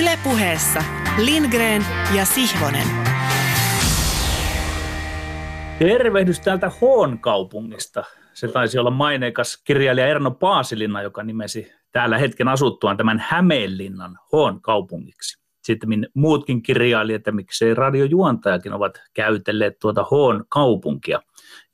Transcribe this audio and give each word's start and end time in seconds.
Ylepuheessa 0.00 0.84
Lindgren 1.24 1.84
ja 2.16 2.24
Sihvonen. 2.24 2.86
Tervehdys 5.78 6.40
täältä 6.40 6.70
Hoon 6.80 7.18
kaupungista. 7.18 8.04
Se 8.32 8.48
taisi 8.48 8.78
olla 8.78 8.90
maineikas 8.90 9.62
kirjailija 9.64 10.06
Erno 10.06 10.30
Paasilinna, 10.30 11.02
joka 11.02 11.22
nimesi 11.22 11.72
täällä 11.92 12.18
hetken 12.18 12.48
asuttuaan 12.48 12.96
tämän 12.96 13.24
Hämeenlinnan 13.28 14.18
Hoon 14.32 14.62
kaupungiksi. 14.62 15.42
Sitten 15.62 16.06
muutkin 16.14 16.62
kirjailijat 16.62 17.26
ja 17.26 17.32
miksei 17.32 17.74
radiojuontajakin 17.74 18.72
ovat 18.72 19.02
käytelleet 19.14 19.78
tuota 19.78 20.06
Hoon 20.10 20.44
kaupunkia, 20.48 21.22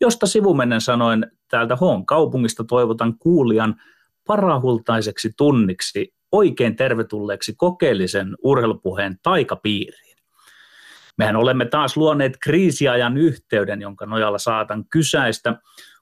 josta 0.01 0.27
sivumennen 0.27 0.81
sanoen 0.81 1.31
täältä 1.51 1.77
Hoon 1.77 2.07
kaupungista 2.07 2.65
toivotan 2.65 3.19
kuulijan 3.19 3.75
parahultaiseksi 4.27 5.31
tunniksi 5.37 6.18
oikein 6.33 6.77
tervetulleeksi 6.77 7.55
kokeellisen 7.57 8.37
urheilupuheen 8.43 9.17
taikapiiriin. 9.23 10.17
Mehän 11.19 11.37
olemme 11.37 11.65
taas 11.65 11.97
luoneet 11.97 12.33
kriisiajan 12.43 13.17
yhteyden, 13.17 13.81
jonka 13.83 14.07
nojalla 14.07 14.39
saatan 14.39 14.85
kysäistä. 14.91 15.55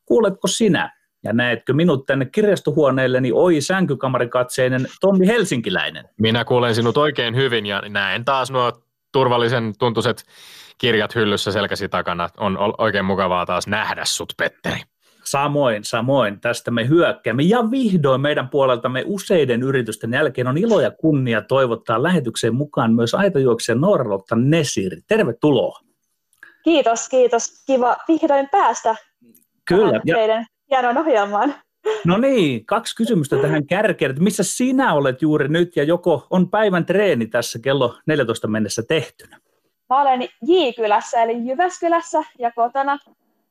Kuuletko 0.04 0.48
sinä 0.48 0.96
ja 1.24 1.32
näetkö 1.32 1.72
minut 1.72 2.06
tänne 2.06 2.24
kirjastohuoneelleni 2.24 3.30
oi 3.32 3.60
sänkykamarikatseinen 3.60 4.86
Tommi 5.00 5.26
Helsinkiläinen? 5.26 6.04
Minä 6.20 6.44
kuulen 6.44 6.74
sinut 6.74 6.96
oikein 6.96 7.36
hyvin 7.36 7.66
ja 7.66 7.82
näen 7.88 8.24
taas 8.24 8.50
nuo 8.50 8.72
turvallisen 9.12 9.72
tuntuiset 9.78 10.24
kirjat 10.78 11.14
hyllyssä 11.14 11.52
selkäsi 11.52 11.88
takana. 11.88 12.28
On 12.36 12.58
oikein 12.78 13.04
mukavaa 13.04 13.46
taas 13.46 13.66
nähdä 13.66 14.04
sut, 14.04 14.32
Petteri. 14.36 14.80
Samoin, 15.26 15.84
samoin. 15.84 16.40
Tästä 16.40 16.70
me 16.70 16.88
hyökkäämme. 16.88 17.42
Ja 17.42 17.70
vihdoin 17.70 18.20
meidän 18.20 18.48
puoleltamme 18.48 19.02
useiden 19.06 19.62
yritysten 19.62 20.12
jälkeen 20.12 20.46
on 20.46 20.58
ilo 20.58 20.80
ja 20.80 20.90
kunnia 20.90 21.42
toivottaa 21.42 22.02
lähetykseen 22.02 22.54
mukaan 22.54 22.94
myös 22.94 23.14
aitojuoksija 23.14 23.74
Nooralotta 23.76 24.36
Nesiri. 24.36 25.00
Tervetuloa. 25.08 25.80
Kiitos, 26.64 27.08
kiitos. 27.08 27.64
Kiva 27.66 27.96
vihdoin 28.08 28.48
päästä 28.48 28.96
Kyllä. 29.68 30.00
Ja... 30.04 30.16
teidän 30.16 30.46
hienon 30.70 30.98
ohjelmaan. 30.98 31.54
No 32.04 32.16
niin, 32.16 32.66
kaksi 32.66 32.96
kysymystä 32.96 33.36
tähän 33.36 33.66
kärkeen. 33.66 34.10
Että 34.10 34.22
missä 34.22 34.42
sinä 34.42 34.94
olet 34.94 35.22
juuri 35.22 35.48
nyt 35.48 35.76
ja 35.76 35.84
joko 35.84 36.26
on 36.30 36.50
päivän 36.50 36.86
treeni 36.86 37.26
tässä 37.26 37.58
kello 37.58 37.98
14 38.06 38.48
mennessä 38.48 38.82
tehtynä? 38.88 39.38
Mä 39.90 40.00
olen 40.00 40.22
J-kylässä 40.22 41.22
eli 41.22 41.48
Jyväskylässä 41.48 42.22
ja 42.38 42.52
kotona 42.52 42.98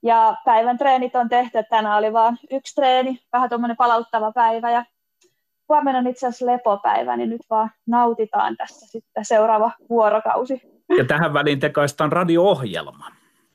ja 0.05 0.37
päivän 0.45 0.77
treenit 0.77 1.15
on 1.15 1.29
tehty, 1.29 1.57
että 1.57 1.75
tänään 1.77 1.97
oli 1.97 2.13
vain 2.13 2.37
yksi 2.51 2.75
treeni, 2.75 3.19
vähän 3.33 3.49
tuommoinen 3.49 3.77
palauttava 3.77 4.31
päivä 4.31 4.71
ja 4.71 4.85
huomenna 5.69 5.99
on 5.99 6.07
itse 6.07 6.27
asiassa 6.27 6.45
lepopäivä, 6.45 7.17
niin 7.17 7.29
nyt 7.29 7.41
vaan 7.49 7.71
nautitaan 7.87 8.57
tässä 8.57 8.87
sitten 8.89 9.25
seuraava 9.25 9.71
vuorokausi. 9.89 10.61
Ja 10.97 11.05
tähän 11.05 11.33
väliin 11.33 11.59
tekaistaan 11.59 12.11
radio-ohjelma. 12.11 13.07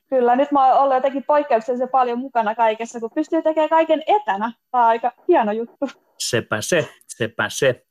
Kyllä, 0.09 0.35
nyt 0.35 0.51
mä 0.51 0.67
oon 0.67 0.79
ollut 0.79 0.95
jotenkin 0.95 1.23
poikkeuksellisen 1.23 1.89
paljon 1.89 2.19
mukana 2.19 2.55
kaikessa, 2.55 2.99
kun 2.99 3.11
pystyy 3.15 3.41
tekemään 3.41 3.69
kaiken 3.69 4.03
etänä. 4.07 4.51
Tämä 4.71 4.83
on 4.83 4.89
aika 4.89 5.11
hieno 5.27 5.51
juttu. 5.51 5.89
Sepä 6.17 6.61
se, 6.61 6.89
sepä 7.07 7.49
se. 7.49 7.85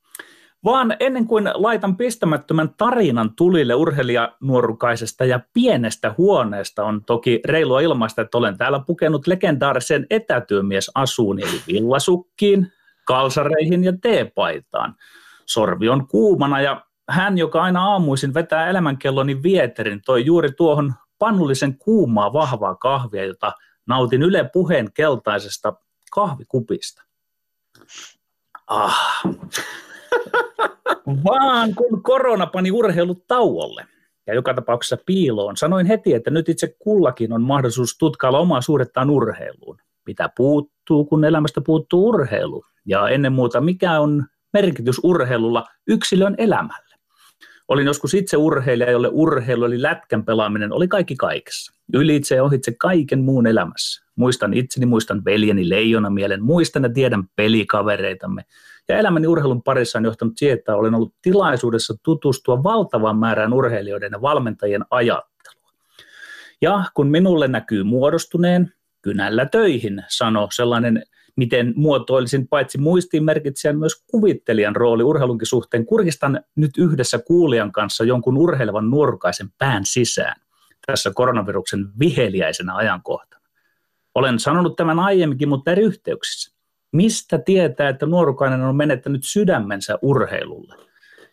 Vaan 0.65 0.97
ennen 1.01 1.27
kuin 1.27 1.51
laitan 1.55 1.97
pistämättömän 1.97 2.75
tarinan 2.77 3.35
tulille 3.37 3.75
urheilijanuorukaisesta 3.75 5.25
ja 5.25 5.41
pienestä 5.53 6.15
huoneesta, 6.19 6.85
on 6.85 7.05
toki 7.05 7.41
reilua 7.45 7.81
ilmaista, 7.81 8.23
että 8.23 8.39
olen 8.39 8.59
täällä 8.59 8.81
pukenut 8.87 9.27
legendaarisen 9.27 10.07
etätyömiesasuun, 10.11 11.41
eli 11.41 11.61
villasukkiin, 11.67 12.73
kalsareihin 13.05 13.85
ja 13.85 13.93
teepaitaan. 14.03 14.95
Sorvi 15.47 15.89
on 15.89 16.07
kuumana 16.07 16.61
ja 16.61 16.85
hän, 17.09 17.39
joka 17.39 17.63
aina 17.63 17.85
aamuisin 17.85 18.35
vetää 18.35 18.69
elämänkelloni 18.69 19.43
vieterin, 19.43 20.03
toi 20.07 20.25
juuri 20.25 20.53
tuohon 20.53 20.95
pannullisen 21.19 21.79
kuumaa 21.79 22.33
vahvaa 22.33 22.75
kahvia, 22.75 23.25
jota 23.25 23.53
nautin 23.87 24.23
Yle 24.23 24.51
puheen 24.53 24.93
keltaisesta 24.93 25.73
kahvikupista. 26.11 27.03
Ah, 28.67 29.23
vaan 31.25 31.75
kun 31.75 32.03
korona 32.03 32.47
pani 32.47 32.71
urheilut 32.71 33.27
tauolle 33.27 33.87
ja 34.27 34.35
joka 34.35 34.55
tapauksessa 34.55 34.97
piiloon, 35.07 35.57
sanoin 35.57 35.87
heti, 35.87 36.15
että 36.15 36.31
nyt 36.31 36.49
itse 36.49 36.77
kullakin 36.79 37.33
on 37.33 37.43
mahdollisuus 37.43 37.99
tutkailla 37.99 38.39
omaa 38.39 38.61
suhdettaan 38.61 39.11
urheiluun. 39.11 39.79
Mitä 40.07 40.31
puuttuu, 40.37 41.05
kun 41.05 41.25
elämästä 41.25 41.61
puuttuu 41.61 42.09
urheilu? 42.09 42.65
Ja 42.87 43.09
ennen 43.09 43.33
muuta, 43.33 43.61
mikä 43.61 44.01
on 44.01 44.27
merkitys 44.53 45.01
urheilulla 45.03 45.65
yksilön 45.87 46.35
elämälle? 46.39 46.91
Olin 47.69 47.87
joskus 47.87 48.15
itse 48.15 48.37
urheilija, 48.37 48.91
jolle 48.91 49.09
urheilu 49.13 49.65
eli 49.65 49.83
lätkän 49.83 50.25
pelaaminen 50.25 50.73
oli 50.73 50.89
kaikki 50.89 51.17
kaikessa. 51.17 51.73
Ylitse 51.95 52.35
ja 52.35 52.45
ohitse 52.45 52.73
kaiken 52.79 53.21
muun 53.21 53.47
elämässä. 53.47 54.05
Muistan 54.17 54.55
itseni, 54.55 54.87
muistan 54.87 55.25
veljeni 55.25 55.69
leijona 55.69 56.11
mielen, 56.11 56.43
muistan 56.43 56.83
ja 56.83 56.93
tiedän 56.93 57.25
pelikavereitamme, 57.37 58.43
ja 58.91 58.99
elämäni 58.99 59.27
urheilun 59.27 59.63
parissa 59.63 59.99
on 59.99 60.05
johtanut 60.05 60.39
siihen, 60.39 60.59
että 60.59 60.77
olen 60.77 60.95
ollut 60.95 61.15
tilaisuudessa 61.23 61.95
tutustua 62.03 62.63
valtavan 62.63 63.17
määrään 63.17 63.53
urheilijoiden 63.53 64.13
ja 64.13 64.23
valmentajien 64.23 64.85
ajattelua. 64.91 65.71
Ja 66.63 66.85
kun 66.95 67.07
minulle 67.07 67.49
näkyy 67.49 67.83
muodostuneen, 67.83 68.73
kynällä 69.03 69.47
töihin, 69.47 70.03
sano 70.09 70.49
sellainen, 70.53 71.03
miten 71.37 71.73
muotoilisin 71.77 72.49
paitsi 72.49 72.79
muistiinmerkitsijän 72.79 73.79
myös 73.79 74.05
kuvittelijan 74.07 74.77
rooli 74.77 75.03
urheilunkin 75.03 75.47
suhteen. 75.47 75.87
Kurkistan 75.87 76.41
nyt 76.57 76.71
yhdessä 76.79 77.19
kuulijan 77.19 77.73
kanssa 77.73 78.05
jonkun 78.05 78.37
urheilevan 78.39 78.91
nuorukaisen 78.91 79.49
pään 79.59 79.87
sisään 79.87 80.37
tässä 80.87 81.11
koronaviruksen 81.15 81.87
viheliäisenä 81.99 82.75
ajankohtana. 82.75 83.47
Olen 84.15 84.39
sanonut 84.39 84.77
tämän 84.77 84.99
aiemminkin, 84.99 85.49
mutta 85.49 85.71
eri 85.71 85.83
yhteyksissä 85.83 86.60
mistä 86.93 87.39
tietää, 87.39 87.89
että 87.89 88.07
nuorukainen 88.07 88.61
on 88.61 88.77
menettänyt 88.77 89.21
sydämensä 89.25 89.99
urheilulle. 90.03 90.75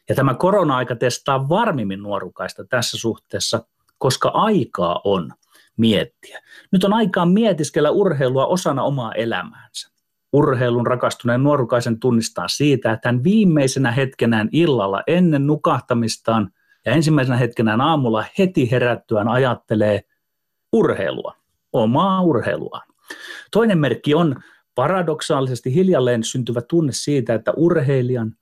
Ja 0.10 0.16
tämä 0.16 0.34
korona-aika 0.34 0.96
testaa 0.96 1.50
varmimmin 1.50 2.04
nuorukaista 2.04 2.66
tässä 2.66 2.98
suhteessa, 2.98 3.66
koska 3.98 4.30
aikaa 4.30 5.02
on 5.04 5.34
miettiä. 5.78 6.42
Nyt 6.72 6.84
on 6.84 6.94
aikaa 6.94 7.26
mietiskellä 7.26 7.92
urheilua 7.92 8.46
osana 8.46 8.84
omaa 8.84 9.14
elämäänsä. 9.14 9.92
Urheilun 10.34 10.88
rakastuneen 10.88 11.44
nuorukaisen 11.44 12.00
tunnistaa 12.00 12.48
siitä, 12.48 12.92
että 12.92 13.10
hän 13.10 13.24
viimeisenä 13.24 13.92
hetkenään 13.92 14.50
illalla 14.52 15.04
ennen 15.08 15.48
nukahtamistaan 15.48 16.52
ja 16.86 16.92
ensimmäisenä 16.92 17.38
hetkenään 17.38 17.82
aamulla 17.82 18.26
heti 18.40 18.72
herättyään 18.72 19.28
ajattelee 19.28 20.02
urheilua, 20.74 21.36
omaa 21.74 22.22
urheilua. 22.22 22.82
Toinen 23.52 23.78
merkki 23.78 24.16
on 24.16 24.36
paradoksaalisesti 24.78 25.74
hiljalleen 25.74 26.24
syntyvä 26.24 26.62
tunne 26.62 26.92
siitä, 26.94 27.34
että 27.34 27.54
urheilijan, 27.56 28.36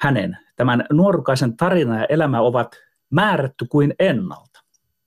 hänen, 0.00 0.38
tämän 0.56 0.86
nuorukaisen 0.92 1.56
tarina 1.56 1.98
ja 1.98 2.06
elämä 2.08 2.40
ovat 2.40 2.76
määrätty 3.10 3.66
kuin 3.68 3.94
ennalta. 3.98 4.60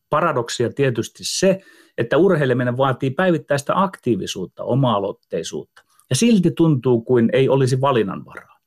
Paradoksia 0.10 0.70
tietysti 0.70 1.24
se, 1.24 1.60
että 1.98 2.18
urheileminen 2.18 2.78
vaatii 2.78 3.10
päivittäistä 3.10 3.74
aktiivisuutta, 3.76 4.64
oma-aloitteisuutta, 4.64 5.82
ja 6.10 6.16
silti 6.16 6.52
tuntuu 6.52 7.02
kuin 7.02 7.30
ei 7.34 7.50
olisi 7.50 7.82
valinnanvaraa. 7.82 8.58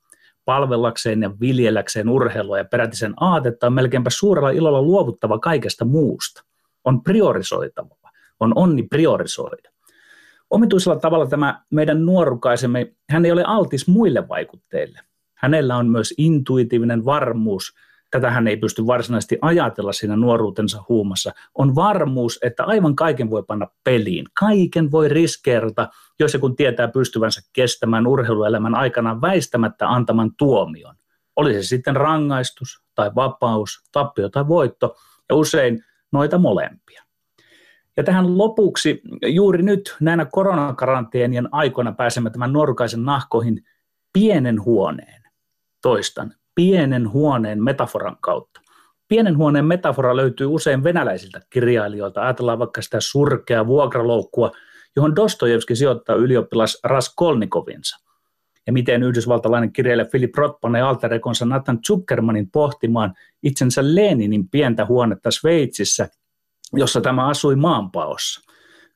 Palvellakseen 0.45 1.23
ja 1.23 1.31
viljelläkseen 1.41 2.09
urheilua 2.09 2.59
ja 2.59 2.65
peräti 2.65 2.97
sen 2.97 3.15
aatetta 3.21 3.67
on 3.67 3.73
melkeinpä 3.73 4.11
suurella 4.11 4.51
ilolla 4.51 4.83
luovuttava 4.83 5.39
kaikesta 5.39 5.85
muusta. 5.85 6.45
On 6.85 7.03
priorisoitava, 7.03 7.97
on 8.41 8.53
onni 8.57 8.83
priorisoida 8.83 9.74
omituisella 10.55 10.99
tavalla 10.99 11.27
tämä 11.27 11.63
meidän 11.71 12.07
nuorukaisemme, 12.07 12.93
hän 13.11 13.25
ei 13.25 13.33
ole 13.33 13.45
altis 13.47 13.89
muille 13.89 14.29
vaikutteille. 14.29 15.01
Hänellä 15.35 15.77
on 15.77 15.89
myös 15.89 16.15
intuitiivinen 16.19 17.05
varmuus, 17.05 17.75
tätä 18.11 18.31
hän 18.31 18.49
ei 18.49 18.57
pysty 18.57 18.87
varsinaisesti 18.87 19.39
ajatella 19.43 19.93
siinä 19.93 20.17
nuoruutensa 20.17 20.85
huumassa, 20.89 21.33
on 21.55 21.75
varmuus, 21.75 22.39
että 22.43 22.65
aivan 22.65 22.97
kaiken 22.97 23.31
voi 23.31 23.43
panna 23.43 23.67
peliin. 23.85 24.27
Kaiken 24.41 24.91
voi 24.91 25.09
riskeerata, 25.09 25.89
jos 26.21 26.35
ja 26.35 26.41
kun 26.41 26.57
tietää 26.57 26.89
pystyvänsä 26.89 27.41
kestämään 27.53 28.07
urheiluelämän 28.07 28.75
aikana 28.75 29.21
väistämättä 29.21 29.89
antaman 29.89 30.31
tuomion. 30.39 30.95
Oli 31.37 31.55
se 31.55 31.63
sitten 31.63 31.97
rangaistus 31.97 32.83
tai 32.95 33.11
vapaus, 33.15 33.83
tappio 33.93 34.29
tai 34.29 34.49
voitto, 34.49 34.97
ja 35.29 35.37
usein 35.37 35.85
noita 36.13 36.39
molempia. 36.39 37.04
Ja 37.97 38.05
tähän 38.05 38.39
lopuksi 38.39 39.03
juuri 39.27 39.63
nyt 39.63 39.97
näinä 40.01 40.25
koronakaranteenien 40.25 41.49
aikoina 41.53 41.93
pääsemme 41.93 42.31
tämän 42.31 42.53
norkaisen 42.53 43.05
nahkoihin 43.05 43.65
pienen 44.13 44.65
huoneen. 44.65 45.23
Toistan, 45.83 46.33
pienen 46.55 47.13
huoneen 47.13 47.63
metaforan 47.63 48.17
kautta. 48.21 48.61
Pienen 49.09 49.37
huoneen 49.37 49.65
metafora 49.65 50.17
löytyy 50.17 50.47
usein 50.47 50.85
venäläisiltä 50.85 51.41
kirjailijoilta. 51.51 52.23
Ajatellaan 52.23 52.59
vaikka 52.59 52.83
sitä 52.83 53.01
surkea 53.01 53.67
vuokraloukkua, 53.67 54.51
johon 54.97 55.17
Dostojevski 55.17 55.77
sijoittaa 55.77 56.17
ylioppilas 56.17 56.81
Raskolnikovinsa. 56.85 57.97
ja 58.67 58.73
miten 58.73 59.03
yhdysvaltalainen 59.03 59.73
kirjailija 59.73 60.07
Philip 60.11 60.35
Roth 60.37 60.61
panee 60.61 60.83
alterekonsa 60.83 61.45
Nathan 61.45 61.79
Zuckermanin 61.87 62.51
pohtimaan 62.51 63.15
itsensä 63.43 63.81
Leninin 63.85 64.49
pientä 64.49 64.87
huonetta 64.87 65.31
Sveitsissä, 65.31 66.09
jossa 66.73 67.01
tämä 67.01 67.29
asui 67.29 67.57
maanpaossa. 67.57 68.41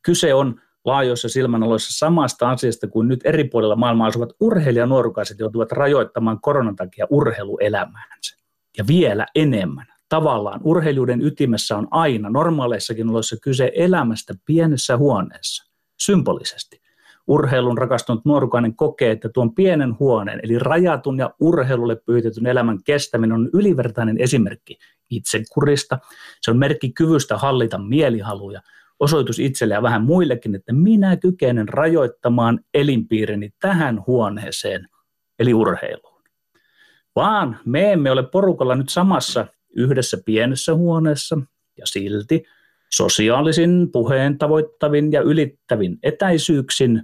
Kyse 0.03 0.35
on 0.35 0.61
laajoissa 0.85 1.29
silmänaloissa 1.29 1.99
samasta 1.99 2.51
asiasta 2.51 2.89
kuin 2.89 3.09
nyt 3.09 3.21
eri 3.25 3.45
puolilla 3.45 3.77
maailmaa 3.77 4.07
asuvat 4.07 4.31
urheilijanuorukaiset 4.41 5.39
joutuvat 5.39 5.73
rajoittamaan 5.73 6.41
koronan 6.41 6.77
takia 6.77 7.07
urheiluelämäänsä. 7.11 8.37
Ja 8.79 8.87
vielä 8.87 9.27
enemmän. 9.35 9.87
Tavallaan 10.09 10.61
urheilijuuden 10.65 11.23
ytimessä 11.23 11.77
on 11.77 11.89
aina 11.91 12.31
normaaleissakin 12.31 13.11
oloissa 13.11 13.37
kyse 13.43 13.73
elämästä 13.75 14.35
pienessä 14.45 14.97
huoneessa, 14.97 15.73
symbolisesti. 16.01 16.81
Urheilun 17.29 17.79
rakastunut 17.79 18.25
nuorukainen 18.25 18.77
kokee, 18.77 19.11
että 19.11 19.29
tuon 19.29 19.55
pienen 19.55 19.99
huoneen, 19.99 20.41
eli 20.43 20.59
rajatun 20.59 21.19
ja 21.19 21.35
urheilulle 21.41 21.97
pyytetyn 21.97 22.47
elämän 22.47 22.79
kestäminen 22.85 23.33
on 23.33 23.51
ylivertainen 23.53 24.21
esimerkki 24.21 24.79
itsekurista. 25.11 25.99
Se 26.41 26.51
on 26.51 26.59
merkki 26.59 26.93
kyvystä 26.93 27.39
hallita 27.39 27.79
mielihaluja, 27.79 28.61
osoitus 29.01 29.39
itselle 29.39 29.75
ja 29.75 29.83
vähän 29.83 30.05
muillekin, 30.05 30.55
että 30.55 30.73
minä 30.73 31.17
kykenen 31.17 31.69
rajoittamaan 31.69 32.61
elinpiirini 32.75 33.51
tähän 33.61 34.05
huoneeseen, 34.07 34.89
eli 35.39 35.55
urheiluun. 35.55 36.23
Vaan 37.17 37.59
me 37.65 37.93
emme 37.93 38.11
ole 38.11 38.23
porukalla 38.23 38.75
nyt 38.75 38.89
samassa 38.89 39.47
yhdessä 39.77 40.19
pienessä 40.25 40.75
huoneessa, 40.75 41.39
ja 41.79 41.87
silti 41.87 42.45
sosiaalisin, 42.91 43.89
puheen 43.93 44.39
tavoittavin 44.39 45.13
ja 45.13 45.21
ylittävin 45.21 45.99
etäisyyksin 46.03 47.03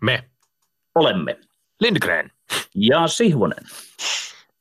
Me. 0.00 0.24
olemme. 0.94 1.36
Lindgren. 1.80 2.30
Ja 2.74 3.06
Sihvonen. 3.06 3.64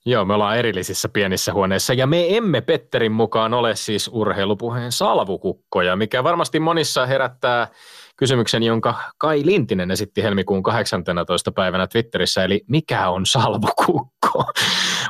Joo, 0.05 0.25
me 0.25 0.33
ollaan 0.33 0.57
erillisissä 0.57 1.09
pienissä 1.09 1.53
huoneissa 1.53 1.93
ja 1.93 2.07
me 2.07 2.37
emme 2.37 2.61
Petterin 2.61 3.11
mukaan 3.11 3.53
ole 3.53 3.75
siis 3.75 4.09
urheilupuheen 4.13 4.91
salvukukkoja, 4.91 5.95
mikä 5.95 6.23
varmasti 6.23 6.59
monissa 6.59 7.05
herättää 7.05 7.67
kysymyksen, 8.17 8.63
jonka 8.63 8.95
Kai 9.17 9.41
Lintinen 9.45 9.91
esitti 9.91 10.23
helmikuun 10.23 10.63
18. 10.63 11.51
päivänä 11.51 11.87
Twitterissä, 11.87 12.43
eli 12.43 12.61
mikä 12.67 13.09
on 13.09 13.25
salvukukko? 13.25 14.43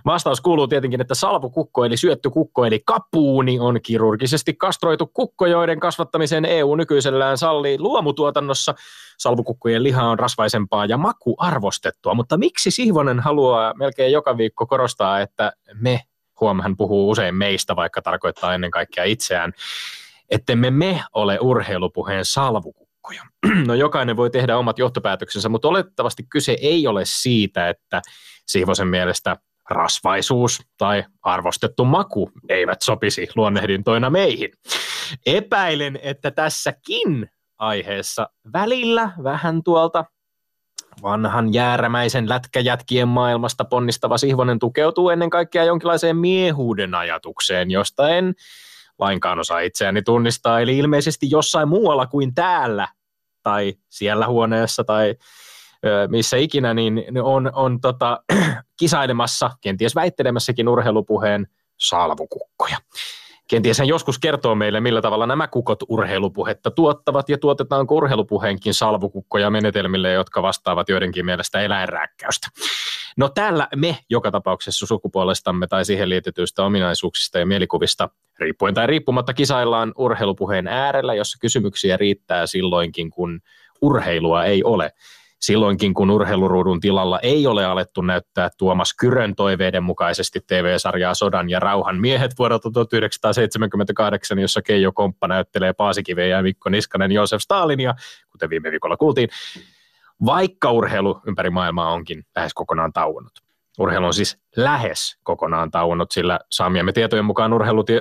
Vastaus 0.05 0.41
kuuluu 0.41 0.67
tietenkin, 0.67 1.01
että 1.01 1.15
salvukukko 1.15 1.85
eli 1.85 1.97
syötty 1.97 2.29
kukko 2.29 2.65
eli 2.65 2.79
kapuuni 2.85 3.59
on 3.59 3.79
kirurgisesti 3.81 4.53
kastroitu 4.53 5.11
kukko, 5.13 5.45
joiden 5.45 5.79
kasvattamisen 5.79 6.45
EU 6.45 6.75
nykyisellään 6.75 7.37
sallii 7.37 7.79
luomutuotannossa. 7.79 8.73
Salvukukkojen 9.17 9.83
liha 9.83 10.03
on 10.03 10.19
rasvaisempaa 10.19 10.85
ja 10.85 10.97
maku 10.97 11.35
arvostettua, 11.37 12.13
mutta 12.13 12.37
miksi 12.37 12.71
Sihvonen 12.71 13.19
haluaa 13.19 13.73
melkein 13.73 14.11
joka 14.11 14.37
viikko 14.37 14.65
korostaa, 14.65 15.19
että 15.21 15.51
me, 15.73 16.01
huom, 16.39 16.61
hän 16.61 16.77
puhuu 16.77 17.09
usein 17.09 17.35
meistä, 17.35 17.75
vaikka 17.75 18.01
tarkoittaa 18.01 18.53
ennen 18.53 18.71
kaikkea 18.71 19.03
itseään, 19.03 19.53
ettemme 20.29 20.71
me 20.71 21.03
ole 21.13 21.39
urheilupuheen 21.41 22.25
salvukukko 22.25 22.86
paikkoja. 23.07 23.23
No 23.67 23.73
jokainen 23.73 24.17
voi 24.17 24.29
tehdä 24.29 24.57
omat 24.57 24.79
johtopäätöksensä, 24.79 25.49
mutta 25.49 25.67
olettavasti 25.67 26.23
kyse 26.29 26.57
ei 26.61 26.87
ole 26.87 27.01
siitä, 27.05 27.69
että 27.69 28.01
Sihvosen 28.47 28.87
mielestä 28.87 29.37
rasvaisuus 29.69 30.61
tai 30.77 31.03
arvostettu 31.21 31.85
maku 31.85 32.31
eivät 32.49 32.81
sopisi 32.81 33.27
luonnehdintoina 33.35 34.09
meihin. 34.09 34.51
Epäilen, 35.25 35.99
että 36.01 36.31
tässäkin 36.31 37.29
aiheessa 37.57 38.29
välillä 38.53 39.11
vähän 39.23 39.63
tuolta 39.63 40.05
vanhan 41.01 41.53
jäärämäisen 41.53 42.29
lätkäjätkien 42.29 43.07
maailmasta 43.07 43.65
ponnistava 43.65 44.17
Sihvonen 44.17 44.59
tukeutuu 44.59 45.09
ennen 45.09 45.29
kaikkea 45.29 45.63
jonkinlaiseen 45.63 46.17
miehuuden 46.17 46.95
ajatukseen, 46.95 47.71
josta 47.71 48.09
en 48.09 48.33
lainkaan 48.99 49.39
osaa 49.39 49.59
itseäni 49.59 50.01
tunnistaa. 50.01 50.59
Eli 50.59 50.77
ilmeisesti 50.77 51.27
jossain 51.29 51.67
muualla 51.67 52.07
kuin 52.07 52.35
täällä 52.35 52.87
tai 53.47 53.73
siellä 53.89 54.27
huoneessa 54.27 54.83
tai 54.83 55.15
missä 56.07 56.37
ikinä, 56.37 56.73
niin 56.73 57.03
on, 57.23 57.51
on 57.53 57.81
tota, 57.81 58.19
kisailemassa, 58.79 59.51
kenties 59.61 59.95
väittelemässäkin 59.95 60.69
urheilupuheen 60.69 61.47
salvukukkoja. 61.77 62.77
Kenties 63.49 63.79
hän 63.79 63.87
joskus 63.87 64.19
kertoo 64.19 64.55
meille, 64.55 64.79
millä 64.79 65.01
tavalla 65.01 65.27
nämä 65.27 65.47
kukot 65.47 65.79
urheilupuhetta 65.89 66.71
tuottavat 66.71 67.29
ja 67.29 67.37
tuotetaanko 67.37 67.95
urheilupuheenkin 67.95 68.73
salvukukkoja 68.73 69.49
menetelmille, 69.49 70.11
jotka 70.11 70.41
vastaavat 70.41 70.89
joidenkin 70.89 71.25
mielestä 71.25 71.61
eläinrääkkäystä. 71.61 72.47
No 73.17 73.29
täällä 73.29 73.67
me 73.75 73.97
joka 74.09 74.31
tapauksessa 74.31 74.85
sukupuolestamme 74.85 75.67
tai 75.67 75.85
siihen 75.85 76.09
liitetyistä 76.09 76.63
ominaisuuksista 76.63 77.39
ja 77.39 77.45
mielikuvista 77.45 78.09
riippuen 78.39 78.73
tai 78.73 78.87
riippumatta 78.87 79.33
kisaillaan 79.33 79.93
urheilupuheen 79.97 80.67
äärellä, 80.67 81.13
jossa 81.13 81.37
kysymyksiä 81.41 81.97
riittää 81.97 82.47
silloinkin, 82.47 83.09
kun 83.09 83.39
urheilua 83.81 84.45
ei 84.45 84.63
ole. 84.63 84.91
Silloinkin, 85.39 85.93
kun 85.93 86.09
urheiluruudun 86.09 86.79
tilalla 86.79 87.19
ei 87.19 87.47
ole 87.47 87.65
alettu 87.65 88.01
näyttää 88.01 88.49
Tuomas 88.57 88.93
Kyrön 88.99 89.35
toiveiden 89.35 89.83
mukaisesti 89.83 90.39
TV-sarjaa 90.47 91.13
Sodan 91.13 91.49
ja 91.49 91.59
rauhan 91.59 91.99
miehet 91.99 92.31
vuodelta 92.39 92.71
1978, 92.71 94.39
jossa 94.39 94.61
Keijo 94.61 94.91
Komppa 94.91 95.27
näyttelee 95.27 95.73
Paasikiveä 95.73 96.27
ja 96.27 96.41
Mikko 96.41 96.69
Niskanen 96.69 97.11
Josef 97.11 97.41
Stalinia, 97.41 97.95
kuten 98.29 98.49
viime 98.49 98.71
viikolla 98.71 98.97
kuultiin, 98.97 99.29
vaikka 100.25 100.71
urheilu 100.71 101.21
ympäri 101.27 101.49
maailmaa 101.49 101.91
onkin 101.93 102.23
lähes 102.35 102.53
kokonaan 102.53 102.93
tauonnut. 102.93 103.33
Urheilu 103.79 104.05
on 104.05 104.13
siis 104.13 104.37
lähes 104.55 105.17
kokonaan 105.23 105.71
tauonnut, 105.71 106.11
sillä 106.11 106.39
saamiemme 106.51 106.91
tietojen 106.91 107.25
mukaan 107.25 107.53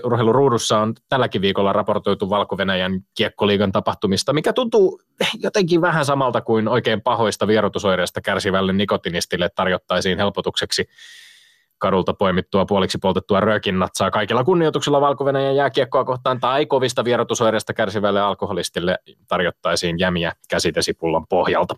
urheiluruudussa 0.05 0.79
on 0.79 0.95
tälläkin 1.09 1.43
viikolla 1.43 1.73
raportoitu 1.73 2.31
Valko-Venäjän 2.31 3.01
kiekkoliigan 3.17 3.73
tapahtumista, 3.73 4.33
mikä 4.33 4.53
tuntuu 4.53 5.03
jotenkin 5.43 5.81
vähän 5.81 6.05
samalta 6.05 6.41
kuin 6.41 6.69
oikein 6.69 7.03
pahoista 7.03 7.47
vierotusoireista 7.47 8.21
kärsivälle 8.21 8.73
nikotinistille 8.73 9.49
tarjottaisiin 9.55 10.19
helpotukseksi 10.19 10.89
kadulta 11.79 12.15
poimittua 12.15 12.65
puoliksi 12.65 12.99
poltettua 12.99 13.41
röökinnatsaa 13.41 14.11
kaikilla 14.11 14.45
kunnioituksella 14.45 15.01
valko 15.01 15.25
jääkiekkoa 15.57 16.05
kohtaan 16.05 16.41
tai 16.41 16.67
kovista 16.67 17.05
vierotusoireista 17.05 17.75
kärsivälle 17.75 18.21
alkoholistille 18.21 18.99
tarjottaisiin 19.29 19.99
jämiä 19.99 20.33
käsitesipullon 20.49 21.27
pohjalta. 21.27 21.75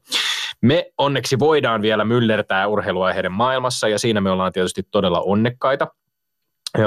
Me 0.60 0.92
onneksi 0.98 1.38
voidaan 1.38 1.82
vielä 1.82 2.04
myllertää 2.04 2.66
urheiluaiheiden 2.66 3.32
maailmassa 3.32 3.88
ja 3.88 3.98
siinä 3.98 4.20
me 4.20 4.30
ollaan 4.30 4.52
tietysti 4.52 4.82
todella 4.90 5.20
onnekkaita. 5.20 5.86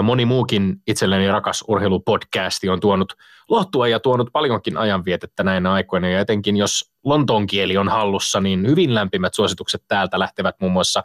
Moni 0.03 0.25
muukin 0.25 0.75
itselleni 0.87 1.27
rakas 1.27 1.63
urheilupodcasti 1.67 2.69
on 2.69 2.79
tuonut 2.79 3.13
lohtua 3.49 3.87
ja 3.87 3.99
tuonut 3.99 4.29
paljonkin 4.33 4.77
ajanvietettä 4.77 5.43
näinä 5.43 5.73
aikoina. 5.73 6.09
Ja 6.09 6.19
etenkin 6.19 6.57
jos 6.57 6.90
Lontoon 7.03 7.47
kieli 7.47 7.77
on 7.77 7.89
hallussa, 7.89 8.41
niin 8.41 8.67
hyvin 8.67 8.95
lämpimät 8.95 9.33
suositukset 9.33 9.83
täältä 9.87 10.19
lähtevät 10.19 10.55
muun 10.59 10.71
muassa 10.71 11.03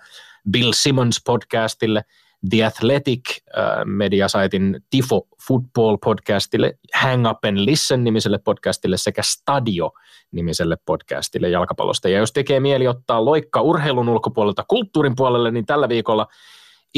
Bill 0.51 0.73
Simmons 0.73 1.23
podcastille, 1.27 2.05
The 2.51 2.65
Athletic 2.65 3.21
äh, 3.31 3.65
mediasaitin 3.85 4.81
Tifo 4.91 5.27
Football 5.49 5.97
podcastille, 6.05 6.79
Hang 6.95 7.31
Up 7.31 7.45
and 7.45 7.59
Listen 7.59 8.05
nimiselle 8.05 8.39
podcastille 8.39 8.97
sekä 8.97 9.23
Stadio 9.23 9.91
nimiselle 10.33 10.77
podcastille 10.87 11.49
jalkapallosta. 11.49 12.09
Ja 12.09 12.19
jos 12.19 12.33
tekee 12.33 12.61
mieli 12.61 12.89
ottaa 12.89 13.25
loikka 13.25 13.61
urheilun 13.61 14.09
ulkopuolelta 14.09 14.65
kulttuurin 14.69 15.17
puolelle, 15.17 15.51
niin 15.51 15.67
tällä 15.67 15.89
viikolla 15.89 16.27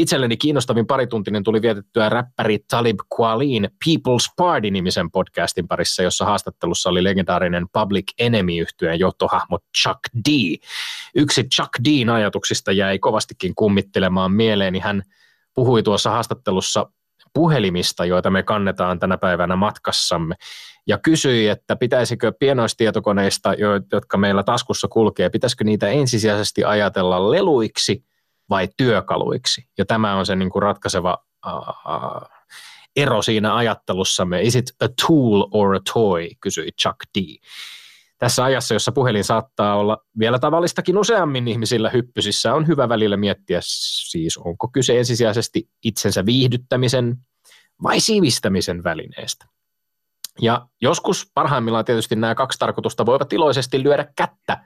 itselleni 0.00 0.37
kiinnostavin 0.37 0.87
parituntinen 0.87 1.45
tuli 1.45 1.62
vietettyä 1.62 2.09
räppäri 2.09 2.59
Talib 2.71 2.99
Kwalin 3.17 3.69
People's 3.85 4.33
Party-nimisen 4.37 5.11
podcastin 5.11 5.69
parissa, 5.69 6.02
jossa 6.02 6.25
haastattelussa 6.25 6.90
oli 6.90 7.05
legendaarinen 7.05 7.67
Public 7.73 8.05
Enemy-yhtyeen 8.19 8.99
johtohahmo 8.99 9.59
Chuck 9.83 9.99
D. 10.28 10.57
Yksi 11.14 11.45
Chuck 11.45 11.71
D:n 11.85 12.11
ajatuksista 12.11 12.73
jäi 12.73 12.99
kovastikin 12.99 13.55
kummittelemaan 13.55 14.33
mieleeni. 14.33 14.78
Hän 14.78 15.02
puhui 15.55 15.83
tuossa 15.83 16.11
haastattelussa 16.11 16.87
puhelimista, 17.35 18.05
joita 18.05 18.31
me 18.31 18.43
kannetaan 18.43 18.99
tänä 18.99 19.19
päivänä 19.19 19.57
matkassamme, 19.57 20.35
ja 20.87 20.99
kysyi, 20.99 21.49
että 21.49 21.76
pitäisikö 21.76 22.33
pienoistietokoneista, 22.40 23.55
jotka 23.93 24.17
meillä 24.17 24.43
taskussa 24.43 24.88
kulkee, 24.88 25.31
pitäisikö 25.31 25.64
niitä 25.64 25.88
ensisijaisesti 25.88 26.64
ajatella 26.64 27.31
leluiksi 27.31 28.05
vai 28.50 28.69
työkaluiksi. 28.76 29.69
Ja 29.78 29.85
tämä 29.87 30.17
on 30.17 30.26
se 30.26 30.37
niin 30.37 30.50
kuin 30.50 30.62
ratkaiseva 30.62 31.19
uh, 31.47 32.28
ero 32.97 33.23
siinä 33.23 33.57
ajattelussamme. 33.57 34.43
Is 34.43 34.57
it 34.57 34.71
a 34.81 34.88
tool 35.07 35.49
or 35.50 35.75
a 35.75 35.81
toy, 35.93 36.28
kysyi 36.40 36.73
Chuck 36.83 36.97
D. 37.19 37.37
Tässä 38.19 38.45
ajassa, 38.45 38.75
jossa 38.75 38.93
puhelin 38.93 39.25
saattaa 39.25 39.76
olla 39.76 39.99
vielä 40.19 40.38
tavallistakin 40.38 40.99
useammin 40.99 41.49
ihmisillä 41.49 41.90
hyppysissä, 41.90 42.55
on 42.55 42.67
hyvä 42.67 42.88
välillä 42.88 43.17
miettiä 43.17 43.59
siis, 43.62 44.37
onko 44.37 44.69
kyse 44.69 44.99
ensisijaisesti 44.99 45.69
itsensä 45.85 46.26
viihdyttämisen 46.26 47.17
vai 47.83 48.00
sivistämisen 48.00 48.85
välineestä. 48.85 49.47
Ja 50.43 50.69
joskus 50.81 51.31
parhaimmillaan 51.35 51.85
tietysti 51.85 52.17
nämä 52.17 52.35
kaksi 52.35 52.59
tarkoitusta 52.59 53.07
voivat 53.07 53.33
iloisesti 53.33 53.83
lyödä 53.83 54.07
kättä, 54.17 54.64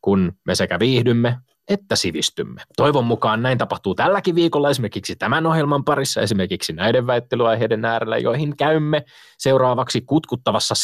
kun 0.00 0.32
me 0.44 0.54
sekä 0.54 0.78
viihdymme 0.78 1.38
että 1.68 1.96
sivistymme. 1.96 2.62
Toivon 2.76 3.04
mukaan 3.04 3.42
näin 3.42 3.58
tapahtuu 3.58 3.94
tälläkin 3.94 4.34
viikolla 4.34 4.70
esimerkiksi 4.70 5.16
tämän 5.16 5.46
ohjelman 5.46 5.84
parissa, 5.84 6.20
esimerkiksi 6.20 6.72
näiden 6.72 7.06
väittelyaiheiden 7.06 7.84
äärellä, 7.84 8.18
joihin 8.18 8.56
käymme 8.56 9.04
seuraavaksi 9.38 10.00
kutkuttavassa 10.00 10.74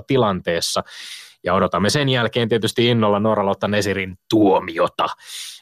17-16 0.00 0.04
tilanteessa. 0.06 0.82
Ja 1.44 1.54
odotamme 1.54 1.90
sen 1.90 2.08
jälkeen 2.08 2.48
tietysti 2.48 2.86
innolla 2.86 3.20
Noralotta 3.20 3.68
Nesirin 3.68 4.16
tuomiota 4.30 5.06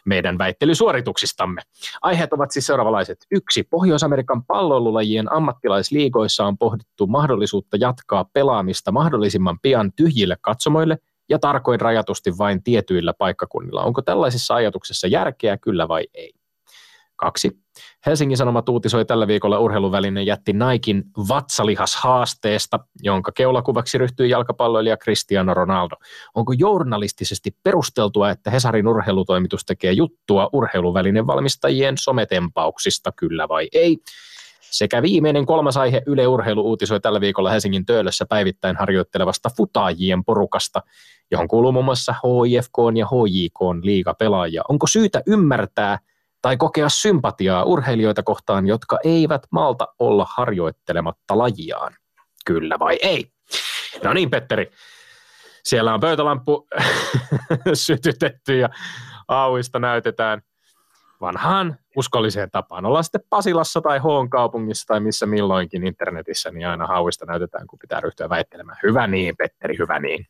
meidän 0.07 0.39
väittelysuorituksistamme. 0.39 1.63
Aiheet 2.03 2.33
ovat 2.33 2.51
siis 2.51 2.67
seuraavalaiset. 2.67 3.19
Yksi. 3.31 3.63
Pohjois-Amerikan 3.63 4.45
palloilulajien 4.45 5.33
ammattilaisliigoissa 5.33 6.45
on 6.45 6.59
pohdittu 6.59 7.07
mahdollisuutta 7.07 7.77
jatkaa 7.81 8.25
pelaamista 8.33 8.93
mahdollisimman 8.93 9.59
pian 9.63 9.93
tyhjille 9.97 10.37
katsomoille 10.41 10.99
ja 11.29 11.39
tarkoin 11.39 11.81
rajatusti 11.81 12.39
vain 12.39 12.63
tietyillä 12.63 13.15
paikkakunnilla. 13.15 13.83
Onko 13.83 14.03
tällaisessa 14.03 14.55
ajatuksessa 14.55 15.07
järkeä, 15.07 15.57
kyllä 15.57 15.89
vai 15.89 16.05
ei? 16.15 16.33
Kaksi. 17.17 17.59
Helsingin 18.07 18.37
Sanomat 18.37 18.69
uutisoi 18.69 19.05
tällä 19.05 19.27
viikolla 19.27 19.59
urheiluvälinen 19.59 20.27
jätti 20.27 20.53
Naikin 20.53 21.05
vatsalihashaasteesta, 21.29 22.79
jonka 23.03 23.33
keulakuvaksi 23.33 23.99
ryhtyi 23.99 24.31
jalkapalloilija 24.31 24.97
Cristiano 24.97 25.55
Ronaldo. 25.55 25.97
Onko 26.35 26.53
journalistisesti 26.53 27.57
perusteltua, 27.63 28.31
että 28.31 28.51
Hesarin 28.51 28.89
urheilutoimitus 28.89 29.65
tekee 29.65 29.93
juttua 29.93 30.51
urheiluvälinen 30.53 31.27
valmistajien 31.27 31.95
sometempauksista, 31.99 33.13
kyllä 33.13 33.49
vai 33.49 33.69
ei? 33.73 33.99
Sekä 34.71 35.03
viimeinen 35.03 35.47
kolmas 35.47 35.77
aihe 35.77 36.03
Yle 36.07 36.27
Urheilu 36.27 36.63
uutisoi 36.63 37.01
tällä 37.01 37.21
viikolla 37.21 37.51
Helsingin 37.51 37.87
Töölössä 37.87 38.27
päivittäin 38.27 38.77
harjoittelevasta 38.77 39.51
futaajien 39.57 40.25
porukasta, 40.25 40.83
johon 41.31 41.49
kuuluu 41.49 41.73
muun 41.73 41.85
muassa 41.85 42.13
HIFK 42.13 42.75
ja 42.97 43.07
HJK 43.07 43.83
liigapelaajia. 43.83 44.63
Onko 44.69 44.87
syytä 44.87 45.23
ymmärtää 45.27 45.99
tai 46.43 46.57
kokea 46.57 46.89
sympatiaa 46.89 47.65
urheilijoita 47.65 48.23
kohtaan, 48.23 48.67
jotka 48.67 48.99
eivät 49.05 49.43
malta 49.51 49.89
olla 49.99 50.27
harjoittelematta 50.31 51.39
lajiaan? 51.39 51.95
Kyllä 52.45 52.79
vai 52.79 52.99
ei? 53.03 53.33
No 54.05 54.13
niin, 54.13 54.31
Petteri. 54.31 54.71
Siellä 55.65 55.95
on 55.95 56.01
pöytälamppu 56.01 56.69
sytytetty 57.75 58.59
ja 58.59 58.69
auista 59.29 59.79
näytetään 59.79 60.43
vanhaan 61.21 61.79
uskolliseen 61.97 62.51
tapaan. 62.51 62.87
Ollaan 62.87 63.05
sitten 63.05 63.21
Pasilassa 63.31 63.81
tai 63.81 63.99
Hoon 63.99 64.31
kaupungissa 64.31 64.87
tai 64.87 65.01
missä 65.01 65.27
milloinkin 65.27 65.87
internetissä, 65.87 66.51
niin 66.51 66.69
aina 66.69 66.87
hauista 66.87 67.27
näytetään, 67.27 67.67
kun 67.67 67.79
pitää 67.79 68.01
ryhtyä 68.01 68.29
väittelemään. 68.29 68.79
Hyvä 68.83 69.07
niin, 69.07 69.37
Petteri, 69.37 69.79
hyvä 69.79 69.99
niin. 69.99 70.27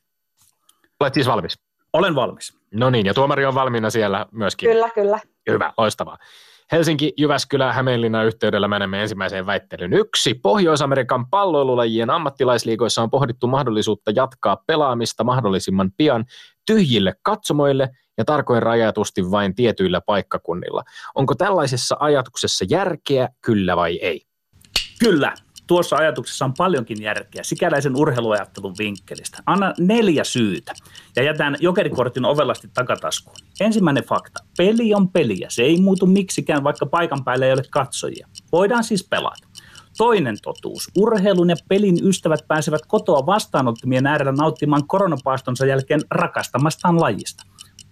Olet 1.00 1.14
siis 1.14 1.26
valmis? 1.26 1.58
Olen 1.92 2.14
valmis. 2.14 2.58
No 2.74 2.90
niin, 2.90 3.06
ja 3.06 3.14
tuomari 3.14 3.46
on 3.46 3.54
valmiina 3.54 3.90
siellä 3.90 4.26
myöskin. 4.32 4.70
Kyllä, 4.70 4.90
kyllä. 4.90 5.20
Hyvä, 5.50 5.72
loistavaa. 5.78 6.18
Helsinki, 6.72 7.12
Jyväskylä, 7.16 7.72
Hämeenlinna 7.72 8.24
yhteydellä 8.24 8.68
menemme 8.68 9.02
ensimmäiseen 9.02 9.46
väittelyyn. 9.46 9.92
Yksi. 9.92 10.34
Pohjois-Amerikan 10.34 11.26
palloilulajien 11.30 12.10
ammattilaisliigoissa 12.10 13.02
on 13.02 13.10
pohdittu 13.10 13.46
mahdollisuutta 13.46 14.10
jatkaa 14.14 14.62
pelaamista 14.66 15.24
mahdollisimman 15.24 15.90
pian 15.96 16.24
tyhjille 16.66 17.14
katsomoille 17.22 17.88
ja 18.18 18.24
tarkoin 18.24 18.62
rajatusti 18.62 19.30
vain 19.30 19.54
tietyillä 19.54 20.00
paikkakunnilla. 20.00 20.84
Onko 21.14 21.34
tällaisessa 21.34 21.96
ajatuksessa 22.00 22.64
järkeä, 22.70 23.28
kyllä 23.40 23.76
vai 23.76 23.96
ei? 24.02 24.22
Kyllä. 24.98 25.34
Tuossa 25.66 25.96
ajatuksessa 25.96 26.44
on 26.44 26.54
paljonkin 26.58 27.02
järkeä 27.02 27.42
sikäläisen 27.42 27.96
urheiluajattelun 27.96 28.74
vinkkelistä. 28.78 29.38
Anna 29.46 29.74
neljä 29.78 30.24
syytä 30.24 30.72
ja 31.16 31.22
jätän 31.22 31.56
jokerikortin 31.60 32.24
ovelasti 32.24 32.68
takataskuun. 32.74 33.36
Ensimmäinen 33.60 34.04
fakta. 34.04 34.44
Peli 34.56 34.94
on 34.94 35.08
peliä. 35.08 35.46
Se 35.50 35.62
ei 35.62 35.80
muutu 35.80 36.06
miksikään, 36.06 36.64
vaikka 36.64 36.86
paikan 36.86 37.24
päällä 37.24 37.46
ei 37.46 37.52
ole 37.52 37.62
katsojia. 37.70 38.28
Voidaan 38.52 38.84
siis 38.84 39.08
pelata. 39.10 39.48
Toinen 39.98 40.36
totuus. 40.42 40.90
Urheilun 40.98 41.50
ja 41.50 41.56
pelin 41.68 42.08
ystävät 42.08 42.40
pääsevät 42.48 42.86
kotoa 42.86 43.26
vastaanottimien 43.26 44.06
äärellä 44.06 44.32
nauttimaan 44.32 44.86
koronapaastonsa 44.86 45.66
jälkeen 45.66 46.00
rakastamastaan 46.10 47.00
lajista. 47.00 47.44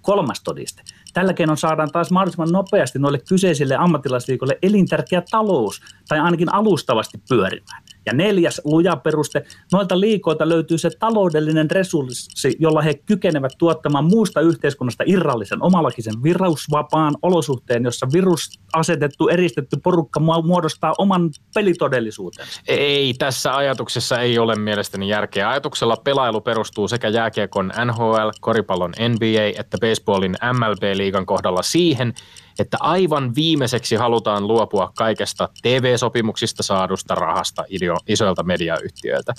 Kolmas 0.06 0.40
todiste. 0.40 0.82
Tällä 1.12 1.32
keinoin 1.32 1.56
saadaan 1.56 1.92
taas 1.92 2.10
mahdollisimman 2.10 2.52
nopeasti 2.52 2.98
noille 2.98 3.18
kyseisille 3.28 3.76
ammattilaisliikoille 3.76 4.58
elintärkeä 4.62 5.22
talous, 5.30 5.80
tai 6.08 6.20
ainakin 6.20 6.52
alustavasti 6.52 7.18
pyörimään. 7.28 7.82
Ja 8.06 8.12
neljäs 8.12 8.60
luja 8.64 8.96
peruste, 8.96 9.42
noilta 9.72 10.00
liikoilta 10.00 10.48
löytyy 10.48 10.78
se 10.78 10.90
taloudellinen 10.98 11.70
resurssi, 11.70 12.56
jolla 12.58 12.82
he 12.82 12.94
kykenevät 12.94 13.52
tuottamaan 13.58 14.04
muusta 14.04 14.40
yhteiskunnasta 14.40 15.04
irrallisen 15.06 15.62
omalakisen 15.62 16.22
virusvapaan 16.22 17.14
olosuhteen, 17.22 17.84
jossa 17.84 18.06
virus 18.12 18.60
asetettu, 18.72 19.28
eristetty 19.28 19.76
porukka 19.82 20.20
muodostaa 20.20 20.94
oman 20.98 21.30
pelitodellisuutensa. 21.54 22.60
Ei, 22.68 23.14
tässä 23.14 23.56
ajatuksessa 23.56 24.20
ei 24.20 24.38
ole 24.38 24.54
mielestäni 24.54 25.08
järkeä. 25.08 25.48
Ajatuksella 25.48 25.96
pelailu 25.96 26.40
perustuu 26.40 26.88
sekä 26.88 27.08
jääkiekon 27.08 27.72
NHL, 27.84 28.28
koripallon 28.40 28.92
NBA 29.08 29.60
että 29.60 29.78
baseballin 29.78 30.36
MLB-liigan 30.52 31.26
kohdalla 31.26 31.62
siihen, 31.62 32.14
että 32.58 32.76
aivan 32.80 33.34
viimeiseksi 33.34 33.96
halutaan 33.96 34.48
luopua 34.48 34.92
kaikesta 34.96 35.48
TV-sopimuksista 35.62 36.62
saadusta 36.62 37.14
rahasta 37.14 37.64
isoilta 38.06 38.42
mediayhtiöiltä. 38.42 39.34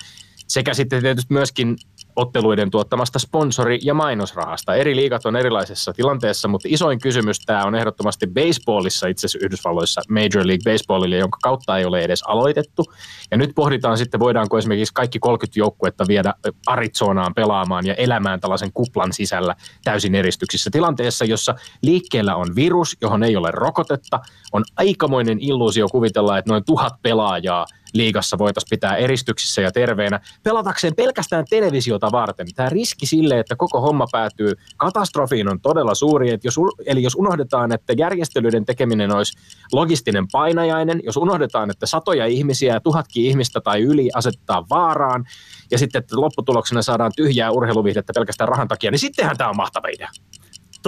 Sekä 0.48 0.74
sitten 0.74 1.02
tietysti 1.02 1.34
myöskin 1.34 1.78
otteluiden 2.18 2.72
tuottamasta 2.72 3.20
sponsori- 3.20 3.80
ja 3.84 3.94
mainosrahasta. 3.94 4.76
Eri 4.76 4.96
liigat 4.96 5.26
on 5.26 5.36
erilaisessa 5.36 5.94
tilanteessa, 5.94 6.48
mutta 6.48 6.68
isoin 6.72 7.00
kysymys 7.00 7.40
tämä 7.40 7.64
on 7.64 7.76
ehdottomasti 7.76 8.28
baseballissa, 8.28 9.08
itse 9.08 9.28
asiassa 9.28 9.46
Yhdysvalloissa 9.46 10.02
Major 10.10 10.48
League 10.48 10.72
Baseballille, 10.72 11.18
jonka 11.18 11.38
kautta 11.44 11.78
ei 11.78 11.86
ole 11.86 12.02
edes 12.02 12.24
aloitettu. 12.24 12.86
Ja 13.32 13.38
nyt 13.38 13.52
pohditaan 13.56 13.98
sitten, 13.98 14.20
voidaanko 14.20 14.58
esimerkiksi 14.58 14.94
kaikki 14.94 15.20
30 15.20 15.60
joukkuetta 15.60 16.06
viedä 16.08 16.34
Arizonaan 16.68 17.34
pelaamaan 17.34 17.86
ja 17.86 17.94
elämään 17.94 18.40
tällaisen 18.40 18.74
kuplan 18.74 19.14
sisällä 19.14 19.56
täysin 19.84 20.16
eristyksissä 20.16 20.70
tilanteessa, 20.70 21.26
jossa 21.26 21.56
liikkeellä 21.82 22.36
on 22.36 22.56
virus, 22.56 22.98
johon 23.02 23.24
ei 23.24 23.36
ole 23.36 23.52
rokotetta. 23.52 24.20
On 24.52 24.64
aikamoinen 24.78 25.38
illuusio 25.42 25.88
kuvitella, 25.88 26.38
että 26.38 26.52
noin 26.52 26.66
tuhat 26.66 26.94
pelaajaa 27.02 27.66
liigassa 27.94 28.38
voitaisiin 28.38 28.70
pitää 28.70 28.96
eristyksissä 28.96 29.62
ja 29.62 29.72
terveenä 29.72 30.20
pelatakseen 30.44 30.96
pelkästään 30.96 31.46
televisiota 31.50 32.12
varten. 32.12 32.48
Tämä 32.56 32.70
riski 32.70 33.06
sille, 33.06 33.40
että 33.40 33.56
koko 33.56 33.82
homma 33.82 34.06
päätyy 34.12 34.54
katastrofiin 34.78 35.50
on 35.50 35.62
todella 35.62 35.96
suuri. 35.96 36.32
Että 36.32 36.48
jos, 36.48 36.56
eli 36.86 37.04
jos 37.04 37.16
unohdetaan, 37.16 37.72
että 37.72 37.94
järjestelyiden 37.98 38.66
tekeminen 38.66 39.12
olisi 39.12 39.38
logistinen 39.74 40.26
painajainen, 40.32 41.02
jos 41.04 41.18
unohdetaan, 41.18 41.70
että 41.70 41.86
satoja 41.86 42.26
ihmisiä 42.26 42.74
ja 42.74 42.80
tuhatkin 42.80 43.26
ihmistä 43.26 43.62
tai 43.62 43.82
yli 43.82 44.10
asettaa 44.14 44.66
vaaraan, 44.70 45.26
ja 45.72 45.78
sitten 45.78 46.00
että 46.00 46.22
lopputuloksena 46.22 46.82
saadaan 46.82 47.12
tyhjää 47.16 47.52
urheiluvihdettä 47.52 48.14
pelkästään 48.16 48.48
rahan 48.48 48.68
takia, 48.68 48.92
niin 48.92 49.00
sittenhän 49.00 49.38
tämä 49.38 49.50
on 49.50 49.58
mahtava 49.58 49.88
idea. 49.88 50.10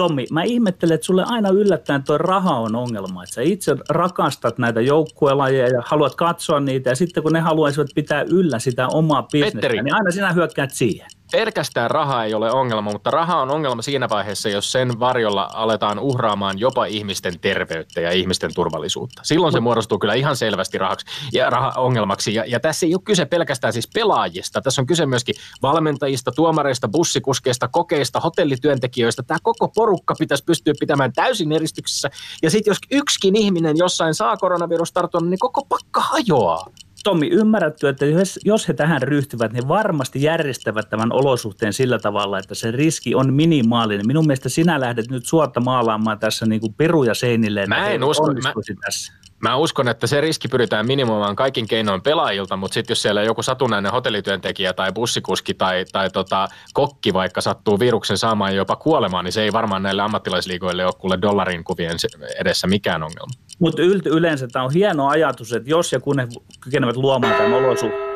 Tommi, 0.00 0.26
mä 0.30 0.42
ihmettelen, 0.42 0.94
että 0.94 1.04
sulle 1.04 1.24
aina 1.26 1.48
yllättäen 1.48 2.02
tuo 2.02 2.18
raha 2.18 2.56
on 2.58 2.76
ongelma. 2.76 3.22
Että 3.22 3.34
sä 3.34 3.42
itse 3.42 3.76
rakastat 3.88 4.58
näitä 4.58 4.80
joukkuelajeja 4.80 5.68
ja 5.68 5.82
haluat 5.84 6.14
katsoa 6.14 6.60
niitä, 6.60 6.90
ja 6.90 6.96
sitten 6.96 7.22
kun 7.22 7.32
ne 7.32 7.40
haluaisivat 7.40 7.88
pitää 7.94 8.22
yllä 8.22 8.58
sitä 8.58 8.88
omaa 8.88 9.22
bisnestä, 9.22 9.68
niin 9.68 9.94
aina 9.94 10.10
sinä 10.10 10.32
hyökkäät 10.32 10.70
siihen 10.72 11.06
pelkästään 11.32 11.90
raha 11.90 12.24
ei 12.24 12.34
ole 12.34 12.52
ongelma, 12.52 12.92
mutta 12.92 13.10
raha 13.10 13.42
on 13.42 13.50
ongelma 13.50 13.82
siinä 13.82 14.08
vaiheessa, 14.08 14.48
jos 14.48 14.72
sen 14.72 15.00
varjolla 15.00 15.50
aletaan 15.52 15.98
uhraamaan 15.98 16.58
jopa 16.58 16.84
ihmisten 16.84 17.40
terveyttä 17.40 18.00
ja 18.00 18.12
ihmisten 18.12 18.54
turvallisuutta. 18.54 19.22
Silloin 19.24 19.52
se 19.52 19.60
muodostuu 19.60 19.98
kyllä 19.98 20.14
ihan 20.14 20.36
selvästi 20.36 20.78
rahaksi 20.78 21.06
ja 21.32 21.50
raha-ongelmaksi. 21.50 22.34
Ja, 22.34 22.44
ja 22.46 22.60
tässä 22.60 22.86
ei 22.86 22.94
ole 22.94 23.02
kyse 23.04 23.24
pelkästään 23.24 23.72
siis 23.72 23.88
pelaajista. 23.94 24.60
Tässä 24.60 24.82
on 24.82 24.86
kyse 24.86 25.06
myöskin 25.06 25.34
valmentajista, 25.62 26.32
tuomareista, 26.32 26.88
bussikuskeista, 26.88 27.68
kokeista, 27.68 28.20
hotellityöntekijöistä. 28.20 29.22
Tämä 29.22 29.38
koko 29.42 29.68
porukka 29.68 30.14
pitäisi 30.18 30.44
pystyä 30.44 30.74
pitämään 30.80 31.12
täysin 31.12 31.52
eristyksessä. 31.52 32.10
Ja 32.42 32.50
sitten 32.50 32.70
jos 32.70 32.78
yksikin 32.90 33.36
ihminen 33.36 33.76
jossain 33.76 34.14
saa 34.14 34.36
koronavirustartunnan, 34.36 35.30
niin 35.30 35.38
koko 35.38 35.64
pakka 35.68 36.00
hajoaa. 36.00 36.66
Tommi, 37.04 37.28
ymmärrätkö, 37.28 37.88
että 37.88 38.06
jos, 38.06 38.38
jos 38.44 38.68
he 38.68 38.74
tähän 38.74 39.02
ryhtyvät, 39.02 39.52
niin 39.52 39.68
varmasti 39.68 40.22
järjestävät 40.22 40.90
tämän 40.90 41.12
olosuhteen 41.12 41.72
sillä 41.72 41.98
tavalla, 41.98 42.38
että 42.38 42.54
se 42.54 42.70
riski 42.70 43.14
on 43.14 43.34
minimaalinen. 43.34 44.06
Minun 44.06 44.26
mielestä 44.26 44.48
sinä 44.48 44.80
lähdet 44.80 45.10
nyt 45.10 45.26
suotta 45.26 45.60
maalaamaan 45.60 46.18
tässä 46.18 46.46
niin 46.46 46.60
kuin 46.60 46.74
peruja 46.74 47.14
seinille. 47.14 47.66
Mä 47.66 47.88
en 47.88 48.04
usko, 48.04 48.26
mä, 48.26 48.52
tässä. 48.84 49.19
Mä 49.42 49.56
uskon, 49.56 49.88
että 49.88 50.06
se 50.06 50.20
riski 50.20 50.48
pyritään 50.48 50.86
minimoimaan 50.86 51.36
kaikin 51.36 51.68
keinoin 51.68 52.02
pelaajilta, 52.02 52.56
mutta 52.56 52.74
sitten 52.74 52.92
jos 52.92 53.02
siellä 53.02 53.22
joku 53.22 53.42
satunnainen 53.42 53.92
hotellityöntekijä 53.92 54.72
tai 54.72 54.92
bussikuski 54.92 55.54
tai, 55.54 55.84
tai 55.92 56.10
tota, 56.10 56.48
kokki 56.72 57.12
vaikka 57.12 57.40
sattuu 57.40 57.80
viruksen 57.80 58.18
saamaan 58.18 58.56
jopa 58.56 58.76
kuolemaan, 58.76 59.24
niin 59.24 59.32
se 59.32 59.42
ei 59.42 59.52
varmaan 59.52 59.82
näille 59.82 60.02
ammattilaisliigoille 60.02 60.84
ole 60.84 60.92
kuule 60.98 61.18
dollarin 61.22 61.64
kuvien 61.64 61.96
edessä 62.40 62.66
mikään 62.66 63.02
ongelma. 63.02 63.32
Mutta 63.58 63.82
yleensä 64.06 64.48
tämä 64.48 64.64
on 64.64 64.72
hieno 64.72 65.08
ajatus, 65.08 65.52
että 65.52 65.70
jos 65.70 65.92
ja 65.92 66.00
kun 66.00 66.16
ne 66.16 66.28
kykenevät 66.60 66.96
luomaan 66.96 67.34
tämän 67.34 67.52
olosuhteen. 67.52 68.10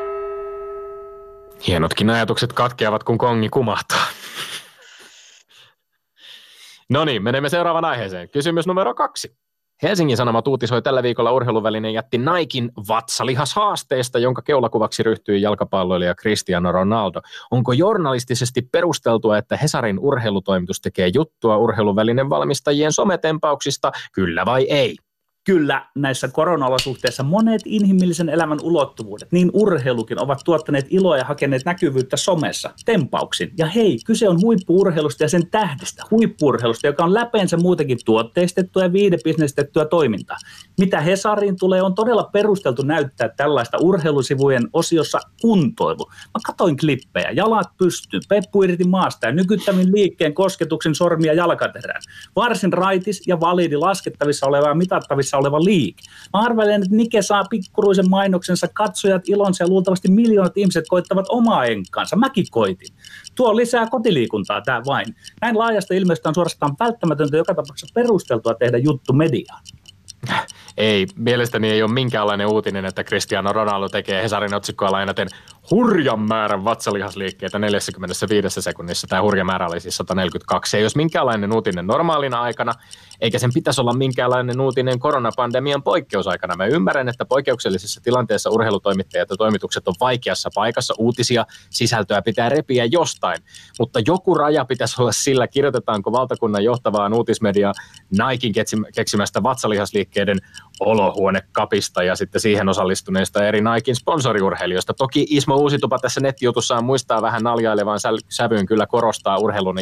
Hienotkin 1.66 2.10
ajatukset 2.10 2.52
katkeavat, 2.52 3.04
kun 3.04 3.18
kongi 3.18 3.48
kumahtaa. 3.48 4.06
No 6.88 7.04
niin, 7.04 7.22
menemme 7.22 7.48
seuraavaan 7.48 7.84
aiheeseen. 7.84 8.28
Kysymys 8.28 8.66
numero 8.66 8.94
kaksi. 8.94 9.36
Helsingin 9.82 10.16
Sanomat 10.16 10.48
uutisoi 10.48 10.82
tällä 10.82 11.02
viikolla 11.02 11.32
urheiluvälinen 11.32 11.92
jätti 11.92 12.18
Naikin 12.18 12.72
vatsalihashaasteesta, 12.88 14.18
jonka 14.18 14.42
keulakuvaksi 14.42 15.02
ryhtyi 15.02 15.42
jalkapalloilija 15.42 16.14
Cristiano 16.14 16.72
Ronaldo. 16.72 17.20
Onko 17.50 17.72
journalistisesti 17.72 18.62
perusteltua, 18.72 19.38
että 19.38 19.56
Hesarin 19.56 19.98
urheilutoimitus 19.98 20.80
tekee 20.80 21.10
juttua 21.14 21.56
urheiluvälinen 21.56 22.30
valmistajien 22.30 22.92
sometempauksista, 22.92 23.92
kyllä 24.12 24.46
vai 24.46 24.62
ei? 24.62 24.96
Kyllä 25.44 25.86
näissä 25.94 26.28
koronaolosuhteissa 26.28 27.22
monet 27.22 27.62
inhimillisen 27.64 28.28
elämän 28.28 28.58
ulottuvuudet, 28.62 29.32
niin 29.32 29.50
urheilukin, 29.52 30.20
ovat 30.22 30.40
tuottaneet 30.44 30.86
iloa 30.90 31.18
ja 31.18 31.24
hakeneet 31.24 31.64
näkyvyyttä 31.64 32.16
somessa, 32.16 32.70
tempauksin. 32.84 33.52
Ja 33.58 33.66
hei, 33.66 33.98
kyse 34.06 34.28
on 34.28 34.40
huippuurheilusta 34.40 35.24
ja 35.24 35.28
sen 35.28 35.50
tähdistä, 35.50 36.02
huippuurheilusta, 36.10 36.86
joka 36.86 37.04
on 37.04 37.14
läpeensä 37.14 37.56
muutenkin 37.56 37.98
tuotteistettua 38.04 38.82
ja 38.82 38.92
viidebisnestettyä 38.92 39.84
toimintaa. 39.84 40.36
Mitä 40.78 41.00
Hesariin 41.00 41.56
tulee, 41.58 41.82
on 41.82 41.94
todella 41.94 42.28
perusteltu 42.32 42.82
näyttää 42.82 43.28
tällaista 43.28 43.78
urheilusivujen 43.80 44.68
osiossa 44.72 45.18
kuntoilu. 45.40 46.06
Mä 46.10 46.40
katoin 46.46 46.76
klippejä, 46.76 47.30
jalat 47.30 47.68
pystyy, 47.78 48.20
peppu 48.28 48.62
irti 48.62 48.84
maasta 48.84 49.26
ja 49.26 49.32
nykyttämin 49.32 49.92
liikkeen 49.92 50.34
kosketuksen 50.34 50.94
sormia 50.94 51.32
jalkaterään. 51.32 52.02
Varsin 52.36 52.72
raitis 52.72 53.22
ja 53.26 53.40
validi 53.40 53.76
laskettavissa 53.76 54.46
oleva 54.46 54.68
ja 54.68 54.74
mitattavissa 54.74 55.33
käynnissä 55.34 55.38
oleva 55.38 55.64
liike. 55.64 56.02
Mä 56.32 56.40
arvelen, 56.40 56.82
että 56.82 56.96
Nike 56.96 57.22
saa 57.22 57.44
pikkuruisen 57.44 58.10
mainoksensa, 58.10 58.68
katsojat 58.68 59.28
ilonsa 59.28 59.64
ja 59.64 59.68
luultavasti 59.68 60.08
miljoonat 60.08 60.56
ihmiset 60.56 60.84
koittavat 60.88 61.26
omaa 61.28 61.64
enkaansa. 61.64 62.16
Mäkin 62.16 62.46
koitin. 62.50 62.94
Tuo 63.34 63.56
lisää 63.56 63.86
kotiliikuntaa 63.86 64.60
tämä 64.60 64.82
vain. 64.86 65.06
Näin 65.40 65.58
laajasta 65.58 65.94
ilmiöstä 65.94 66.28
on 66.28 66.34
suorastaan 66.34 66.76
välttämätöntä 66.80 67.36
joka 67.36 67.54
tapauksessa 67.54 67.92
perusteltua 67.94 68.54
tehdä 68.54 68.78
juttu 68.78 69.12
mediaan. 69.12 69.62
Ei, 70.76 71.06
mielestäni 71.16 71.70
ei 71.70 71.82
ole 71.82 71.92
minkäänlainen 71.92 72.46
uutinen, 72.46 72.84
että 72.84 73.04
Cristiano 73.04 73.52
Ronaldo 73.52 73.88
tekee 73.88 74.22
Hesarin 74.22 74.54
otsikkoa 74.54 74.92
lainaten 74.92 75.28
hurjan 75.71 76.21
määrän 76.21 76.64
vatsalihasliikkeitä 76.64 77.59
45 77.59 78.62
sekunnissa. 78.62 79.06
Tämä 79.06 79.23
hurja 79.23 79.44
määrä 79.44 79.66
oli 79.66 79.80
siis 79.80 79.97
142. 79.97 80.71
Se 80.71 80.76
ei 80.76 80.85
olisi 80.85 80.97
minkäänlainen 80.97 81.52
uutinen 81.52 81.87
normaalina 81.87 82.40
aikana, 82.40 82.73
eikä 83.21 83.38
sen 83.38 83.50
pitäisi 83.54 83.80
olla 83.80 83.92
minkäänlainen 83.92 84.61
uutinen 84.61 84.99
koronapandemian 84.99 85.83
poikkeusaikana. 85.83 86.56
Mä 86.56 86.66
ymmärrän, 86.66 87.09
että 87.09 87.25
poikkeuksellisessa 87.25 88.00
tilanteessa 88.00 88.50
urheilutoimittajat 88.50 89.30
ja 89.30 89.37
toimitukset 89.37 89.88
on 89.88 89.94
vaikeassa 90.00 90.50
paikassa. 90.54 90.94
Uutisia, 90.99 91.47
sisältöä 91.71 92.23
pitää 92.23 92.49
repiä 92.49 92.85
jostain, 92.85 93.38
mutta 93.78 94.00
joku 94.06 94.35
raja 94.35 94.64
pitäisi 94.64 95.02
olla 95.02 95.12
sillä, 95.12 95.49
kirjoitetaanko 95.49 96.12
valtakunnan 96.12 96.64
johtavaan 96.64 97.14
uutismediaa 97.14 97.73
Naikin 98.18 98.52
keksimästä 98.94 99.42
vatsalihasliikkeiden 99.42 100.38
olohuonekapista 100.80 102.02
ja 102.02 102.16
sitten 102.16 102.40
siihen 102.40 102.68
osallistuneista 102.68 103.46
eri 103.46 103.60
Naikin 103.60 103.96
sponsoriurheilijoista. 103.96 104.94
Toki 104.94 105.26
Ismo 105.30 105.56
Uusitupa 105.56 105.98
tässä 105.98 106.20
nettijutussaan 106.20 106.84
muistaa 106.84 107.22
vähän 107.22 107.42
naljailevan 107.42 107.98
sävyyn 108.28 108.66
kyllä 108.66 108.86
korostaa 108.86 109.38
urheilun, 109.38 109.76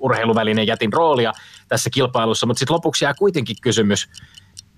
urheiluvälinen 0.00 0.66
jätin 0.66 0.92
roolia 0.92 1.32
tässä 1.68 1.90
kilpailussa, 1.90 2.46
mutta 2.46 2.58
sitten 2.58 2.74
lopuksi 2.74 3.04
jää 3.04 3.14
kuitenkin 3.14 3.56
kysymys, 3.62 4.08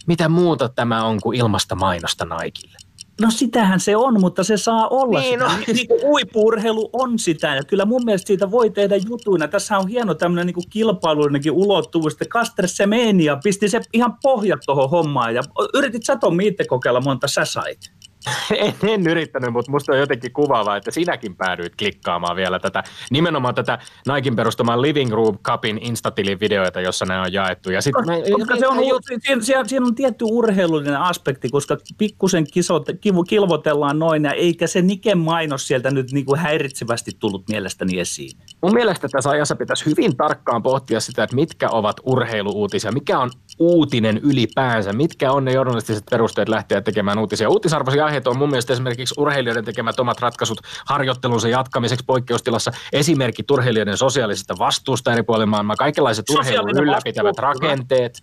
mitä 0.07 0.29
muuta 0.29 0.69
tämä 0.69 1.05
on 1.05 1.21
kuin 1.21 1.39
ilmasta 1.39 1.75
mainosta 1.75 2.25
Naikille? 2.25 2.77
No 3.21 3.31
sitähän 3.31 3.81
se 3.81 3.97
on, 3.97 4.21
mutta 4.21 4.45
se 4.45 4.57
saa 4.57 4.89
olla 4.89 5.21
niin, 5.21 5.33
sitä. 5.33 5.45
No. 5.45 5.53
Niin 5.67 5.89
kuin 5.89 6.05
uipuurheilu 6.05 6.91
on 6.93 7.19
sitä 7.19 7.57
ja 7.57 7.65
kyllä 7.65 7.85
mun 7.85 8.05
mielestä 8.05 8.27
siitä 8.27 8.51
voi 8.51 8.71
tehdä 8.71 8.97
jutuina. 8.97 9.49
Tässä 9.49 9.79
on 9.79 9.89
hieno 9.89 10.15
tämmöinen 10.15 10.47
niin 10.47 10.71
kilpailullinenkin 10.71 11.53
ulottuvuus, 11.53 12.13
että 12.13 12.25
Kastre 12.29 12.69
Semenia 12.69 13.39
pisti 13.45 13.69
se 13.69 13.81
ihan 13.93 14.17
pohjat 14.23 14.61
tuohon 14.67 14.91
hommaan 14.91 15.35
ja 15.35 15.43
yritit 15.75 16.03
sä 16.05 16.19
itse 16.43 16.65
kokeilla 16.65 17.01
monta 17.01 17.29
sä 17.29 17.45
sait? 17.45 17.93
en, 18.57 18.75
en 18.83 19.07
yrittänyt, 19.07 19.53
mutta 19.53 19.71
musta 19.71 19.93
on 19.93 19.99
jotenkin 19.99 20.33
kuvaavaa, 20.33 20.77
että 20.77 20.91
sinäkin 20.91 21.37
päädyit 21.37 21.77
klikkaamaan 21.77 22.37
vielä 22.37 22.59
tätä, 22.59 22.83
nimenomaan 23.11 23.55
tätä 23.55 23.79
Naikin 24.07 24.37
perustamaan 24.37 24.83
Living 24.83 25.13
Room 25.13 25.39
Cupin 25.39 25.79
Instatilin 25.83 26.41
videoita, 26.41 26.81
jossa 26.81 27.05
ne 27.05 27.19
on 27.19 27.33
jaettu. 27.33 27.71
Ja 27.71 27.83
sit 27.83 27.95
koska, 27.95 28.57
se 28.57 28.69
on, 28.69 28.77
siinä, 29.07 29.43
siinä, 29.43 29.65
siinä, 29.65 29.87
on 29.87 29.95
tietty 29.95 30.25
urheilullinen 30.25 30.97
aspekti, 30.97 31.49
koska 31.49 31.77
pikkusen 31.99 32.47
kisot, 32.53 32.87
kivu, 33.01 33.25
kilvotellaan 33.25 33.99
noin, 33.99 34.25
ja 34.25 34.33
eikä 34.33 34.67
se 34.67 34.83
Niken 34.83 35.19
mainos 35.19 35.67
sieltä 35.67 35.91
nyt 35.91 36.13
niin 36.13 36.27
kuin 36.27 36.39
häiritsevästi 36.39 37.11
tullut 37.19 37.49
mielestäni 37.49 38.01
esiin. 38.01 38.39
Mun 38.63 38.75
mielestä 38.75 39.09
tässä 39.09 39.31
ajassa 39.31 39.57
pitäisi 39.57 39.87
hyvin 39.87 40.17
tarkkaan 40.17 40.63
pohtia 40.63 41.01
sitä, 41.01 41.23
että 41.23 41.37
mitkä 41.37 41.71
ovat 41.71 41.97
urheiluuutisia, 42.05 42.93
mikä 42.93 43.19
on 43.19 43.31
uutinen 43.63 44.19
ylipäänsä, 44.23 44.93
mitkä 44.93 45.33
on 45.33 45.45
ne 45.45 45.53
journalistiset 45.53 46.05
perusteet 46.11 46.49
lähteä 46.49 46.81
tekemään 46.81 47.19
uutisia. 47.19 47.49
Uutisarvoisia 47.49 48.05
aiheita 48.05 48.31
on 48.31 48.39
mun 48.39 48.51
mielestä 48.51 48.73
esimerkiksi 48.73 49.15
urheilijoiden 49.19 49.65
tekemät 49.65 50.01
omat 50.01 50.21
ratkaisut 50.21 50.59
harjoittelunsa 50.87 51.49
jatkamiseksi 51.49 52.05
poikkeustilassa, 52.07 52.73
esimerkki 52.93 53.43
urheilijoiden 53.53 53.97
sosiaalisesta 53.97 54.55
vastuusta 54.59 55.13
eri 55.13 55.23
puolilla 55.23 55.47
maailmaa, 55.47 55.77
kaikenlaiset 55.77 56.31
urheilun 56.31 56.79
ylläpitävät 56.79 57.39
rakenteet 57.39 58.23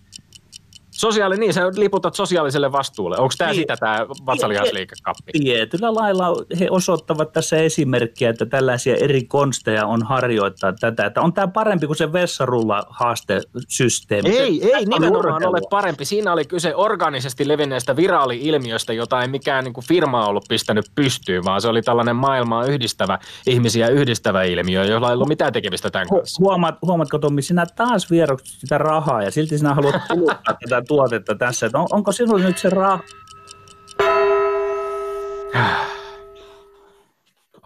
Sosiaali, 0.90 1.36
niin 1.36 1.54
sä 1.54 1.70
liputat 1.76 2.14
sosiaaliselle 2.14 2.72
vastuulle. 2.72 3.16
Onko 3.16 3.34
tämä 3.38 3.50
niin, 3.50 3.60
sitä 3.60 3.76
tämä 3.76 4.06
vatsalihasliikekappi? 4.26 5.32
Tietyllä 5.32 5.94
lailla 5.94 6.26
he 6.60 6.68
osoittavat 6.70 7.32
tässä 7.32 7.56
esimerkkiä, 7.56 8.30
että 8.30 8.46
tällaisia 8.46 8.96
eri 8.96 9.24
konsteja 9.24 9.86
on 9.86 10.02
harjoittaa 10.02 10.72
tätä. 10.80 11.06
Että 11.06 11.20
on 11.20 11.32
tämä 11.32 11.48
parempi 11.48 11.86
kuin 11.86 11.96
se 11.96 12.12
vessarulla 12.12 12.82
haastesysteemi. 12.88 14.28
Ei, 14.28 14.74
ei 14.74 14.84
nimenomaan 14.84 15.46
ole 15.46 15.60
parempi. 15.70 16.04
Siinä 16.04 16.32
oli 16.32 16.44
kyse 16.44 16.74
organisesti 16.74 17.48
levinneestä 17.48 17.96
viraali-ilmiöstä, 17.96 18.92
jota 18.92 19.22
ei 19.22 19.28
mikään 19.28 19.64
niin 19.64 19.74
kuin 19.74 19.86
firma 19.86 20.26
ollut 20.26 20.44
pistänyt 20.48 20.84
pystyyn, 20.94 21.44
vaan 21.44 21.60
se 21.60 21.68
oli 21.68 21.82
tällainen 21.82 22.16
maailmaa 22.16 22.64
yhdistävä, 22.64 23.18
ihmisiä 23.46 23.88
yhdistävä 23.88 24.42
ilmiö, 24.42 24.84
jolla 24.84 25.08
ei 25.08 25.14
ollut 25.14 25.28
mitään 25.28 25.52
tekemistä 25.52 25.90
tämän 25.90 26.08
kanssa. 26.08 26.40
Huomaat, 26.40 26.74
huomaatko 26.82 27.18
Tommi, 27.18 27.42
sinä 27.42 27.66
taas 27.76 28.10
vieroksit 28.10 28.60
sitä 28.60 28.78
rahaa 28.78 29.22
ja 29.22 29.30
silti 29.30 29.58
sinä 29.58 29.74
haluat 29.74 29.94
kuluttaa 30.08 30.54
tätä 30.64 30.79
tuotetta 30.82 31.34
tässä, 31.34 31.70
on, 31.74 31.86
onko 31.90 32.12
sinulla 32.12 32.44
nyt 32.44 32.58
se 32.58 32.70
ra... 32.70 32.98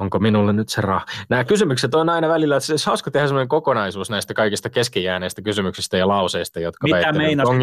onko 0.01 0.19
minulle 0.19 0.53
nyt 0.53 0.69
se 0.69 0.81
raha? 0.81 1.07
Nämä 1.29 1.45
kysymykset 1.45 1.95
on 1.95 2.09
aina 2.09 2.29
välillä, 2.29 2.57
että 2.57 2.67
se 2.67 2.73
olisi 2.73 2.87
hauska 2.87 3.11
tehdä 3.11 3.27
sellainen 3.27 3.49
kokonaisuus 3.49 4.11
näistä 4.11 4.35
kaikista 4.35 4.71
keskijääneistä 4.71 5.43
kysymyksistä 5.43 5.97
ja 5.97 6.09
lauseista, 6.09 6.61
jotka 6.61 6.87
Mitä 6.87 7.13
meinasit 7.13 7.55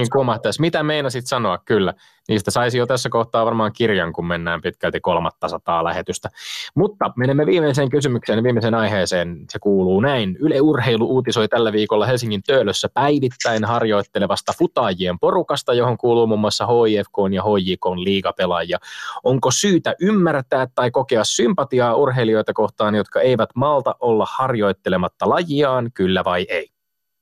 Mitä 0.59 0.83
meinasit 0.83 1.27
sanoa? 1.27 1.57
Kyllä. 1.57 1.93
Niistä 2.27 2.51
saisi 2.51 2.77
jo 2.77 2.85
tässä 2.85 3.09
kohtaa 3.09 3.45
varmaan 3.45 3.73
kirjan, 3.73 4.13
kun 4.13 4.27
mennään 4.27 4.61
pitkälti 4.61 4.99
kolmatta 4.99 5.47
sataa 5.47 5.83
lähetystä. 5.83 6.29
Mutta 6.75 7.13
menemme 7.17 7.45
viimeiseen 7.45 7.89
kysymykseen, 7.89 8.43
viimeiseen 8.43 8.75
aiheeseen. 8.75 9.45
Se 9.49 9.59
kuuluu 9.59 9.99
näin. 9.99 10.37
Yle 10.39 10.61
Urheilu 10.61 11.05
uutisoi 11.05 11.47
tällä 11.47 11.71
viikolla 11.71 12.05
Helsingin 12.05 12.43
Töölössä 12.43 12.89
päivittäin 12.93 13.65
harjoittelevasta 13.65 14.53
futaajien 14.57 15.19
porukasta, 15.19 15.73
johon 15.73 15.97
kuuluu 15.97 16.27
muun 16.27 16.39
muassa 16.39 16.67
HIFK 16.67 17.17
ja 17.33 17.43
HJK 17.43 17.85
liigapelaajia. 18.03 18.77
Onko 19.23 19.51
syytä 19.51 19.95
ymmärtää 20.01 20.67
tai 20.75 20.91
kokea 20.91 21.23
sympatiaa 21.23 21.95
urheilijoita 22.21 22.53
kohtaan, 22.53 22.95
jotka 22.95 23.21
eivät 23.21 23.49
malta 23.55 23.95
olla 23.99 24.27
harjoittelematta 24.29 25.29
lajiaan, 25.29 25.91
kyllä 25.93 26.23
vai 26.23 26.45
ei? 26.49 26.69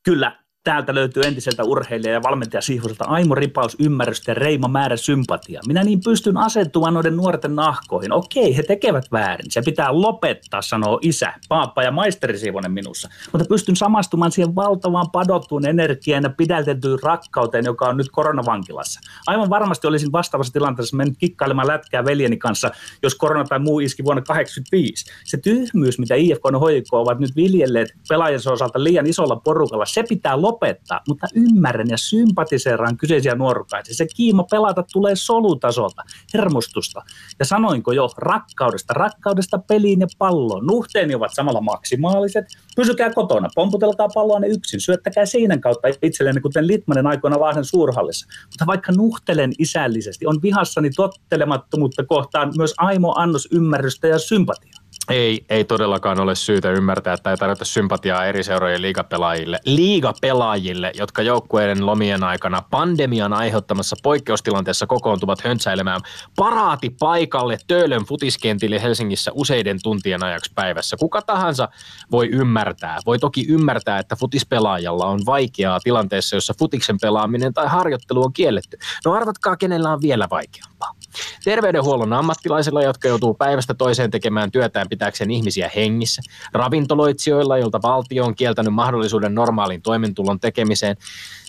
Kyllä, 0.04 0.39
täältä 0.64 0.96
löytyy 0.96 1.24
entiseltä 1.24 1.64
urheilija- 1.64 2.14
ja 2.14 2.24
valmentajasihvoselta 2.24 3.06
aimo 3.06 3.36
ripaus 3.36 3.76
ymmärrystä 3.80 4.32
ja 4.32 4.36
reima 4.36 4.68
määrä 4.68 4.98
sympatiaa. 4.98 5.62
Minä 5.68 5.84
niin 5.84 6.00
pystyn 6.04 6.38
asettumaan 6.38 6.94
noiden 6.94 7.18
nuorten 7.18 7.56
nahkoihin. 7.56 8.12
Okei, 8.14 8.58
he 8.58 8.64
tekevät 8.64 9.06
väärin. 9.12 9.52
Se 9.52 9.62
pitää 9.62 10.02
lopettaa, 10.02 10.62
sanoo 10.62 11.00
isä, 11.02 11.34
paappa 11.50 11.84
ja 11.84 11.92
maisteri 11.92 12.38
Siivonen 12.38 12.72
minussa. 12.72 13.10
Mutta 13.32 13.48
pystyn 13.50 13.76
samastumaan 13.76 14.32
siihen 14.32 14.56
valtavaan 14.56 15.12
padottuun 15.12 15.66
energiaan 15.66 16.24
ja 16.24 16.30
pidältettyyn 16.30 17.00
rakkauteen, 17.04 17.66
joka 17.66 17.86
on 17.86 17.98
nyt 17.98 18.10
koronavankilassa. 18.12 19.00
Aivan 19.28 19.50
varmasti 19.50 19.88
olisin 19.88 20.12
vastaavassa 20.12 20.54
tilanteessa 20.54 20.98
mennyt 20.98 21.18
kikkailemaan 21.18 21.68
lätkää 21.68 22.06
veljeni 22.06 22.38
kanssa, 22.38 22.72
jos 23.04 23.16
korona 23.16 23.44
tai 23.44 23.60
muu 23.60 23.80
iski 23.80 24.04
vuonna 24.04 24.22
1985. 24.22 25.06
Se 25.26 25.38
tyhmyys, 25.38 26.00
mitä 26.00 26.16
IFK 26.16 26.42
ja 26.52 26.60
HJK 26.60 26.94
ovat 26.94 27.20
nyt 27.20 27.36
viljelleet 27.36 27.90
pelaajansa 28.10 28.52
osalta 28.52 28.84
liian 28.84 29.08
isolla 29.08 29.36
porukalla, 29.36 29.86
se 29.86 30.04
pitää 30.04 30.42
lopettaa 30.42 30.49
lopettaa, 30.50 31.02
mutta 31.08 31.28
ymmärrän 31.36 31.90
ja 31.90 31.98
sympatiseeraan 31.98 32.98
kyseisiä 32.98 33.36
nuorukaisia. 33.36 33.96
Se 33.96 34.08
kiimo 34.16 34.44
pelata 34.44 34.84
tulee 34.94 35.16
solutasolta, 35.16 36.04
hermostusta. 36.34 37.02
Ja 37.40 37.46
sanoinko 37.46 37.92
jo, 37.92 38.10
rakkaudesta, 38.18 38.94
rakkaudesta 38.94 39.60
peliin 39.68 40.00
ja 40.00 40.08
palloon. 40.18 40.66
Nuhteeni 40.66 41.16
ovat 41.16 41.32
samalla 41.34 41.62
maksimaaliset. 41.62 42.46
Pysykää 42.76 43.14
kotona, 43.14 43.50
pomputelkaa 43.56 44.10
palloa 44.14 44.40
ne 44.40 44.48
yksin, 44.48 44.82
syöttäkää 44.82 45.26
seinän 45.26 45.62
kautta 45.62 45.88
itsellenne, 46.02 46.42
kuten 46.42 46.68
Litmanen 46.68 47.08
aikoina 47.08 47.40
Lahden 47.40 47.66
suurhallissa. 47.66 48.28
Mutta 48.46 48.66
vaikka 48.68 48.92
nuhtelen 48.92 49.52
isällisesti, 49.60 50.28
on 50.28 50.42
vihassani 50.42 50.90
tottelemattomuutta 50.90 52.04
kohtaan 52.06 52.54
myös 52.58 52.74
aimo 52.78 53.14
annos 53.18 53.48
ymmärrystä 53.52 54.08
ja 54.08 54.20
sympatiaa. 54.20 54.79
Ei, 55.10 55.46
ei 55.50 55.64
todellakaan 55.64 56.20
ole 56.20 56.36
syytä 56.36 56.72
ymmärtää 56.72 57.18
tai 57.18 57.38
tarjota 57.38 57.66
sympatiaa 57.66 58.26
eri 58.26 58.44
seurojen 58.44 58.82
liigapelaajille, 58.82 59.60
liigapelaajille, 59.66 60.92
jotka 60.96 61.22
joukkueiden 61.22 61.86
lomien 61.86 62.24
aikana 62.24 62.64
pandemian 62.72 63.34
aiheuttamassa 63.34 63.96
poikkeustilanteessa 64.04 64.88
kokoontuvat 64.88 65.42
höntsäilemään 65.42 66.02
paraati 66.36 66.90
paikalle 67.00 67.58
Töölön 67.68 68.06
futiskentille 68.06 68.82
Helsingissä 68.82 69.32
useiden 69.34 69.78
tuntien 69.84 70.24
ajaksi 70.24 70.52
päivässä. 70.56 70.98
Kuka 71.00 71.22
tahansa 71.22 71.70
voi 72.12 72.28
ymmärtää, 72.28 73.00
voi 73.06 73.20
toki 73.20 73.46
ymmärtää, 73.50 74.00
että 74.00 74.16
futispelaajalla 74.16 75.06
on 75.06 75.20
vaikeaa 75.26 75.80
tilanteessa, 75.80 76.36
jossa 76.36 76.54
futiksen 76.60 76.98
pelaaminen 77.02 77.54
tai 77.54 77.68
harjoittelu 77.68 78.24
on 78.24 78.34
kielletty. 78.34 78.78
No 79.06 79.14
arvatkaa, 79.14 79.58
kenellä 79.58 79.94
on 79.94 80.02
vielä 80.02 80.28
vaikeampaa. 80.30 80.92
Terveydenhuollon 81.44 82.14
ammattilaisilla, 82.14 82.84
jotka 82.84 83.08
joutuu 83.08 83.34
päivästä 83.34 83.74
toiseen 83.74 84.12
tekemään 84.12 84.52
työtään 84.52 84.90
pitääkseen 85.00 85.32
ihmisiä 85.32 85.72
hengissä, 85.76 86.22
ravintoloitsijoilla, 86.54 87.58
joilta 87.58 87.82
valtio 87.82 88.26
on 88.26 88.36
kieltänyt 88.36 88.74
mahdollisuuden 88.74 89.36
normaalin 89.36 89.82
toimentulon 89.82 90.40
tekemiseen. 90.40 90.98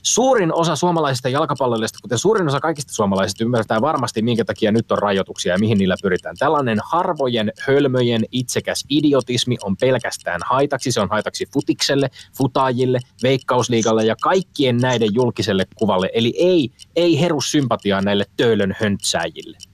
Suurin 0.02 0.54
osa 0.54 0.76
suomalaisista 0.76 1.28
jalkapalloilijoista, 1.28 1.98
kuten 2.02 2.18
suurin 2.18 2.48
osa 2.48 2.60
kaikista 2.60 2.92
suomalaisista, 2.92 3.44
ymmärtää 3.44 3.80
varmasti, 3.80 4.22
minkä 4.22 4.44
takia 4.44 4.72
nyt 4.72 4.92
on 4.92 4.98
rajoituksia 4.98 5.52
ja 5.52 5.58
mihin 5.58 5.78
niillä 5.78 5.96
pyritään. 6.02 6.36
Tällainen 6.38 6.78
harvojen, 6.84 7.52
hölmöjen, 7.60 8.24
itsekäs 8.32 8.84
idiotismi 8.88 9.56
on 9.62 9.76
pelkästään 9.76 10.40
haitaksi. 10.44 10.92
Se 10.92 11.00
on 11.00 11.08
haitaksi 11.10 11.46
futikselle, 11.52 12.10
futaajille, 12.36 12.98
veikkausliigalle 13.22 14.04
ja 14.04 14.16
kaikkien 14.22 14.76
näiden 14.76 15.14
julkiselle 15.14 15.66
kuvalle. 15.74 16.10
Eli 16.12 16.34
ei, 16.38 16.70
ei 16.96 17.20
heru 17.20 17.40
sympatiaa 17.40 18.00
näille 18.00 18.24
töölön 18.36 18.76
höntsäjille 18.80 19.69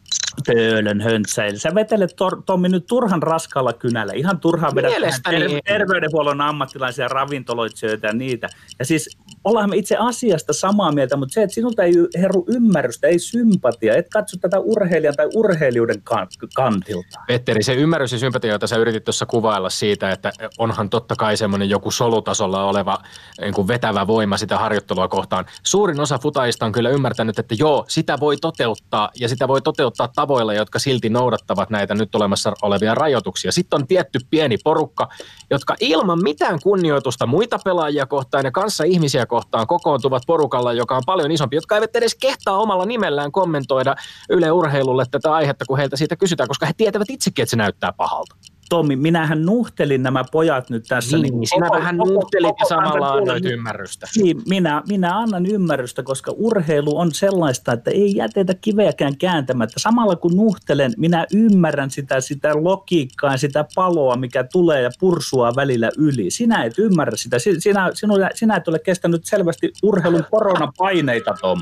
pöölön 0.47 1.01
höntsäillä. 1.01 1.59
Sä 1.59 1.75
vetelet 1.75 2.17
tor, 2.17 2.43
Tommi 2.47 2.69
nyt 2.69 2.87
turhan 2.87 3.23
raskalla 3.23 3.73
kynällä, 3.73 4.13
ihan 4.13 4.41
turhaan 4.41 4.75
vedät 4.75 4.93
ter- 5.31 5.61
terveydenhuollon 5.67 6.41
ammattilaisia 6.41 7.09
ravintoloitsijoita 7.09 8.07
ja 8.07 8.13
niitä. 8.13 8.49
Ja 8.79 8.85
siis 8.85 9.19
ollaan 9.45 9.71
me 9.71 9.77
itse 9.77 9.97
asiasta 9.97 10.53
samaa 10.53 10.93
mieltä, 10.93 11.17
mutta 11.17 11.33
se, 11.33 11.43
että 11.43 11.55
sinulta 11.55 11.83
ei 11.83 11.93
heru 12.19 12.45
ymmärrystä, 12.49 13.07
ei 13.07 13.19
sympatia, 13.19 13.97
et 13.97 14.09
katso 14.09 14.37
tätä 14.41 14.59
urheilijan 14.59 15.15
tai 15.17 15.29
urheilijuuden 15.35 16.03
kantilta. 16.03 17.21
Petteri, 17.27 17.63
se 17.63 17.75
ymmärrys 17.75 18.13
ja 18.13 18.19
sympatia, 18.19 18.53
jota 18.53 18.67
sä 18.67 18.77
yritit 18.77 19.05
tuossa 19.05 19.27
kuvailla 19.27 19.71
siitä, 19.71 20.11
että 20.11 20.33
onhan 20.59 20.91
totta 20.91 21.17
kai 21.17 21.37
semmoinen 21.37 21.71
joku 21.71 21.91
solutasolla 21.91 22.65
oleva 22.65 22.99
niin 23.41 23.55
kuin 23.55 23.69
vetävä 23.69 24.07
voima 24.07 24.37
sitä 24.37 24.59
harjoittelua 24.59 25.09
kohtaan. 25.09 25.45
Suurin 25.63 26.01
osa 26.01 26.19
futaista 26.19 26.67
on 26.67 26.73
kyllä 26.73 26.91
ymmärtänyt, 26.91 27.39
että 27.39 27.55
joo, 27.59 27.85
sitä 27.89 28.21
voi 28.21 28.37
toteuttaa 28.37 29.11
ja 29.21 29.29
sitä 29.29 29.49
voi 29.49 29.63
toteuttaa 29.63 30.09
tavoilla, 30.27 30.55
jotka 30.55 30.79
silti 30.79 31.09
noudattavat 31.09 31.71
näitä 31.71 31.95
nyt 31.95 32.15
olemassa 32.15 32.53
olevia 32.63 32.95
rajoituksia. 32.95 33.53
Sitten 33.53 33.81
on 33.81 33.87
tietty 33.87 34.19
pieni 34.31 34.59
porukka, 34.65 35.09
jotka 35.51 35.75
ilman 35.81 36.23
mitään 36.23 36.59
kunnioitusta 36.63 37.27
muita 37.27 37.59
pelaajia 37.65 38.07
kohtaan 38.07 38.45
ja 38.45 38.51
kanssa 38.51 38.85
ihmisiä 38.85 39.27
kohtaan 39.27 39.67
kokoontuvat 39.67 40.23
porukalla, 40.27 40.73
joka 40.73 40.97
on 40.97 41.03
paljon 41.07 41.31
isompi, 41.31 41.57
jotka 41.57 41.75
eivät 41.75 41.97
edes 41.97 42.15
kehtaa 42.15 42.59
omalla 42.59 42.87
nimellään 42.87 43.33
kommentoida 43.33 43.95
Yle 44.31 44.51
Urheilulle 44.51 45.05
tätä 45.11 45.35
aihetta, 45.35 45.65
kun 45.69 45.79
heiltä 45.79 45.97
siitä 45.97 46.17
kysytään, 46.17 46.49
koska 46.49 46.67
he 46.67 46.73
tietävät 46.77 47.11
itsekin, 47.11 47.43
että 47.43 47.51
se 47.51 47.57
näyttää 47.57 47.93
pahalta. 47.93 48.37
Tommi, 48.69 48.97
minähän 48.97 49.47
nuhtelin 49.47 50.03
nämä 50.03 50.25
pojat 50.33 50.71
nyt 50.71 50.85
tässä. 50.89 51.19
Niin, 51.19 51.41
niin 51.41 51.49
sinä 51.49 51.67
koko, 51.67 51.79
vähän 51.79 51.97
nuhtelit 51.97 52.55
ja 52.61 52.67
samalla 52.67 53.13
annoit 53.13 53.45
ymmärrystä. 53.45 54.07
Niin, 54.17 54.43
minä, 54.49 54.83
minä 54.89 55.19
annan 55.19 55.47
ymmärrystä, 55.47 56.03
koska 56.03 56.33
urheilu 56.37 56.99
on 56.99 57.15
sellaista, 57.15 57.73
että 57.73 57.91
ei 57.91 58.17
jätetä 58.17 58.55
kiveäkään 58.55 59.17
kääntämättä. 59.17 59.81
Samalla 59.81 60.17
kun 60.17 60.37
nuhtelen, 60.37 60.93
minä 60.97 61.27
ymmärrän 61.35 61.91
sitä, 61.91 62.21
sitä 62.21 62.53
logiikkaa 62.55 63.33
ja 63.33 63.39
sitä 63.39 63.65
paloa, 63.75 64.17
mikä 64.17 64.45
tulee 64.45 64.83
ja 64.83 64.91
pursua 65.01 65.53
välillä 65.57 65.91
yli. 65.99 66.31
Sinä 66.31 66.65
et 66.65 66.79
ymmärrä 66.79 67.17
sitä. 67.17 67.39
Sinä, 67.39 67.91
sinä, 67.95 68.31
sinä 68.35 68.57
et 68.57 68.69
ole 68.69 68.79
kestänyt 68.79 69.25
selvästi 69.25 69.73
urheilun 69.83 70.25
koronapaineita, 70.31 71.35
Tom. 71.41 71.61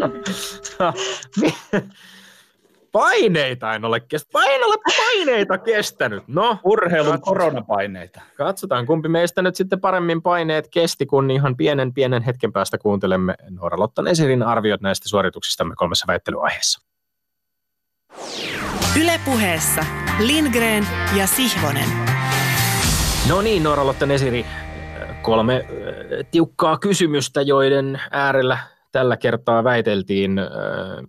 Paineita 2.92 3.74
en 3.74 3.84
ole 3.84 4.00
kestänyt. 4.00 4.48
En 4.50 4.64
ole 4.64 4.74
paineita 4.96 5.58
kestänyt. 5.58 6.24
No, 6.26 6.58
Urheilun 6.64 7.12
katsotaan. 7.12 7.20
koronapaineita. 7.20 8.20
Katsotaan, 8.36 8.86
kumpi 8.86 9.08
meistä 9.08 9.42
nyt 9.42 9.56
sitten 9.56 9.80
paremmin 9.80 10.22
paineet 10.22 10.68
kesti, 10.70 11.06
kun 11.06 11.30
ihan 11.30 11.56
pienen 11.56 11.94
pienen 11.94 12.22
hetken 12.22 12.52
päästä 12.52 12.78
kuuntelemme 12.78 13.34
Noora 13.50 13.78
Lottan 13.78 14.06
Esirin 14.08 14.42
arviot 14.42 14.80
näistä 14.80 15.08
suorituksistamme 15.08 15.74
kolmessa 15.76 16.04
väittelyaiheessa. 16.08 16.80
Ylepuheessa 19.00 19.84
Lindgren 20.18 20.86
ja 21.16 21.26
Sihvonen. 21.26 21.88
No 23.28 23.42
niin, 23.42 23.62
Noora 23.62 23.86
Lottan 23.86 24.10
Esiri, 24.10 24.46
kolme 25.22 25.56
äh, 25.56 26.26
tiukkaa 26.30 26.78
kysymystä, 26.78 27.42
joiden 27.42 28.00
äärellä 28.10 28.58
tällä 28.92 29.16
kertaa 29.16 29.64
väiteltiin, 29.64 30.38
äh, 30.38 30.46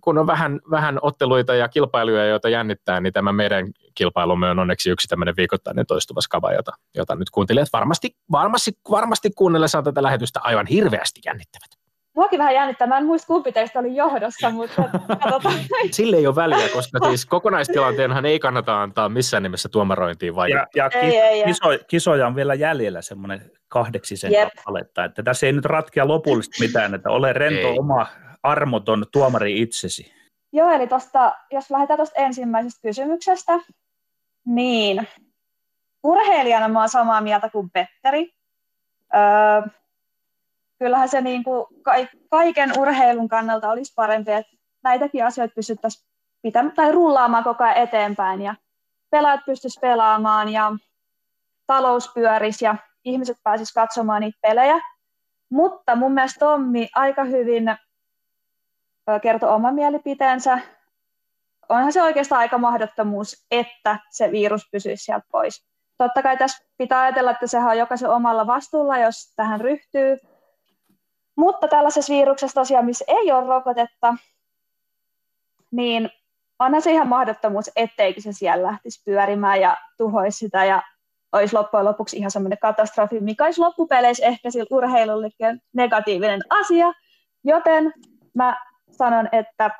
kun 0.00 0.18
on 0.18 0.26
vähän, 0.26 0.60
vähän 0.70 0.98
otteluita 1.02 1.54
ja 1.54 1.68
kilpailuja, 1.68 2.26
joita 2.26 2.48
jännittää, 2.48 3.00
niin 3.00 3.12
tämä 3.12 3.32
meidän 3.32 3.66
kilpailumme 3.94 4.50
on 4.50 4.58
onneksi 4.58 4.90
yksi 4.90 5.08
tämmöinen 5.08 5.36
viikoittainen 5.36 5.86
toistuva 5.86 6.20
skava, 6.20 6.52
jota, 6.52 6.72
jota 6.94 7.14
nyt 7.14 7.30
kuuntelijat 7.30 7.68
varmasti, 7.72 8.16
varmasti, 8.32 8.72
varmasti 8.90 9.30
kuunnellessaan 9.30 9.84
tätä 9.84 10.02
lähetystä 10.02 10.40
aivan 10.42 10.66
hirveästi 10.66 11.20
jännittävät. 11.26 11.81
Muakin 12.14 12.38
vähän 12.38 12.54
jännittää. 12.54 12.86
Mä 12.86 12.98
en 12.98 13.06
muista, 13.06 13.26
kumpi 13.26 13.52
teistä 13.52 13.78
oli 13.78 13.96
johdossa, 13.96 14.50
mutta 14.50 14.82
katsotaan. 15.08 15.54
Sille 15.90 16.16
ei 16.16 16.26
ole 16.26 16.36
väliä, 16.36 16.68
koska 16.68 16.98
siis 17.08 17.26
kokonaistilanteenhan 17.26 18.26
ei 18.26 18.38
kannata 18.38 18.82
antaa 18.82 19.08
missään 19.08 19.42
nimessä 19.42 19.68
tuomarointiin 19.68 20.34
vai. 20.34 20.50
Ja, 20.50 20.66
ja 20.76 20.90
ei, 20.94 21.18
ei, 21.18 21.44
kiso, 21.44 21.66
kisoja 21.86 22.26
on 22.26 22.36
vielä 22.36 22.54
jäljellä 22.54 23.02
semmoinen 23.02 23.50
kahdeksisen 23.68 24.32
yep. 24.32 24.48
kappaletta, 24.54 25.04
että 25.04 25.22
tässä 25.22 25.46
ei 25.46 25.52
nyt 25.52 25.64
ratkea 25.64 26.08
lopullisesti 26.08 26.66
mitään, 26.66 26.94
että 26.94 27.10
ole 27.10 27.32
rento 27.32 27.68
ei. 27.68 27.78
oma 27.78 28.06
armoton 28.42 29.06
tuomari 29.12 29.60
itsesi. 29.60 30.12
Joo, 30.52 30.70
eli 30.70 30.86
tosta, 30.86 31.34
jos 31.50 31.70
lähdetään 31.70 31.98
tuosta 31.98 32.20
ensimmäisestä 32.20 32.82
kysymyksestä, 32.82 33.52
niin 34.46 35.08
urheilijana 36.02 36.68
mä 36.68 36.80
oon 36.80 36.88
samaa 36.88 37.20
mieltä 37.20 37.50
kuin 37.50 37.70
Petteri. 37.70 38.34
Öö, 39.14 39.70
kyllähän 40.82 41.08
se 41.08 41.20
niin 41.20 41.44
kuin 41.44 41.66
kaiken 42.30 42.78
urheilun 42.78 43.28
kannalta 43.28 43.70
olisi 43.70 43.92
parempi, 43.96 44.32
että 44.32 44.52
näitäkin 44.84 45.26
asioita 45.26 45.54
pystyttäisiin 45.54 46.08
pitämään 46.42 46.74
tai 46.74 46.92
rullaamaan 46.92 47.44
koko 47.44 47.64
ajan 47.64 47.76
eteenpäin 47.76 48.42
ja 48.42 48.54
pelaajat 49.10 49.40
pystyisivät 49.46 49.80
pelaamaan 49.80 50.48
ja 50.48 50.72
talous 51.66 52.10
pyörisi 52.14 52.64
ja 52.64 52.76
ihmiset 53.04 53.36
pääsisivät 53.42 53.74
katsomaan 53.74 54.20
niitä 54.20 54.38
pelejä. 54.42 54.80
Mutta 55.50 55.96
mun 55.96 56.12
mielestä 56.12 56.38
Tommi 56.38 56.88
aika 56.94 57.24
hyvin 57.24 57.64
kertoi 59.22 59.50
oman 59.50 59.74
mielipiteensä. 59.74 60.58
Onhan 61.68 61.92
se 61.92 62.02
oikeastaan 62.02 62.38
aika 62.38 62.58
mahdottomuus, 62.58 63.46
että 63.50 63.98
se 64.10 64.32
virus 64.32 64.68
pysyisi 64.72 65.04
sieltä 65.04 65.26
pois. 65.32 65.66
Totta 65.98 66.22
kai 66.22 66.36
tässä 66.36 66.64
pitää 66.78 67.00
ajatella, 67.00 67.30
että 67.30 67.46
sehän 67.46 67.70
on 67.70 67.78
jokaisen 67.78 68.10
omalla 68.10 68.46
vastuulla, 68.46 68.98
jos 68.98 69.32
tähän 69.36 69.60
ryhtyy, 69.60 70.18
mutta 71.36 71.68
tällaisessa 71.68 72.14
viruksessa 72.14 72.60
tosiaan, 72.60 72.84
missä 72.84 73.04
ei 73.08 73.32
ole 73.32 73.46
rokotetta, 73.46 74.14
niin 75.70 76.10
onhan 76.58 76.82
se 76.82 76.92
ihan 76.92 77.08
mahdottomuus, 77.08 77.70
etteikö 77.76 78.20
se 78.20 78.32
siellä 78.32 78.66
lähtisi 78.66 79.02
pyörimään 79.04 79.60
ja 79.60 79.76
tuhoisi 79.96 80.38
sitä 80.38 80.64
ja 80.64 80.82
olisi 81.32 81.54
loppujen 81.54 81.84
lopuksi 81.84 82.16
ihan 82.16 82.30
semmoinen 82.30 82.58
katastrofi, 82.58 83.20
mikä 83.20 83.44
olisi 83.44 83.60
loppupeleissä 83.60 84.26
ehkä 84.26 84.50
sillä 84.50 84.66
urheilullekin 84.70 85.62
negatiivinen 85.72 86.40
asia. 86.50 86.92
Joten 87.44 87.92
mä 88.34 88.56
sanon, 88.90 89.28
että 89.32 89.70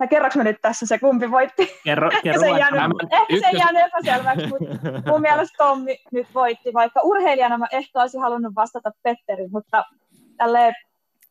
Mä 0.00 0.06
kerroks 0.06 0.36
mä 0.36 0.44
nyt 0.44 0.56
tässä 0.62 0.86
se, 0.86 0.98
kumpi 0.98 1.30
voitti? 1.30 1.68
Kerro, 1.84 2.10
kerro 2.22 2.40
se 2.40 2.48
jäänyt, 2.48 2.80
ehkä 3.10 3.50
se 3.50 3.56
jäänyt 3.58 3.82
epäselväksi, 3.86 4.46
mutta 4.46 5.10
mun 5.10 5.20
mielestä 5.20 5.54
Tommi 5.58 5.98
nyt 6.12 6.26
voitti, 6.34 6.74
vaikka 6.74 7.00
urheilijana 7.04 7.58
mä 7.58 7.66
ehkä 7.72 8.00
olisin 8.00 8.20
halunnut 8.20 8.54
vastata 8.54 8.90
Petteri, 9.02 9.48
mutta 9.48 9.84
tälleen 10.36 10.74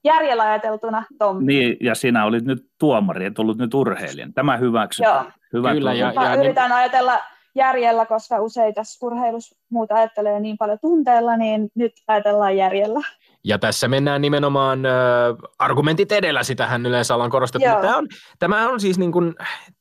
järjellä 0.04 0.44
ajateltuna 0.44 1.04
Tommi. 1.18 1.46
Niin, 1.46 1.78
ja 1.82 1.96
sinä 1.96 2.26
olit 2.26 2.46
nyt 2.46 2.66
tuomari, 2.80 3.26
et 3.26 3.40
ollut 3.40 3.58
nyt 3.58 3.74
urheilijan. 3.74 4.34
Tämä 4.34 4.58
hyväksytään. 4.58 5.26
Joo. 5.26 5.32
Hyvä 5.54 5.74
Kyllä, 5.74 5.94
ja, 5.94 6.14
ja, 6.16 6.36
yritän 6.36 6.70
niin... 6.70 6.78
ajatella 6.78 7.20
järjellä, 7.56 8.06
koska 8.06 8.42
usein 8.42 8.74
tässä 8.74 9.06
urheilussa 9.06 9.56
muuta 9.70 9.96
ajattelee 9.96 10.40
niin 10.40 10.58
paljon 10.58 10.78
tunteella, 10.82 11.38
niin 11.38 11.70
nyt 11.76 11.92
ajatellaan 12.08 12.58
järjellä. 12.58 13.00
Ja 13.44 13.60
tässä 13.60 13.88
mennään 13.88 14.22
nimenomaan 14.22 14.86
äh, 14.86 14.92
argumentit 15.60 16.12
edellä, 16.12 16.44
sitähän 16.44 16.86
yleensä 16.86 17.14
ollaan 17.14 17.30
korostettu. 17.30 17.70
Tämä 17.82 17.98
on, 17.98 18.08
tämä 18.40 18.70
on 18.70 18.80
siis 18.80 19.00
niin 19.00 19.12
kuin, 19.12 19.36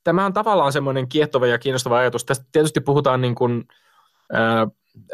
tämä 0.04 0.26
on 0.26 0.32
tavallaan 0.32 0.72
semmoinen 0.72 1.08
kiehtova 1.08 1.46
ja 1.46 1.58
kiinnostava 1.58 1.98
ajatus. 1.98 2.24
Tästä 2.24 2.44
tietysti 2.52 2.80
puhutaan 2.80 3.20
niin 3.20 3.34
kuin, 3.34 3.64
äh, 4.34 4.68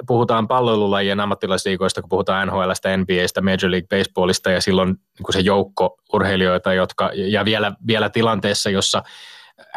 puhutaan 0.06 0.48
palvelulajien 0.48 1.20
ammattilaisliikoista, 1.20 2.00
kun 2.00 2.08
puhutaan 2.08 2.48
NHLstä, 2.48 2.96
NBAstä, 2.96 3.40
Major 3.40 3.70
League 3.70 3.98
Baseballista 3.98 4.50
ja 4.50 4.60
silloin 4.60 4.88
niin 4.88 5.32
se 5.32 5.40
joukko 5.40 5.98
urheilijoita, 6.12 6.74
jotka, 6.74 7.10
ja 7.14 7.44
vielä, 7.44 7.72
vielä 7.86 8.10
tilanteessa, 8.10 8.70
jossa 8.70 9.02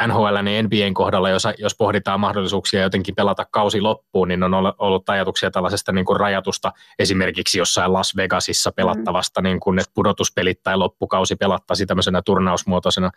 NHL 0.08 0.36
ja 0.36 0.64
NBAn 0.64 0.94
kohdalla, 0.94 1.30
jos, 1.30 1.44
jos 1.58 1.76
pohditaan 1.76 2.20
mahdollisuuksia 2.20 2.82
jotenkin 2.82 3.16
pelata 3.16 3.46
kausi 3.52 3.82
loppuun, 3.82 4.28
niin 4.28 4.44
on 4.44 4.54
ollut 4.78 5.10
ajatuksia 5.10 5.52
tällaisesta 5.52 5.92
niin 5.92 6.06
kuin 6.06 6.20
rajatusta 6.20 6.72
esimerkiksi 7.00 7.60
jossain 7.60 7.94
Las 7.94 8.16
Vegasissa 8.16 8.72
pelattavasta, 8.72 9.42
mm. 9.42 9.44
niin 9.44 9.60
kuin, 9.60 9.80
että 9.80 9.92
pudotuspelit 9.94 10.64
tai 10.64 10.78
loppukausi 10.78 11.36
pelattaisi 11.36 11.86
tämmöisenä 11.86 12.22
turnausmuotoisena 12.22 13.12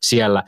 siellä. 0.00 0.42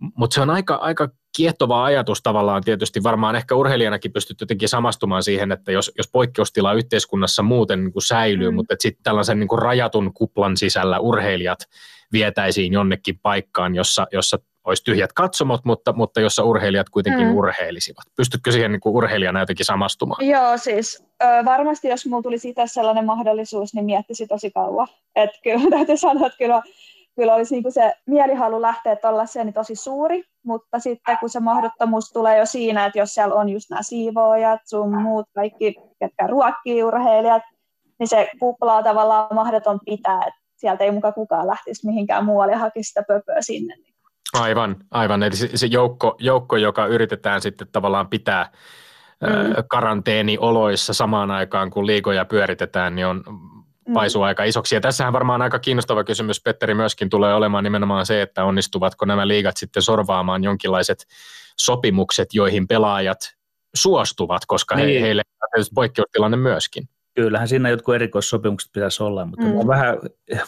Mutta 0.00 0.34
se 0.34 0.40
on 0.40 0.50
aika, 0.50 0.74
aika 0.74 1.08
kiehtova 1.38 1.84
ajatus 1.84 2.22
tavallaan 2.22 2.62
tietysti. 2.62 3.02
Varmaan 3.02 3.36
ehkä 3.36 3.54
urheilijanakin 3.54 4.12
pystyt 4.12 4.40
jotenkin 4.40 4.68
samastumaan 4.68 5.22
siihen, 5.22 5.52
että 5.52 5.72
jos, 5.72 5.92
jos 5.98 6.08
poikkeustila 6.08 6.72
yhteiskunnassa 6.72 7.42
muuten 7.42 7.84
niin 7.84 7.92
kuin 7.92 8.02
säilyy, 8.02 8.50
mm. 8.50 8.54
mutta 8.54 8.74
sitten 8.78 9.02
tällaisen 9.02 9.40
niin 9.40 9.48
kuin 9.48 9.58
rajatun 9.58 10.14
kuplan 10.14 10.56
sisällä 10.56 10.98
urheilijat 11.00 11.58
vietäisiin 12.12 12.72
jonnekin 12.72 13.18
paikkaan, 13.22 13.74
jossa, 13.74 14.06
jossa 14.12 14.38
olisi 14.64 14.84
tyhjät 14.84 15.12
katsomot, 15.12 15.64
mutta, 15.64 15.92
mutta 15.92 16.20
jossa 16.20 16.44
urheilijat 16.44 16.88
kuitenkin 16.88 17.26
mm. 17.26 17.34
urheilisivat. 17.34 18.04
Pystytkö 18.16 18.52
siihen 18.52 18.72
niin 18.72 18.80
kuin 18.80 18.94
urheilijana 18.94 19.40
jotenkin 19.40 19.66
samastumaan? 19.66 20.26
Joo, 20.26 20.56
siis 20.56 21.04
ö, 21.22 21.26
varmasti 21.44 21.88
jos 21.88 22.06
mulla 22.06 22.22
tulisi 22.22 22.48
itse 22.48 22.62
sellainen 22.66 23.04
mahdollisuus, 23.04 23.74
niin 23.74 23.84
miettisi 23.84 24.26
tosi 24.26 24.50
kauan. 24.50 24.88
Että 25.16 25.38
kyllä 25.42 25.70
täytyy 25.76 25.96
sanoa, 25.96 26.26
että 26.26 26.38
kyllä 26.38 26.62
kyllä 27.18 27.34
olisi 27.34 27.54
niin 27.54 27.62
kuin 27.62 27.72
se 27.72 27.94
mielihalu 28.06 28.62
lähteä 28.62 28.96
tuollaiseen 28.96 29.46
niin 29.46 29.54
tosi 29.54 29.74
suuri, 29.74 30.22
mutta 30.44 30.78
sitten 30.78 31.16
kun 31.20 31.30
se 31.30 31.40
mahdottomuus 31.40 32.10
tulee 32.12 32.38
jo 32.38 32.46
siinä, 32.46 32.86
että 32.86 32.98
jos 32.98 33.14
siellä 33.14 33.34
on 33.34 33.48
just 33.48 33.70
nämä 33.70 33.82
siivoojat, 33.82 34.60
sun 34.64 35.02
muut, 35.02 35.26
kaikki, 35.34 35.74
ketkä 36.00 36.26
ruokkii 36.26 36.82
urheilijat, 36.82 37.42
niin 37.98 38.08
se 38.08 38.30
kupla 38.40 38.76
on 38.76 38.84
tavallaan 38.84 39.34
mahdoton 39.34 39.80
pitää, 39.84 40.18
että 40.18 40.40
sieltä 40.56 40.84
ei 40.84 40.90
mukaan 40.90 41.14
kukaan 41.14 41.46
lähtisi 41.46 41.86
mihinkään 41.86 42.24
muualle 42.24 42.52
ja 42.52 42.58
hakisi 42.58 42.88
sitä 42.88 43.02
pöpöä 43.08 43.40
sinne. 43.40 43.74
Aivan, 44.40 44.76
aivan. 44.90 45.22
Eli 45.22 45.36
se, 45.36 45.50
se 45.54 45.66
joukko, 45.66 46.16
joukko, 46.18 46.56
joka 46.56 46.86
yritetään 46.86 47.40
sitten 47.40 47.68
tavallaan 47.72 48.08
pitää 48.08 48.50
mm. 49.20 49.28
karanteenioloissa 49.68 50.92
samaan 50.94 51.30
aikaan, 51.30 51.70
kun 51.70 51.86
liikoja 51.86 52.24
pyöritetään, 52.24 52.94
niin 52.94 53.06
on 53.06 53.24
Mm. 53.88 53.94
paisuu 53.94 54.22
aika 54.22 54.44
isoksi. 54.44 54.74
Ja 54.74 54.80
tässähän 54.80 55.12
varmaan 55.12 55.42
aika 55.42 55.58
kiinnostava 55.58 56.04
kysymys, 56.04 56.42
Petteri, 56.42 56.74
myöskin 56.74 57.10
tulee 57.10 57.34
olemaan 57.34 57.64
nimenomaan 57.64 58.06
se, 58.06 58.22
että 58.22 58.44
onnistuvatko 58.44 59.06
nämä 59.06 59.28
liigat 59.28 59.56
sitten 59.56 59.82
sorvaamaan 59.82 60.44
jonkinlaiset 60.44 61.06
sopimukset, 61.56 62.34
joihin 62.34 62.68
pelaajat 62.68 63.18
suostuvat, 63.74 64.42
koska 64.46 64.76
niin. 64.76 64.88
he, 64.88 65.00
heille 65.00 65.22
on 65.42 65.64
poikkeustilanne 65.74 66.36
myöskin. 66.36 66.88
Kyllähän 67.14 67.48
siinä 67.48 67.68
jotkut 67.68 67.94
erikoissopimukset 67.94 68.72
pitäisi 68.72 69.02
olla, 69.02 69.26
mutta 69.26 69.44
mm. 69.44 69.66
vähän, 69.66 69.98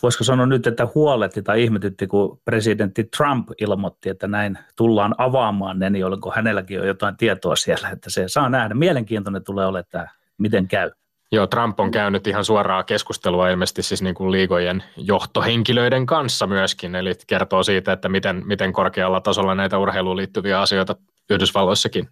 voisiko 0.03 0.25
sanoa 0.25 0.47
nyt, 0.47 0.67
että 0.67 0.89
huoletti 0.95 1.43
tai 1.43 1.63
ihmetytti, 1.63 2.07
kun 2.07 2.41
presidentti 2.45 3.05
Trump 3.05 3.49
ilmoitti, 3.61 4.09
että 4.09 4.29
näin 4.29 4.59
tullaan 4.77 5.15
avaamaan 5.19 5.79
ne, 5.79 5.91
niin 5.91 6.07
oliko 6.07 6.33
hänelläkin 6.37 6.81
on 6.81 6.87
jotain 6.87 7.17
tietoa 7.17 7.57
siellä, 7.57 7.91
että 7.91 8.11
se 8.11 8.25
saa 8.29 8.49
nähdä. 8.49 8.75
Mielenkiintoinen 8.75 9.45
tulee 9.45 9.67
olemaan 9.67 9.85
tämä, 9.91 10.09
miten 10.39 10.69
käy. 10.69 10.91
Joo, 11.33 11.47
Trump 11.47 11.81
on 11.81 11.91
käynyt 11.91 12.27
ihan 12.27 12.45
suoraa 12.45 12.83
keskustelua 12.83 13.49
ilmeisesti 13.49 13.83
siis 13.83 14.03
niin 14.03 14.15
kuin 14.15 14.33
liigojen 14.33 14.85
johtohenkilöiden 14.97 16.07
kanssa 16.07 16.47
myöskin, 16.47 16.95
eli 16.95 17.13
kertoo 17.27 17.63
siitä, 17.63 17.93
että 17.93 18.09
miten, 18.09 18.43
miten 18.47 18.73
korkealla 18.73 19.21
tasolla 19.21 19.55
näitä 19.55 19.79
urheiluun 19.79 20.17
liittyviä 20.17 20.61
asioita 20.61 20.97
Yhdysvalloissakin 21.31 22.09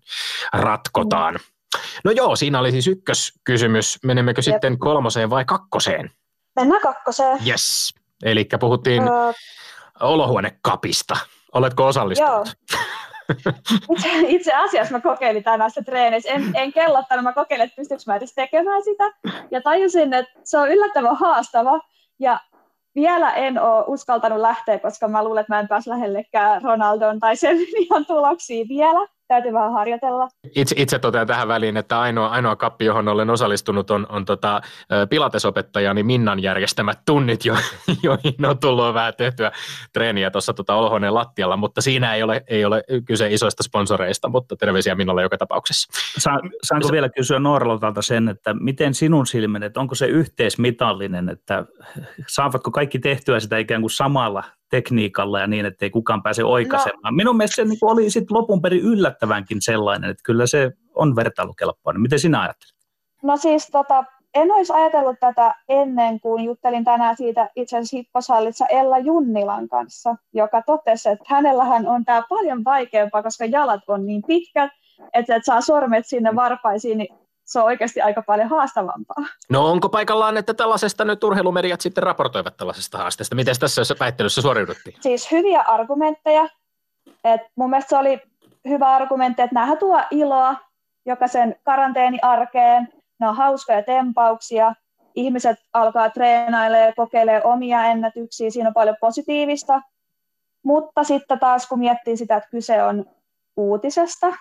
ratkotaan. 0.53 1.39
No 2.05 2.11
joo, 2.11 2.37
siinä 2.37 2.59
oli 2.59 2.71
siis 2.71 2.87
ykköskysymys. 2.87 3.99
Menemmekö 4.05 4.41
Jep. 4.41 4.45
sitten 4.45 4.79
kolmoseen 4.79 5.31
vai 5.31 5.45
kakkoseen? 5.45 6.11
Mennään 6.57 6.81
kakkoseen. 6.81 7.39
Yes. 7.47 7.95
Eli 8.23 8.49
puhuttiin 8.61 9.03
öö... 9.03 9.33
olohuonekapista. 10.01 11.17
Oletko 11.53 11.87
osallistunut? 11.87 12.57
Joo. 12.73 12.81
itse, 13.95 14.09
itse 14.29 14.53
asiassa 14.53 14.93
mä 14.93 15.01
kokeilin 15.01 15.45
tämän 15.45 15.59
näissä 15.59 15.83
treeneissä. 15.83 16.31
En, 16.31 16.51
en 16.55 16.73
kellottanut, 16.73 17.23
mä 17.25 17.33
kokeilin, 17.33 17.65
että 17.65 17.77
pystyykö 17.77 18.03
mä 18.07 18.17
edes 18.17 18.35
tekemään 18.35 18.83
sitä. 18.83 19.05
Ja 19.51 19.61
tajusin, 19.63 20.15
että 20.15 20.41
se 20.45 20.59
on 20.59 20.71
yllättävän 20.71 21.17
haastava. 21.17 21.81
Ja 22.19 22.41
vielä 22.95 23.33
en 23.33 23.61
ole 23.61 23.85
uskaltanut 23.87 24.39
lähteä, 24.39 24.79
koska 24.79 25.09
mä 25.09 25.25
luulen, 25.25 25.41
että 25.41 25.55
mä 25.55 25.61
en 25.61 25.69
pääse 25.69 25.91
lähellekään 25.91 26.63
Ronaldon 26.63 27.21
tai 27.21 27.37
sen 27.37 27.57
ihan 27.85 28.07
tuloksia 28.07 28.65
vielä 28.69 29.09
täytyy 29.29 29.53
vähän 29.53 29.73
harjoitella. 29.73 30.29
Itse, 30.57 30.75
itse 30.79 30.99
totean 30.99 31.27
tähän 31.27 31.49
väliin, 31.49 31.77
että 31.77 32.01
ainoa, 32.01 32.29
ainoa 32.29 32.57
kappi, 32.57 32.85
johon 32.85 33.09
olen 33.09 33.31
osallistunut, 33.31 33.91
on, 33.91 34.07
on 34.09 34.25
tota, 34.25 34.61
pilatesopettajani 35.11 36.03
Minnan 36.03 36.43
järjestämät 36.43 36.99
tunnit, 37.07 37.45
jo, 37.45 37.57
joihin 38.03 38.47
on 38.47 38.59
tullut 38.59 38.95
vähän 38.95 39.15
tehtyä 39.17 39.53
treeniä 39.93 40.31
tuossa 40.31 40.55
tota 40.55 40.75
Olhonen 40.75 41.15
lattialla, 41.15 41.57
mutta 41.57 41.81
siinä 41.81 42.15
ei 42.15 42.23
ole, 42.23 42.45
ei 42.47 42.65
ole 42.65 42.85
kyse 43.05 43.33
isoista 43.33 43.63
sponsoreista, 43.63 44.29
mutta 44.29 44.57
terveisiä 44.57 44.95
Minnalle 44.95 45.23
joka 45.23 45.39
tapauksessa. 45.39 45.89
Sa, 46.19 46.31
saanko 46.63 46.89
vielä 46.93 47.09
kysyä 47.09 47.39
Nooraltalta 47.39 48.03
sen, 48.03 48.29
että 48.29 48.55
miten 48.55 48.95
sinun 48.95 49.27
silmin, 49.27 49.63
että 49.63 49.81
onko 49.81 49.95
se 49.95 50.07
yhteismitallinen, 50.07 51.29
että 51.29 51.65
saavatko 52.27 52.71
kaikki 52.71 52.99
tehtyä 52.99 53.41
sitä 53.41 53.59
ikään 53.59 53.81
kuin 53.81 53.91
samalla 53.91 54.45
tekniikalla 54.71 55.41
ja 55.41 55.47
niin, 55.47 55.67
että 55.67 55.85
ei 55.85 55.91
kukaan 55.91 56.23
pääse 56.23 56.45
oikaisemaan. 56.45 57.15
No. 57.15 57.17
Minun 57.17 57.37
mielestä 57.37 57.57
se 57.57 57.65
niin 57.65 57.79
oli 57.83 58.11
sit 58.11 58.31
lopun 58.31 58.63
perin 58.63 58.85
yllättävänkin 58.85 59.63
sellainen, 59.63 60.11
että 60.11 60.23
kyllä 60.25 60.47
se 60.47 60.71
on 60.95 61.17
vertailukelpoinen. 61.17 62.03
Miten 62.03 62.19
sinä 62.19 62.43
ajattelet? 62.43 62.75
No 63.23 63.37
siis 63.37 63.69
tota, 63.73 64.05
en 64.35 64.53
olisi 64.53 64.73
ajatellut 64.73 65.17
tätä 65.21 65.55
ennen 65.69 66.21
kuin 66.21 66.45
juttelin 66.45 66.85
tänään 66.85 67.17
siitä 67.17 67.51
itse 67.57 67.77
asiassa 67.77 67.97
hipposallissa 67.97 68.67
Ella 68.67 68.99
Junnilan 68.99 69.69
kanssa, 69.69 70.17
joka 70.33 70.63
totesi, 70.63 71.09
että 71.09 71.25
hänellähän 71.29 71.87
on 71.87 72.05
tämä 72.05 72.23
paljon 72.29 72.65
vaikeampaa, 72.65 73.23
koska 73.23 73.45
jalat 73.45 73.81
on 73.89 74.07
niin 74.07 74.23
pitkät, 74.27 74.71
että, 75.15 75.37
että 75.37 75.47
saa 75.47 75.61
sormet 75.61 76.07
sinne 76.07 76.35
varpaisiin, 76.37 76.99
niin 76.99 77.19
se 77.49 77.59
on 77.59 77.65
oikeasti 77.65 78.01
aika 78.01 78.23
paljon 78.23 78.49
haastavampaa. 78.49 79.25
No 79.51 79.71
onko 79.71 79.89
paikallaan, 79.89 80.37
että 80.37 80.55
tällaisesta 80.55 81.05
nyt 81.05 81.25
urheilumediat 81.25 81.81
sitten 81.81 82.03
raportoivat 82.03 82.57
tällaisesta 82.57 82.99
haasteesta? 82.99 83.35
Miten 83.35 83.55
tässä 83.61 83.95
väittelyssä 84.01 84.43
suoriuduttiin? 84.43 84.97
Siis 85.01 85.31
hyviä 85.31 85.61
argumentteja. 85.61 86.49
Et 87.25 87.41
mun 87.57 87.71
mielestä 87.71 87.89
se 87.89 87.97
oli 87.97 88.21
hyvä 88.69 88.91
argumentti, 88.91 89.43
että 89.43 89.55
nämähän 89.55 89.79
tuo 89.79 90.01
iloa 90.11 90.57
jokaisen 91.07 91.57
karanteeniarkeen, 91.63 92.89
ne 93.21 93.29
on 93.29 93.37
hauskoja 93.37 93.83
tempauksia, 93.83 94.75
ihmiset 95.15 95.59
alkaa 95.73 96.11
treenailemaan 96.11 96.87
ja 96.87 96.93
kokeilemaan 96.97 97.47
omia 97.47 97.85
ennätyksiä, 97.85 98.51
siinä 98.51 98.69
on 98.69 98.75
paljon 98.75 98.97
positiivista, 99.01 99.83
mutta 100.63 101.05
sitten 101.05 101.39
taas 101.39 101.69
kun 101.69 101.79
miettii 101.79 102.17
sitä, 102.17 102.37
että 102.37 102.51
kyse 102.51 102.83
on 102.83 103.05
uutisesta, 103.57 104.33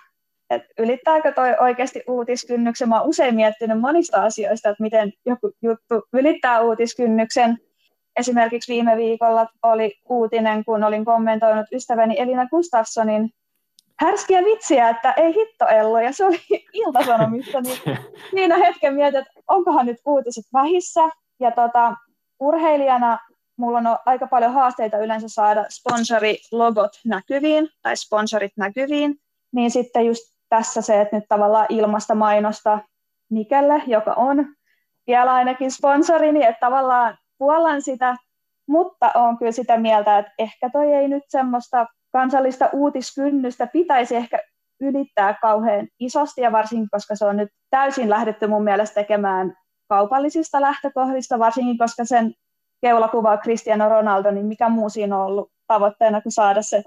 että 0.50 0.68
ylittääkö 0.78 1.32
toi 1.32 1.56
oikeasti 1.60 2.02
uutiskynnyksen. 2.08 2.88
Mä 2.88 3.00
oon 3.00 3.08
usein 3.08 3.34
miettinyt 3.34 3.80
monista 3.80 4.22
asioista, 4.22 4.68
että 4.68 4.82
miten 4.82 5.12
joku 5.26 5.52
juttu 5.62 6.08
ylittää 6.12 6.60
uutiskynnyksen. 6.60 7.58
Esimerkiksi 8.16 8.72
viime 8.72 8.96
viikolla 8.96 9.46
oli 9.62 9.94
uutinen, 10.08 10.64
kun 10.64 10.84
olin 10.84 11.04
kommentoinut 11.04 11.66
ystäväni 11.72 12.14
Elina 12.18 12.46
Gustafssonin 12.46 13.30
härskiä 14.00 14.44
vitsiä, 14.44 14.88
että 14.88 15.12
ei 15.12 15.34
hitto 15.34 15.66
Ello, 15.66 16.00
ja 16.00 16.12
se 16.12 16.24
oli 16.24 16.40
iltasanomissa, 16.72 17.60
niin 17.60 17.78
siinä 18.30 18.56
hetken 18.56 18.94
mietin, 18.94 19.20
että 19.20 19.32
onkohan 19.48 19.86
nyt 19.86 19.96
uutiset 20.06 20.44
vähissä. 20.52 21.00
Ja 21.40 21.50
tota, 21.50 21.96
urheilijana 22.40 23.18
mulla 23.56 23.78
on 23.78 23.98
aika 24.06 24.26
paljon 24.26 24.52
haasteita 24.52 24.98
yleensä 24.98 25.28
saada 25.28 25.64
sponsorilogot 25.68 27.00
näkyviin 27.04 27.68
tai 27.82 27.96
sponsorit 27.96 28.52
näkyviin, 28.56 29.16
niin 29.52 29.70
sitten 29.70 30.06
just 30.06 30.37
tässä 30.48 30.82
se, 30.82 31.00
että 31.00 31.16
nyt 31.16 31.24
tavallaan 31.28 31.66
ilmasta 31.68 32.14
mainosta 32.14 32.78
Nikelle, 33.30 33.82
joka 33.86 34.12
on 34.12 34.46
vielä 35.06 35.32
ainakin 35.32 35.70
sponsorini, 35.70 36.44
että 36.44 36.60
tavallaan 36.60 37.18
puolan 37.38 37.82
sitä, 37.82 38.16
mutta 38.68 39.10
on 39.14 39.38
kyllä 39.38 39.52
sitä 39.52 39.78
mieltä, 39.78 40.18
että 40.18 40.32
ehkä 40.38 40.70
toi 40.70 40.92
ei 40.92 41.08
nyt 41.08 41.22
semmoista 41.28 41.86
kansallista 42.12 42.68
uutiskynnystä 42.72 43.66
pitäisi 43.66 44.16
ehkä 44.16 44.38
ylittää 44.80 45.34
kauhean 45.42 45.88
isosti, 46.00 46.40
ja 46.40 46.52
varsinkin 46.52 46.88
koska 46.90 47.16
se 47.16 47.24
on 47.24 47.36
nyt 47.36 47.48
täysin 47.70 48.10
lähdetty 48.10 48.46
mun 48.46 48.64
mielestä 48.64 48.94
tekemään 48.94 49.56
kaupallisista 49.88 50.60
lähtökohdista, 50.60 51.38
varsinkin 51.38 51.78
koska 51.78 52.04
sen 52.04 52.34
keulakuvaa 52.80 53.36
Cristiano 53.36 53.88
Ronaldo, 53.88 54.30
niin 54.30 54.46
mikä 54.46 54.68
muu 54.68 54.88
siinä 54.88 55.18
on 55.18 55.26
ollut 55.26 55.50
tavoitteena 55.66 56.20
kuin 56.20 56.32
saada 56.32 56.62
se 56.62 56.82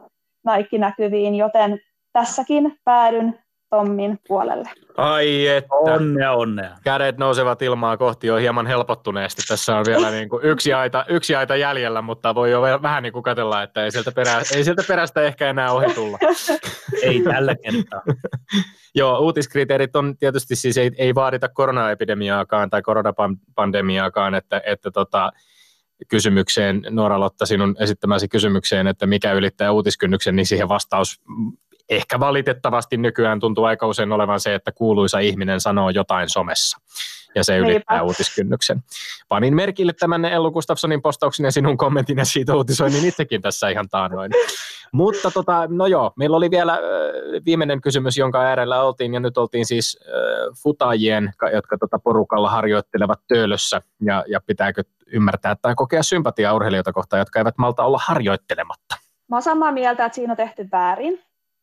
Nike 0.45 0.77
näkyviin, 0.77 1.35
joten 1.35 1.79
tässäkin 2.13 2.79
päädyn 2.85 3.39
Tommin 3.71 4.19
puolelle. 4.27 4.69
Ai 4.97 5.47
että. 5.47 5.75
Onnea, 5.75 6.31
onnea. 6.31 6.77
Kädet 6.83 7.17
nousevat 7.17 7.61
ilmaa 7.61 7.97
kohti 7.97 8.27
jo 8.27 8.35
hieman 8.35 8.67
helpottuneesti. 8.67 9.41
Tässä 9.47 9.75
on 9.75 9.85
vielä 9.87 10.11
niin 10.11 10.29
kuin 10.29 10.45
yksi, 10.45 10.73
aita, 10.73 11.05
yksi 11.09 11.35
aita 11.35 11.55
jäljellä, 11.55 12.01
mutta 12.01 12.35
voi 12.35 12.51
jo 12.51 12.61
vähän 12.61 13.03
niin 13.03 13.13
kuin 13.13 13.23
katella, 13.23 13.63
että 13.63 13.83
ei 13.83 13.91
sieltä, 13.91 14.11
perä, 14.11 14.41
ei 14.55 14.63
sieltä 14.63 14.83
perästä 14.87 15.21
ehkä 15.21 15.49
enää 15.49 15.71
ohi 15.71 15.93
tulla. 15.93 16.17
ei 17.03 17.21
tällä 17.21 17.55
kertaa. 17.55 18.01
Joo, 18.95 19.19
uutiskriteerit 19.19 19.95
on 19.95 20.17
tietysti 20.17 20.55
siis 20.55 20.77
ei, 20.77 20.91
ei 20.97 21.15
vaadita 21.15 21.49
koronaepidemiaakaan 21.49 22.69
tai 22.69 22.81
koronapandemiaakaan, 22.81 24.35
että, 24.35 24.61
että 24.65 24.91
tota, 24.91 25.31
kysymykseen, 26.07 26.81
Noora 26.89 27.19
Lotta, 27.19 27.45
sinun 27.45 27.75
esittämäsi 27.79 28.27
kysymykseen, 28.27 28.87
että 28.87 29.07
mikä 29.07 29.33
ylittää 29.33 29.71
uutiskynnyksen, 29.71 30.35
niin 30.35 30.45
siihen 30.45 30.69
vastaus 30.69 31.21
ehkä 31.89 32.19
valitettavasti 32.19 32.97
nykyään 32.97 33.39
tuntuu 33.39 33.63
aika 33.63 33.87
usein 33.87 34.11
olevan 34.11 34.39
se, 34.39 34.55
että 34.55 34.71
kuuluisa 34.71 35.19
ihminen 35.19 35.59
sanoo 35.59 35.89
jotain 35.89 36.29
somessa 36.29 36.77
ja 37.35 37.43
se 37.43 37.57
ylittää 37.57 37.95
Eipä. 37.95 38.03
uutiskynnyksen. 38.03 38.83
Panin 39.29 39.55
merkille 39.55 39.93
tämän 39.99 40.25
Ellu 40.25 40.51
Gustafssonin 40.51 41.01
postauksen 41.01 41.43
ja 41.43 41.51
sinun 41.51 41.77
kommentin 41.77 42.17
ja 42.17 42.25
siitä 42.25 42.55
uutisoin, 42.55 42.93
niin 42.93 43.07
itsekin 43.07 43.41
tässä 43.41 43.69
ihan 43.69 43.89
taanoin. 43.89 44.31
Mutta 44.91 45.31
tota, 45.31 45.67
no 45.69 45.87
joo, 45.87 46.11
meillä 46.15 46.37
oli 46.37 46.51
vielä 46.51 46.79
viimeinen 47.45 47.81
kysymys, 47.81 48.17
jonka 48.17 48.41
äärellä 48.41 48.83
oltiin 48.83 49.13
ja 49.13 49.19
nyt 49.19 49.37
oltiin 49.37 49.65
siis 49.65 49.99
äh, 50.01 50.13
futajien, 50.63 51.33
jotka 51.53 51.77
tota 51.77 51.99
porukalla 51.99 52.49
harjoittelevat 52.49 53.19
töölössä 53.27 53.81
ja, 54.01 54.23
ja 54.27 54.41
pitääkö 54.45 54.83
ymmärtää 55.07 55.55
tai 55.61 55.75
kokea 55.75 56.03
sympatiaa 56.03 56.53
urheilijoita 56.53 56.93
kohtaan, 56.93 57.19
jotka 57.19 57.39
eivät 57.39 57.57
malta 57.57 57.83
olla 57.83 57.99
harjoittelematta. 58.05 58.95
Mä 59.29 59.35
oon 59.35 59.41
samaa 59.41 59.71
mieltä, 59.71 60.05
että 60.05 60.15
siinä 60.15 60.33
on 60.33 60.37
tehty 60.37 60.67
väärin. 60.71 61.19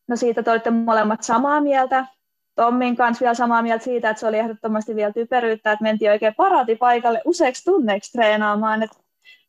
No 0.09 0.17
siitä 0.17 0.43
te 0.43 0.51
olitte 0.51 0.71
molemmat 0.71 1.23
samaa 1.23 1.61
mieltä. 1.61 2.07
Tommin 2.55 2.97
kanssa 2.97 3.23
vielä 3.23 3.35
samaa 3.35 3.63
mieltä 3.63 3.85
siitä, 3.85 4.11
että 4.11 4.21
se 4.21 4.27
oli 4.27 4.39
ehdottomasti 4.39 4.95
vielä 4.95 5.13
typeryyttä, 5.13 5.73
että 5.73 5.83
mentiin 5.83 6.11
oikein 6.11 6.35
parati 6.35 6.77
paikalle 6.77 7.23
useiksi 7.25 7.65
tunneiksi 7.65 8.13
treenaamaan. 8.13 8.83
Et 8.83 8.91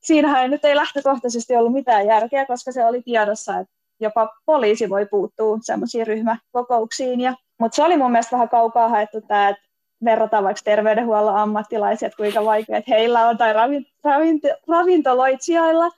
siinähän 0.01 0.51
nyt 0.51 0.65
ei 0.65 0.75
lähtökohtaisesti 0.75 1.55
ollut 1.55 1.73
mitään 1.73 2.07
järkeä, 2.07 2.45
koska 2.45 2.71
se 2.71 2.85
oli 2.85 3.01
tiedossa, 3.01 3.59
että 3.59 3.73
jopa 3.99 4.29
poliisi 4.45 4.89
voi 4.89 5.05
puuttua 5.05 5.57
semmoisiin 5.61 6.07
ryhmäkokouksiin. 6.07 7.21
Ja, 7.21 7.33
mutta 7.59 7.75
se 7.75 7.83
oli 7.83 7.97
mun 7.97 8.11
mielestä 8.11 8.35
vähän 8.35 8.49
kaukaa 8.49 8.89
haettu 8.89 9.21
tämä, 9.21 9.49
että 9.49 9.63
verrataan 10.05 10.43
vaikka 10.43 10.61
terveydenhuollon 10.63 11.35
ammattilaisia, 11.35 12.05
että 12.05 12.17
kuinka 12.17 12.45
vaikeat 12.45 12.87
heillä 12.87 13.27
on, 13.27 13.37
tai 13.37 13.53
ravint, 13.53 13.87
ravint, 14.03 14.43
ravintoloitsijoilla. 14.67 15.89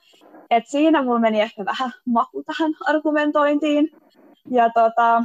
Et 0.50 0.66
siinä 0.66 1.02
mulla 1.02 1.18
meni 1.18 1.40
ehkä 1.40 1.64
vähän 1.64 1.90
maku 2.06 2.42
tähän 2.42 2.72
argumentointiin. 2.86 4.01
Ja 4.50 4.70
tota, 4.70 5.22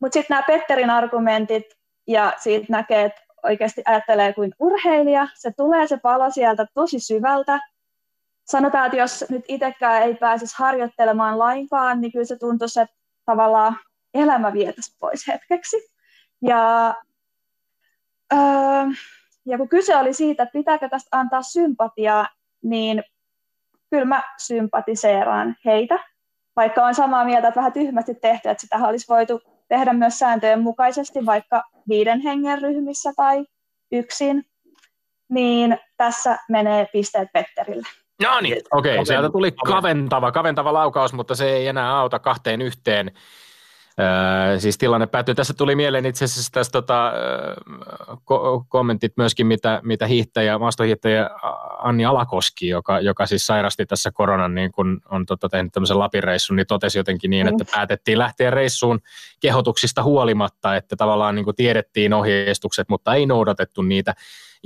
mutta 0.00 0.14
sitten 0.14 0.34
nämä 0.34 0.46
Petterin 0.46 0.90
argumentit, 0.90 1.64
ja 2.06 2.32
siitä 2.38 2.66
näkee, 2.68 3.04
että 3.04 3.20
oikeasti 3.42 3.82
ajattelee 3.84 4.32
kuin 4.32 4.52
urheilija, 4.58 5.28
se 5.34 5.52
tulee 5.56 5.86
se 5.86 5.96
palo 6.02 6.30
sieltä 6.30 6.66
tosi 6.74 7.00
syvältä. 7.00 7.60
Sanotaan, 8.44 8.86
että 8.86 8.96
jos 8.96 9.24
nyt 9.30 9.44
itsekään 9.48 10.02
ei 10.02 10.14
pääsisi 10.14 10.54
harjoittelemaan 10.58 11.38
lainkaan, 11.38 12.00
niin 12.00 12.12
kyllä 12.12 12.24
se 12.24 12.36
tuntuisi, 12.36 12.80
että 12.80 12.96
tavallaan 13.24 13.76
elämä 14.14 14.52
vietäisi 14.52 14.96
pois 15.00 15.28
hetkeksi. 15.28 15.76
Ja, 16.42 16.94
öö, 18.32 18.38
ja 19.46 19.58
kun 19.58 19.68
kyse 19.68 19.96
oli 19.96 20.12
siitä, 20.12 20.42
että 20.42 20.52
pitääkö 20.52 20.88
tästä 20.88 21.08
antaa 21.18 21.42
sympatiaa, 21.42 22.28
niin 22.62 23.02
kyllä 23.90 24.04
mä 24.04 24.22
sympatiseeraan 24.38 25.56
heitä, 25.64 25.98
vaikka 26.56 26.86
on 26.86 26.94
samaa 26.94 27.24
mieltä, 27.24 27.48
että 27.48 27.58
vähän 27.58 27.72
tyhmästi 27.72 28.14
tehty, 28.14 28.48
että 28.48 28.60
sitä 28.60 28.76
olisi 28.76 29.06
voitu 29.08 29.40
tehdä 29.68 29.92
myös 29.92 30.18
sääntöjen 30.18 30.62
mukaisesti 30.62 31.26
vaikka 31.26 31.62
viiden 31.88 32.20
hengen 32.20 32.62
ryhmissä 32.62 33.12
tai 33.16 33.44
yksin, 33.92 34.44
niin 35.28 35.78
tässä 35.96 36.38
menee 36.48 36.86
pisteet 36.92 37.28
Petterille. 37.32 37.86
No 38.22 38.40
niin, 38.40 38.62
okei, 38.70 38.94
okay, 38.94 39.04
sieltä 39.06 39.30
tuli 39.30 39.52
kaventava, 39.52 40.32
kaventava 40.32 40.72
laukaus, 40.72 41.12
mutta 41.12 41.34
se 41.34 41.50
ei 41.50 41.66
enää 41.66 41.98
auta 41.98 42.18
kahteen 42.18 42.62
yhteen. 42.62 43.12
Öö, 44.00 44.60
siis 44.60 44.78
tilanne 44.78 45.06
päättyy. 45.06 45.34
Tässä 45.34 45.54
tuli 45.54 45.76
mieleen 45.76 46.06
itse 46.06 46.24
asiassa 46.24 46.52
tästä 46.52 46.72
tota, 46.72 47.12
ko- 48.10 48.64
kommentit 48.68 49.12
myöskin, 49.16 49.46
mitä, 49.46 49.80
mitä 49.84 50.06
hiihtäjä, 50.06 50.58
maastohiihtäjä 50.58 51.30
Anni 51.78 52.04
Alakoski, 52.04 52.68
joka, 52.68 53.00
joka 53.00 53.26
siis 53.26 53.46
sairasti 53.46 53.86
tässä 53.86 54.10
koronan, 54.10 54.54
niin 54.54 54.72
kun 54.72 55.00
on 55.10 55.26
tota, 55.26 55.48
tehnyt 55.48 55.72
tämmöisen 55.72 55.98
Lapin-reissun, 55.98 56.56
niin 56.56 56.66
totesi 56.66 56.98
jotenkin 56.98 57.30
niin, 57.30 57.48
että 57.48 57.64
mm. 57.64 57.70
päätettiin 57.70 58.18
lähteä 58.18 58.50
reissuun 58.50 59.00
kehotuksista 59.40 60.02
huolimatta, 60.02 60.76
että 60.76 60.96
tavallaan 60.96 61.34
niin 61.34 61.44
kuin 61.44 61.56
tiedettiin 61.56 62.12
ohjeistukset, 62.12 62.88
mutta 62.88 63.14
ei 63.14 63.26
noudatettu 63.26 63.82
niitä. 63.82 64.14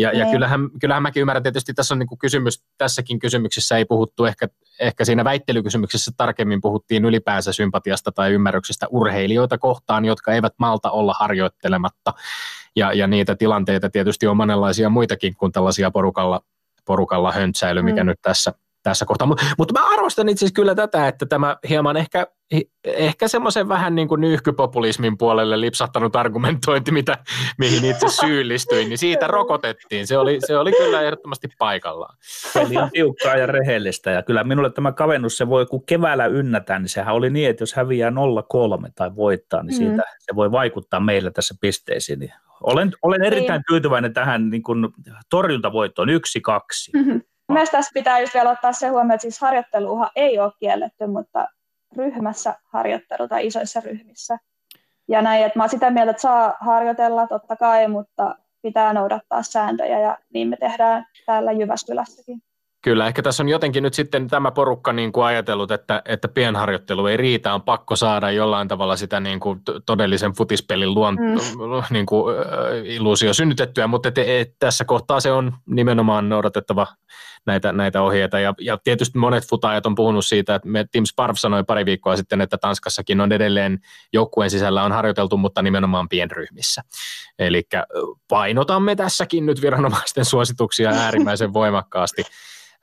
Ja, 0.01 0.19
ja 0.19 0.27
kyllähän, 0.31 0.61
kyllähän 0.81 1.03
mäkin 1.03 1.21
ymmärrän, 1.21 1.43
tietysti 1.43 1.75
tässä 1.75 1.95
on 1.95 1.99
niin 1.99 2.19
kysymys, 2.19 2.63
tässäkin 2.79 3.19
kysymyksessä 3.19 3.77
ei 3.77 3.85
puhuttu 3.85 4.25
ehkä, 4.25 4.49
ehkä 4.81 5.05
siinä 5.05 5.25
väittelykysymyksessä 5.25 6.13
tarkemmin 6.17 6.61
puhuttiin 6.61 7.05
ylipäänsä 7.05 7.53
sympatiasta 7.53 8.13
tai 8.13 8.33
ymmärryksestä 8.33 8.87
urheilijoita 8.91 9.59
kohtaan, 9.59 10.05
jotka 10.05 10.33
eivät 10.33 10.53
malta 10.59 10.91
olla 10.91 11.15
harjoittelematta. 11.19 12.15
Ja, 12.77 12.93
ja 12.93 13.07
niitä 13.07 13.37
tilanteita 13.37 13.91
tietysti 13.91 14.27
on 14.27 14.37
monenlaisia 14.37 14.89
muitakin 14.89 15.35
kuin 15.37 15.53
tällaisia 15.53 15.91
porukalla, 15.91 16.41
porukalla 16.85 17.33
höntsäily, 17.33 17.83
mikä 17.83 18.05
mm. 18.05 18.07
nyt 18.07 18.19
tässä 18.23 18.53
tässä 18.83 19.05
kohtaa. 19.05 19.27
Mutta 19.27 19.45
mut 19.59 19.73
mä 19.73 19.93
arvostan 19.95 20.29
itse 20.29 20.45
asiassa 20.45 20.55
kyllä 20.55 20.75
tätä, 20.75 21.09
että 21.09 21.27
tämä 21.27 21.57
hieman 21.69 21.97
ehkä, 21.97 22.27
ehkä 22.85 23.29
semmoisen 23.29 23.69
vähän 23.69 23.95
niin 23.95 24.09
kuin 24.09 24.21
nyyhkypopulismin 24.21 25.19
puolelle 25.19 25.61
lipsahtanut 25.61 26.17
argumentointi, 26.17 26.93
mitä, 26.93 27.19
mihin 27.59 27.85
itse 27.85 28.09
syyllistyin, 28.09 28.89
niin 28.89 28.99
siitä 28.99 29.27
rokotettiin. 29.27 30.07
Se 30.07 30.19
oli, 30.19 30.39
se 30.47 30.59
oli 30.59 30.73
kyllä 30.73 31.03
ehdottomasti 31.03 31.49
paikallaan. 31.59 32.17
Peli 32.55 32.77
on 32.77 32.91
tiukkaa 32.91 33.37
ja 33.37 33.47
rehellistä 33.47 34.11
ja 34.11 34.23
kyllä 34.23 34.45
minulle 34.45 34.71
tämä 34.71 34.93
kavennus, 34.93 35.37
se 35.37 35.49
voi 35.49 35.67
kun 35.67 35.87
keväällä 35.87 36.27
ynnätä, 36.27 36.79
niin 36.79 36.89
sehän 36.89 37.15
oli 37.15 37.31
niin, 37.31 37.51
että 37.51 37.63
jos 37.63 37.75
häviää 37.75 38.11
0-3 38.11 38.15
tai 38.95 39.17
voittaa, 39.17 39.63
niin 39.63 39.77
siitä 39.77 40.03
mm. 40.03 40.17
se 40.19 40.35
voi 40.35 40.53
vaikuttaa 40.53 41.01
meillä 41.01 41.31
tässä 41.31 41.55
pisteisiin. 41.61 42.19
Niin 42.19 42.33
olen, 42.63 42.93
olen 43.03 43.23
erittäin 43.23 43.59
niin. 43.59 43.65
tyytyväinen 43.69 44.13
tähän 44.13 44.51
niin 44.51 44.63
kuin 44.63 44.89
torjuntavoittoon, 45.31 46.11
yksi, 46.11 46.41
kaksi. 46.41 46.91
Mm-hmm. 46.95 47.21
Myös 47.53 47.71
tässä 47.71 47.91
pitää 47.95 48.21
just 48.21 48.35
vielä 48.35 48.51
ottaa 48.51 48.73
se 48.73 48.89
huomioon, 48.89 49.15
että 49.15 49.23
siis 49.23 49.41
harjoitteluha 49.41 50.11
ei 50.17 50.39
ole 50.39 50.53
kielletty, 50.59 51.07
mutta 51.07 51.49
ryhmässä 51.97 52.55
harjoittelu 52.65 53.29
tai 53.29 53.47
isoissa 53.47 53.81
ryhmissä. 53.81 54.39
Ja 55.09 55.23
näin, 55.23 55.45
että 55.45 55.59
mä 55.59 55.69
sitä 55.69 55.91
mieltä, 55.91 56.11
että 56.11 56.21
saa 56.21 56.57
harjoitella 56.61 57.27
totta 57.27 57.57
kai, 57.57 57.89
mutta 57.89 58.35
pitää 58.63 58.93
noudattaa 58.93 59.43
sääntöjä 59.43 60.01
ja 60.01 60.19
niin 60.35 60.49
me 60.49 60.57
tehdään 60.57 61.07
täällä 61.27 61.53
Jyväskylässäkin. 61.53 62.43
Kyllä, 62.83 63.07
ehkä 63.07 63.23
tässä 63.23 63.43
on 63.43 63.49
jotenkin 63.49 63.83
nyt 63.83 63.95
sitten 63.95 64.29
tämä 64.29 64.51
porukka 64.51 64.93
niin 64.93 65.13
kuin 65.13 65.25
ajatellut, 65.25 65.71
että, 65.71 66.03
että 66.05 66.29
pienharjoittelu 66.29 67.07
ei 67.07 67.17
riitä, 67.17 67.55
on 67.55 67.63
pakko 67.63 67.97
saada 67.97 68.31
jollain 68.31 68.69
tavalla 68.69 68.97
sitä 68.97 69.21
niin 69.21 69.41
kuin 69.41 69.61
todellisen 69.87 70.33
futispelin 70.33 70.95
luon, 70.95 71.15
mm. 71.15 71.83
niin 71.91 72.07
kuin, 72.07 72.37
äh, 72.37 72.45
illuusio 72.85 73.35
synnytettyä, 73.35 73.87
mutta 73.87 74.09
et, 74.09 74.19
et, 74.19 74.55
tässä 74.59 74.85
kohtaa 74.85 75.21
se 75.21 75.33
on 75.33 75.53
nimenomaan 75.67 76.29
noudatettava 76.29 76.87
näitä, 77.47 77.73
näitä 77.73 78.03
ohjeita. 78.03 78.41
Ja, 78.41 78.55
ja 78.61 78.79
tietysti 78.85 79.19
monet 79.19 79.49
futaajat 79.49 79.87
on 79.87 79.95
puhunut 79.95 80.27
siitä, 80.27 80.55
että 80.55 80.69
me, 80.69 80.87
Tim 80.93 81.05
Sparv 81.05 81.35
sanoi 81.37 81.65
pari 81.65 81.87
viikkoa 81.87 82.17
sitten, 82.17 82.41
että 82.41 82.59
Tanskassakin 82.59 83.21
on 83.21 83.33
edelleen 83.33 83.79
joukkueen 84.13 84.51
sisällä 84.51 84.83
on 84.83 84.93
harjoiteltu, 84.93 85.37
mutta 85.37 85.63
nimenomaan 85.63 86.09
pienryhmissä. 86.09 86.83
Eli 87.39 87.63
painotamme 88.29 88.97
tässäkin 88.97 89.47
nyt 89.47 89.63
viranomaisten 89.63 90.25
suosituksia 90.25 90.91
äärimmäisen 90.91 91.53
voimakkaasti 91.53 92.23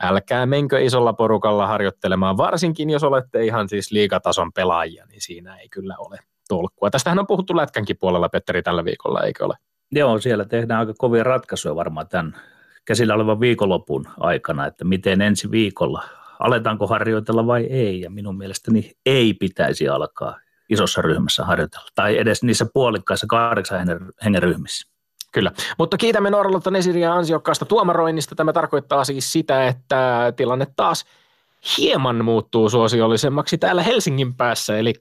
älkää 0.03 0.45
menkö 0.45 0.79
isolla 0.79 1.13
porukalla 1.13 1.67
harjoittelemaan, 1.67 2.37
varsinkin 2.37 2.89
jos 2.89 3.03
olette 3.03 3.45
ihan 3.45 3.69
siis 3.69 3.91
liigatason 3.91 4.53
pelaajia, 4.53 5.05
niin 5.05 5.21
siinä 5.21 5.55
ei 5.55 5.69
kyllä 5.69 5.95
ole 5.97 6.19
tolkkua. 6.47 6.89
Tästähän 6.89 7.19
on 7.19 7.27
puhuttu 7.27 7.57
Lätkänkin 7.57 7.97
puolella, 7.99 8.29
Petteri, 8.29 8.63
tällä 8.63 8.85
viikolla, 8.85 9.23
eikö 9.23 9.45
ole? 9.45 9.55
Joo, 9.91 10.19
siellä 10.19 10.45
tehdään 10.45 10.79
aika 10.79 10.93
kovia 10.97 11.23
ratkaisuja 11.23 11.75
varmaan 11.75 12.07
tämän 12.07 12.33
käsillä 12.85 13.13
olevan 13.13 13.39
viikonlopun 13.39 14.07
aikana, 14.19 14.65
että 14.65 14.85
miten 14.85 15.21
ensi 15.21 15.51
viikolla, 15.51 16.03
aletaanko 16.39 16.87
harjoitella 16.87 17.47
vai 17.47 17.63
ei, 17.63 18.01
ja 18.01 18.09
minun 18.09 18.37
mielestäni 18.37 18.91
ei 19.05 19.33
pitäisi 19.33 19.89
alkaa 19.89 20.39
isossa 20.69 21.01
ryhmässä 21.01 21.45
harjoitella, 21.45 21.87
tai 21.95 22.17
edes 22.17 22.43
niissä 22.43 22.65
puolikkaissa 22.73 23.27
kahdeksan 23.27 23.79
hengen 24.23 24.43
ryhmissä. 24.43 24.96
Kyllä, 25.31 25.51
mutta 25.77 25.97
kiitämme 25.97 26.29
Norralta 26.29 26.71
Nesiriä 26.71 27.13
ansiokkaasta 27.13 27.65
tuomaroinnista. 27.65 28.35
Tämä 28.35 28.53
tarkoittaa 28.53 29.03
siis 29.03 29.31
sitä, 29.31 29.67
että 29.67 30.33
tilanne 30.35 30.67
taas 30.75 31.05
hieman 31.77 32.25
muuttuu 32.25 32.69
suosiollisemmaksi 32.69 33.57
täällä 33.57 33.83
Helsingin 33.83 34.33
päässä, 34.35 34.77
eli 34.77 34.93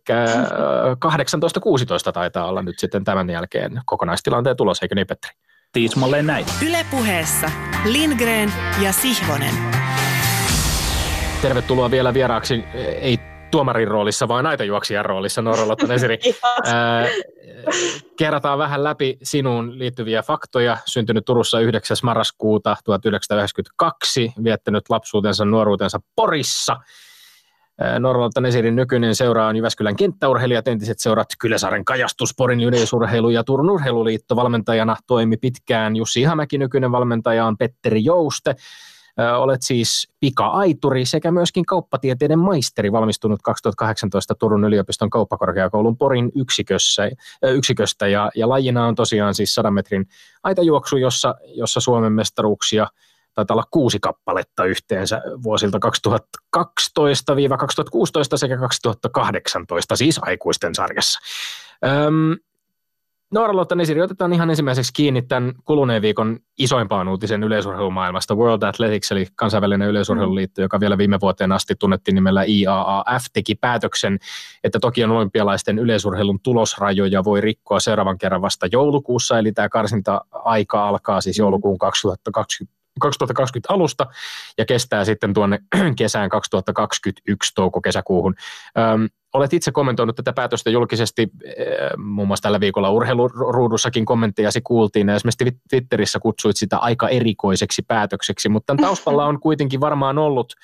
18-16 2.09 2.13
taitaa 2.13 2.47
olla 2.47 2.63
nyt 2.63 2.79
sitten 2.79 3.05
tämän 3.05 3.31
jälkeen 3.31 3.81
kokonaistilanteen 3.85 4.57
tulos, 4.57 4.83
eikö 4.83 4.95
niin 4.95 5.07
Petteri? 5.07 5.35
Tiismalleen 5.73 6.27
näin. 6.27 6.47
Ylepuheessa 6.69 7.51
Lindgren 7.85 8.53
ja 8.83 8.93
Sihvonen. 8.93 9.55
Tervetuloa 11.43 11.91
vielä 11.91 12.15
vieraaksi, 12.15 12.65
ei 13.01 13.19
tuomarin 13.51 13.89
roolissa, 13.89 14.29
vaan 14.29 14.47
aitajuoksijan 14.47 15.05
roolissa, 15.05 15.43
Norralotta 15.43 15.87
Nesiri. 15.87 16.19
kerrataan 18.19 18.59
vähän 18.59 18.85
läpi 18.85 19.19
sinuun 19.23 19.79
liittyviä 19.79 20.23
faktoja. 20.23 20.77
Syntynyt 20.85 21.25
Turussa 21.25 21.61
9. 21.61 21.97
marraskuuta 22.03 22.77
1992, 22.85 24.33
viettänyt 24.45 24.85
lapsuutensa, 24.91 25.45
nuoruutensa 25.45 26.01
Porissa. 26.17 26.77
Norralotta 27.99 28.41
Nesirin 28.41 28.77
nykyinen 28.77 29.15
seura 29.15 29.47
on 29.47 29.57
Jyväskylän 29.57 29.97
kenttäurheilijat, 29.97 30.69
entiset 30.69 30.99
seurat 30.99 31.29
Kyläsaaren 31.39 31.85
kajastus, 31.85 32.35
Porin 32.37 32.61
yleisurheilu 32.61 33.31
ja 33.31 33.45
Turun 33.45 33.71
urheiluliitto 33.71 34.37
valmentajana 34.37 34.97
toimi 35.07 35.37
pitkään 35.37 35.97
Jussi 35.97 36.21
Ihamäki, 36.21 36.59
nykyinen 36.59 36.93
valmentaja 36.93 37.47
on 37.47 37.57
Petteri 37.57 38.05
Jouste. 38.05 38.55
Olet 39.39 39.63
siis 39.63 40.09
pika-aituri 40.21 41.05
sekä 41.05 41.31
myöskin 41.31 41.67
kauppatieteiden 41.67 42.39
maisteri 42.39 42.93
valmistunut 42.93 43.43
2018 43.43 44.35
Turun 44.35 44.65
yliopiston 44.65 45.11
kauppakorkeakoulun 45.11 45.97
Porin 45.97 46.33
yksikössä, 46.35 47.11
yksiköstä 47.43 48.09
ja, 48.09 48.31
ja 48.35 48.49
lajina 48.49 48.87
on 48.87 48.95
tosiaan 48.95 49.35
siis 49.35 49.55
100 49.55 49.71
metrin 49.71 50.09
aitajuoksu, 50.43 50.97
jossa, 50.97 51.35
jossa 51.55 51.81
Suomen 51.81 52.13
mestaruuksia– 52.13 52.87
taitaa 53.37 53.55
olla 53.55 53.69
kuusi 53.71 53.99
kappaletta 54.01 54.65
yhteensä 54.65 55.23
vuosilta 55.43 55.79
2012-2016 56.57 56.61
sekä 58.37 58.59
2018, 58.59 59.97
siis 59.97 60.19
aikuisten 60.23 60.75
sarjassa. 60.75 61.21
Öm, 61.85 62.37
Noora-Lotta 63.35 63.75
Nesiri, 63.75 64.03
otetaan 64.03 64.33
ihan 64.33 64.51
ensimmäiseksi 64.51 64.93
kiinni 64.93 65.23
tämän 65.23 65.53
kuluneen 65.65 66.03
viikon 66.03 66.39
isoimpaan 66.59 67.09
uutisen 67.09 67.45
yleisurheilumaailmasta. 67.45 68.35
World 68.35 68.63
Athletics, 68.63 69.13
eli 69.13 69.27
kansainvälinen 69.35 69.89
yleisurheiluliitto, 69.89 70.63
joka 70.63 70.81
vielä 70.81 70.99
viime 70.99 71.21
vuoteen 71.21 71.53
asti 71.53 71.75
tunnettiin 71.75 72.15
nimellä 72.15 72.45
IAAF, 72.49 73.25
teki 73.33 73.55
päätöksen, 73.55 74.19
että 74.65 74.79
Tokion 74.81 75.11
olympialaisten 75.11 75.79
yleisurheilun 75.79 76.41
tulosrajoja 76.41 77.25
voi 77.25 77.41
rikkoa 77.41 77.81
seuraavan 77.81 78.19
kerran 78.19 78.43
vasta 78.43 78.67
joulukuussa, 78.73 79.39
eli 79.39 79.53
tämä 79.53 79.69
karsinta-aika 79.69 80.89
alkaa 80.89 81.21
siis 81.21 81.39
joulukuun 81.39 81.79
2020 81.79 82.77
2020 83.01 83.75
alusta 83.75 84.07
ja 84.59 84.65
kestää 84.65 85.05
sitten 85.05 85.35
tuonne 85.35 85.59
kesään 85.99 86.29
2021 86.29 87.53
touko-kesäkuuhun. 87.55 88.35
Öm, 88.79 89.09
olet 89.35 89.53
itse 89.53 89.73
kommentoinut 89.73 90.17
tätä 90.17 90.33
päätöstä 90.33 90.71
julkisesti, 90.71 91.29
muun 91.97 92.29
muassa 92.29 92.43
tällä 92.43 92.61
viikolla 92.61 92.91
urheiluruudussakin 92.91 94.05
kommenttejasi 94.05 94.61
kuultiin, 94.61 95.09
ja 95.09 95.15
esimerkiksi 95.15 95.61
Twitterissä 95.71 96.19
kutsuit 96.19 96.57
sitä 96.57 96.79
aika 96.79 97.09
erikoiseksi 97.09 97.83
päätökseksi, 97.83 98.49
mutta 98.49 98.67
tämän 98.67 98.85
taustalla 98.85 99.27
on 99.27 99.41
kuitenkin 99.41 99.81
varmaan 99.81 100.19
ollut 100.19 100.55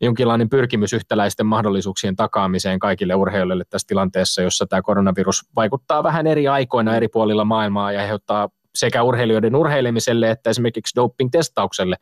jonkinlainen 0.00 0.48
pyrkimys 0.48 0.92
yhtäläisten 0.92 1.46
mahdollisuuksien 1.46 2.16
takaamiseen 2.16 2.78
kaikille 2.78 3.14
urheilijoille 3.14 3.64
tässä 3.70 3.86
tilanteessa, 3.88 4.42
jossa 4.42 4.66
tämä 4.66 4.82
koronavirus 4.82 5.42
vaikuttaa 5.56 6.02
vähän 6.02 6.26
eri 6.26 6.48
aikoina 6.48 6.96
eri 6.96 7.08
puolilla 7.08 7.44
maailmaa 7.44 7.92
ja 7.92 8.00
aiheuttaa 8.00 8.48
sekä 8.74 9.02
urheilijoiden 9.02 9.56
urheilemiselle 9.56 10.30
että 10.30 10.50
esimerkiksi 10.50 10.96
doping-testaukselle 10.96 11.96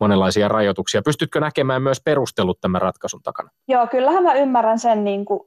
monenlaisia 0.00 0.48
rajoituksia. 0.48 1.02
Pystytkö 1.02 1.40
näkemään 1.40 1.82
myös 1.82 2.00
perustelut 2.04 2.60
tämän 2.60 2.82
ratkaisun 2.82 3.22
takana? 3.22 3.50
Joo, 3.68 3.86
kyllähän 3.86 4.22
mä 4.22 4.34
ymmärrän 4.34 4.78
sen 4.78 5.04
niin 5.04 5.24
kuin, 5.24 5.40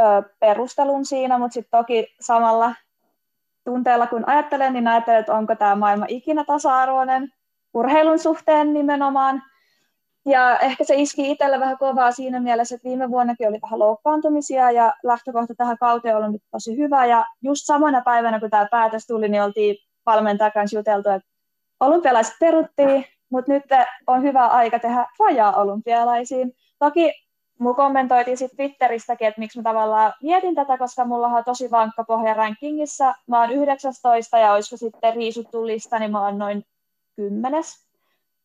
ö, 0.00 0.22
perustelun 0.40 1.04
siinä, 1.04 1.38
mutta 1.38 1.54
sitten 1.54 1.78
toki 1.78 2.14
samalla 2.20 2.74
tunteella 3.64 4.06
kun 4.06 4.28
ajattelen, 4.28 4.72
niin 4.72 4.88
ajattelen, 4.88 5.20
että 5.20 5.34
onko 5.34 5.56
tämä 5.56 5.74
maailma 5.74 6.04
ikinä 6.08 6.44
tasa-arvoinen 6.44 7.32
urheilun 7.74 8.18
suhteen 8.18 8.72
nimenomaan. 8.72 9.42
Ja 10.26 10.58
ehkä 10.58 10.84
se 10.84 10.94
iski 10.94 11.30
itselle 11.30 11.60
vähän 11.60 11.78
kovaa 11.78 12.12
siinä 12.12 12.40
mielessä, 12.40 12.74
että 12.74 12.88
viime 12.88 13.10
vuonnakin 13.10 13.48
oli 13.48 13.58
vähän 13.62 13.78
loukkaantumisia 13.78 14.70
ja 14.70 14.92
lähtökohta 15.02 15.54
tähän 15.56 15.78
kauteen 15.78 16.16
on 16.16 16.24
ollut 16.24 16.42
tosi 16.50 16.76
hyvä. 16.76 17.06
Ja 17.06 17.24
just 17.42 17.62
samana 17.66 18.00
päivänä, 18.00 18.40
kun 18.40 18.50
tämä 18.50 18.68
päätös 18.70 19.06
tuli, 19.06 19.28
niin 19.28 19.42
oltiin 19.42 19.76
valmentajan 20.06 20.52
kanssa 20.52 20.78
juteltu, 20.78 21.08
että 21.08 21.28
olympialaiset 21.80 22.34
peruttiin, 22.40 23.04
mutta 23.30 23.52
nyt 23.52 23.64
on 24.06 24.22
hyvä 24.22 24.46
aika 24.46 24.78
tehdä 24.78 25.06
rajaa 25.20 25.52
olympialaisiin. 25.52 26.52
Toki 26.78 27.12
mun 27.58 27.76
kommentoitiin 27.76 28.36
sitten 28.36 28.56
Twitteristäkin, 28.56 29.28
että 29.28 29.38
miksi 29.38 29.58
mä 29.58 29.62
tavallaan 29.62 30.12
mietin 30.22 30.54
tätä, 30.54 30.78
koska 30.78 31.04
mulla 31.04 31.26
on 31.26 31.44
tosi 31.44 31.70
vankka 31.70 32.04
pohja 32.04 32.34
rankingissa. 32.34 33.14
Mä 33.26 33.40
oon 33.40 33.50
19 33.50 34.38
ja 34.38 34.52
olisiko 34.52 34.76
sitten 34.76 35.14
riisuttu 35.14 35.66
lista, 35.66 35.98
niin 35.98 36.10
mä 36.10 36.24
oon 36.24 36.38
noin 36.38 36.64
kymmenes. 37.16 37.86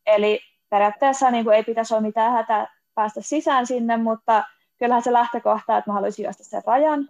Eli 0.05 0.39
periaatteessa 0.69 1.31
niin 1.31 1.43
kuin 1.43 1.55
ei 1.55 1.63
pitäisi 1.63 1.93
olla 1.93 2.01
mitään 2.01 2.33
hätää 2.33 2.67
päästä 2.95 3.21
sisään 3.21 3.67
sinne, 3.67 3.97
mutta 3.97 4.43
kyllähän 4.79 5.03
se 5.03 5.13
lähtökohta, 5.13 5.77
että 5.77 5.89
mä 5.89 5.93
haluaisin 5.93 6.23
juosta 6.23 6.43
sen 6.43 6.61
rajan. 6.65 7.09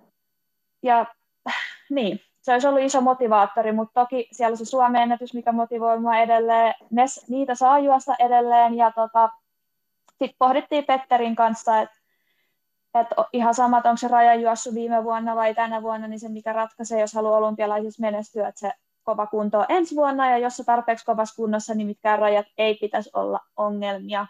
Ja 0.84 1.06
niin, 1.90 2.20
se 2.42 2.54
olisi 2.54 2.68
ollut 2.68 2.82
iso 2.82 3.02
motivaattori, 3.02 3.72
mutta 3.72 4.02
toki 4.02 4.28
siellä 4.32 4.56
se 4.56 4.66
Suomen 4.66 5.02
ennätys, 5.02 5.34
mikä 5.34 5.52
motivoi 5.52 6.00
mua 6.00 6.18
edelleen, 6.18 6.74
ne, 6.92 7.06
niitä 7.28 7.56
saa 7.56 7.80
juosta 7.80 8.16
edelleen, 8.20 8.78
ja 8.78 8.92
tota, 8.92 9.30
sitten 10.10 10.36
pohdittiin 10.40 10.86
Petterin 10.86 11.36
kanssa, 11.36 11.82
että 11.82 11.96
et 13.00 13.08
ihan 13.34 13.54
sama, 13.54 13.78
että 13.78 13.90
onko 13.90 13.98
se 13.98 14.08
raja 14.08 14.34
juossut 14.34 14.76
viime 14.76 15.04
vuonna 15.04 15.36
vai 15.36 15.56
tänä 15.56 15.82
vuonna, 15.82 16.08
niin 16.08 16.20
se 16.20 16.30
mikä 16.30 16.54
ratkaisee, 16.54 17.02
jos 17.02 17.14
haluaa 17.14 17.38
olympialaisissa 17.38 18.02
menestyä, 18.02 18.48
että 18.48 18.60
se 18.60 18.72
kova 19.04 19.28
kunto 19.28 19.60
on 19.60 19.66
ensi 19.70 19.96
vuonna, 19.96 20.30
ja 20.30 20.38
jos 20.38 20.58
se 20.58 20.64
tarpeeksi 20.64 21.06
kovassa 21.06 21.36
kunnossa, 21.36 21.74
niin 21.74 21.88
mitkään 21.88 22.20
rajat 22.20 22.46
ei 22.58 22.76
pitäisi 22.76 23.10
olla 23.14 23.40
ongelmia. 23.58 24.28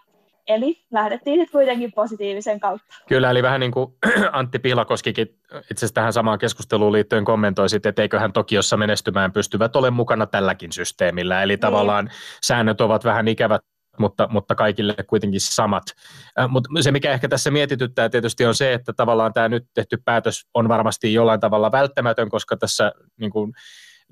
Eli 0.47 0.85
lähdettiin 0.91 1.39
nyt 1.39 1.51
kuitenkin 1.51 1.91
positiivisen 1.91 2.59
kautta. 2.59 2.95
Kyllä, 3.07 3.29
eli 3.29 3.43
vähän 3.43 3.59
niin 3.59 3.71
kuin 3.71 3.93
Antti 4.31 4.59
Pihlakoskikin 4.59 5.27
itse 5.71 5.73
asiassa 5.73 5.93
tähän 5.93 6.13
samaan 6.13 6.39
keskusteluun 6.39 6.91
liittyen 6.91 7.25
kommentoi 7.25 7.69
sitten, 7.69 7.89
että 7.89 8.01
eiköhän 8.01 8.33
Tokiossa 8.33 8.77
menestymään 8.77 9.31
pystyvät 9.31 9.75
ole 9.75 9.91
mukana 9.91 10.25
tälläkin 10.25 10.71
systeemillä. 10.71 11.43
Eli 11.43 11.53
niin. 11.53 11.59
tavallaan 11.59 12.09
säännöt 12.43 12.81
ovat 12.81 13.03
vähän 13.05 13.27
ikävät 13.27 13.61
mutta, 13.99 14.27
mutta 14.31 14.55
kaikille 14.55 14.95
kuitenkin 15.07 15.41
samat. 15.41 15.83
Äh, 16.39 16.49
mutta 16.49 16.69
se, 16.81 16.91
mikä 16.91 17.11
ehkä 17.11 17.27
tässä 17.27 17.51
mietityttää 17.51 18.09
tietysti 18.09 18.45
on 18.45 18.55
se, 18.55 18.73
että 18.73 18.93
tavallaan 18.93 19.33
tämä 19.33 19.49
nyt 19.49 19.65
tehty 19.73 19.97
päätös 20.05 20.47
on 20.53 20.69
varmasti 20.69 21.13
jollain 21.13 21.39
tavalla 21.39 21.71
välttämätön, 21.71 22.29
koska 22.29 22.57
tässä 22.57 22.91
niin 23.19 23.31
kuin, 23.31 23.53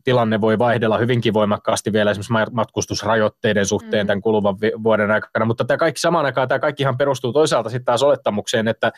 tilanne 0.10 0.42
voi 0.42 0.60
vaihdella 0.60 0.98
hyvinkin 0.98 1.34
voimakkaasti 1.34 1.94
vielä 1.94 2.12
esimerkiksi 2.12 2.54
matkustusrajoitteiden 2.54 3.66
suhteen 3.66 4.06
mm. 4.06 4.08
tämän 4.08 4.22
kuluvan 4.22 4.56
vuoden 4.84 5.12
aikana, 5.12 5.46
mutta 5.46 5.66
tämä 5.66 5.78
kaikki 5.78 6.02
samaan 6.02 6.26
aikaan, 6.26 6.48
tämä 6.48 6.60
kaikkihan 6.60 6.98
perustuu 6.98 7.34
toisaalta 7.34 7.70
sitten 7.70 7.86
taas 7.86 8.04
olettamukseen, 8.04 8.68
että 8.68 8.92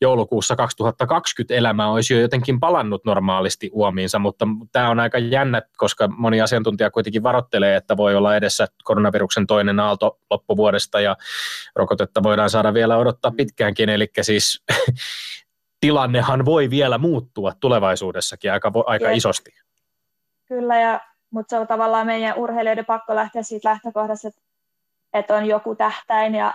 joulukuussa 0.00 0.56
2020 0.56 1.54
elämä 1.54 1.90
olisi 1.90 2.14
jo 2.14 2.20
jotenkin 2.20 2.60
palannut 2.60 3.04
normaalisti 3.04 3.70
uomiinsa, 3.72 4.18
mutta 4.18 4.48
tämä 4.72 4.90
on 4.90 5.00
aika 5.00 5.18
jännä, 5.18 5.62
koska 5.76 6.08
moni 6.08 6.40
asiantuntija 6.40 6.90
kuitenkin 6.90 7.22
varoittelee, 7.22 7.76
että 7.76 7.96
voi 7.96 8.16
olla 8.16 8.36
edessä 8.36 8.66
koronaviruksen 8.84 9.46
toinen 9.46 9.80
aalto 9.80 10.18
loppuvuodesta 10.30 11.00
ja 11.00 11.16
rokotetta 11.76 12.22
voidaan 12.22 12.50
saada 12.50 12.74
vielä 12.74 12.96
odottaa 12.96 13.32
pitkäänkin, 13.36 13.88
eli 13.88 14.10
siis 14.20 14.64
tilannehan 15.80 16.44
voi 16.44 16.70
vielä 16.70 16.98
muuttua 16.98 17.52
tulevaisuudessakin 17.60 18.52
aika, 18.52 18.72
aika 18.86 19.10
isosti. 19.10 19.61
Kyllä, 20.52 20.80
ja, 20.80 21.00
mutta 21.30 21.50
se 21.50 21.58
on 21.58 21.66
tavallaan 21.66 22.06
meidän 22.06 22.38
urheilijoiden 22.38 22.86
pakko 22.86 23.14
lähteä 23.14 23.42
siitä 23.42 23.68
lähtökohdasta, 23.68 24.28
että, 24.28 24.40
että 25.12 25.34
on 25.36 25.46
joku 25.46 25.74
tähtäin 25.74 26.34
ja 26.34 26.54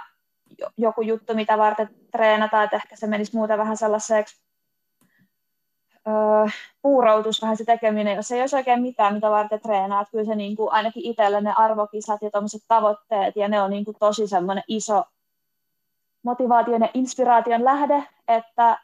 joku 0.77 1.01
juttu, 1.01 1.33
mitä 1.33 1.57
varten 1.57 1.89
treenataan, 2.11 2.63
että 2.63 2.75
ehkä 2.75 2.95
se 2.95 3.07
menisi 3.07 3.35
muuten 3.35 3.57
vähän 3.57 3.77
sellaiseksi 3.77 4.41
öö, 6.07 6.13
puuroutus 6.81 7.41
vähän 7.41 7.57
se 7.57 7.65
tekeminen, 7.65 8.15
jos 8.15 8.31
ei 8.31 8.41
olisi 8.41 8.55
oikein 8.55 8.81
mitään, 8.81 9.13
mitä 9.13 9.29
varten 9.29 9.61
treenaa. 9.61 10.01
Että 10.01 10.11
kyllä 10.11 10.25
se 10.25 10.35
niin 10.35 10.55
kuin, 10.55 10.71
ainakin 10.71 11.05
itselle 11.05 11.41
ne 11.41 11.53
arvokisat 11.57 12.21
ja 12.21 12.31
tuommoiset 12.31 12.61
tavoitteet, 12.67 13.35
ja 13.35 13.47
ne 13.47 13.61
on 13.61 13.69
niin 13.69 13.85
kuin 13.85 13.97
tosi 13.99 14.27
semmoinen 14.27 14.63
iso 14.67 15.03
motivaation 16.23 16.81
ja 16.81 16.89
inspiraation 16.93 17.63
lähde, 17.63 18.03
että 18.27 18.79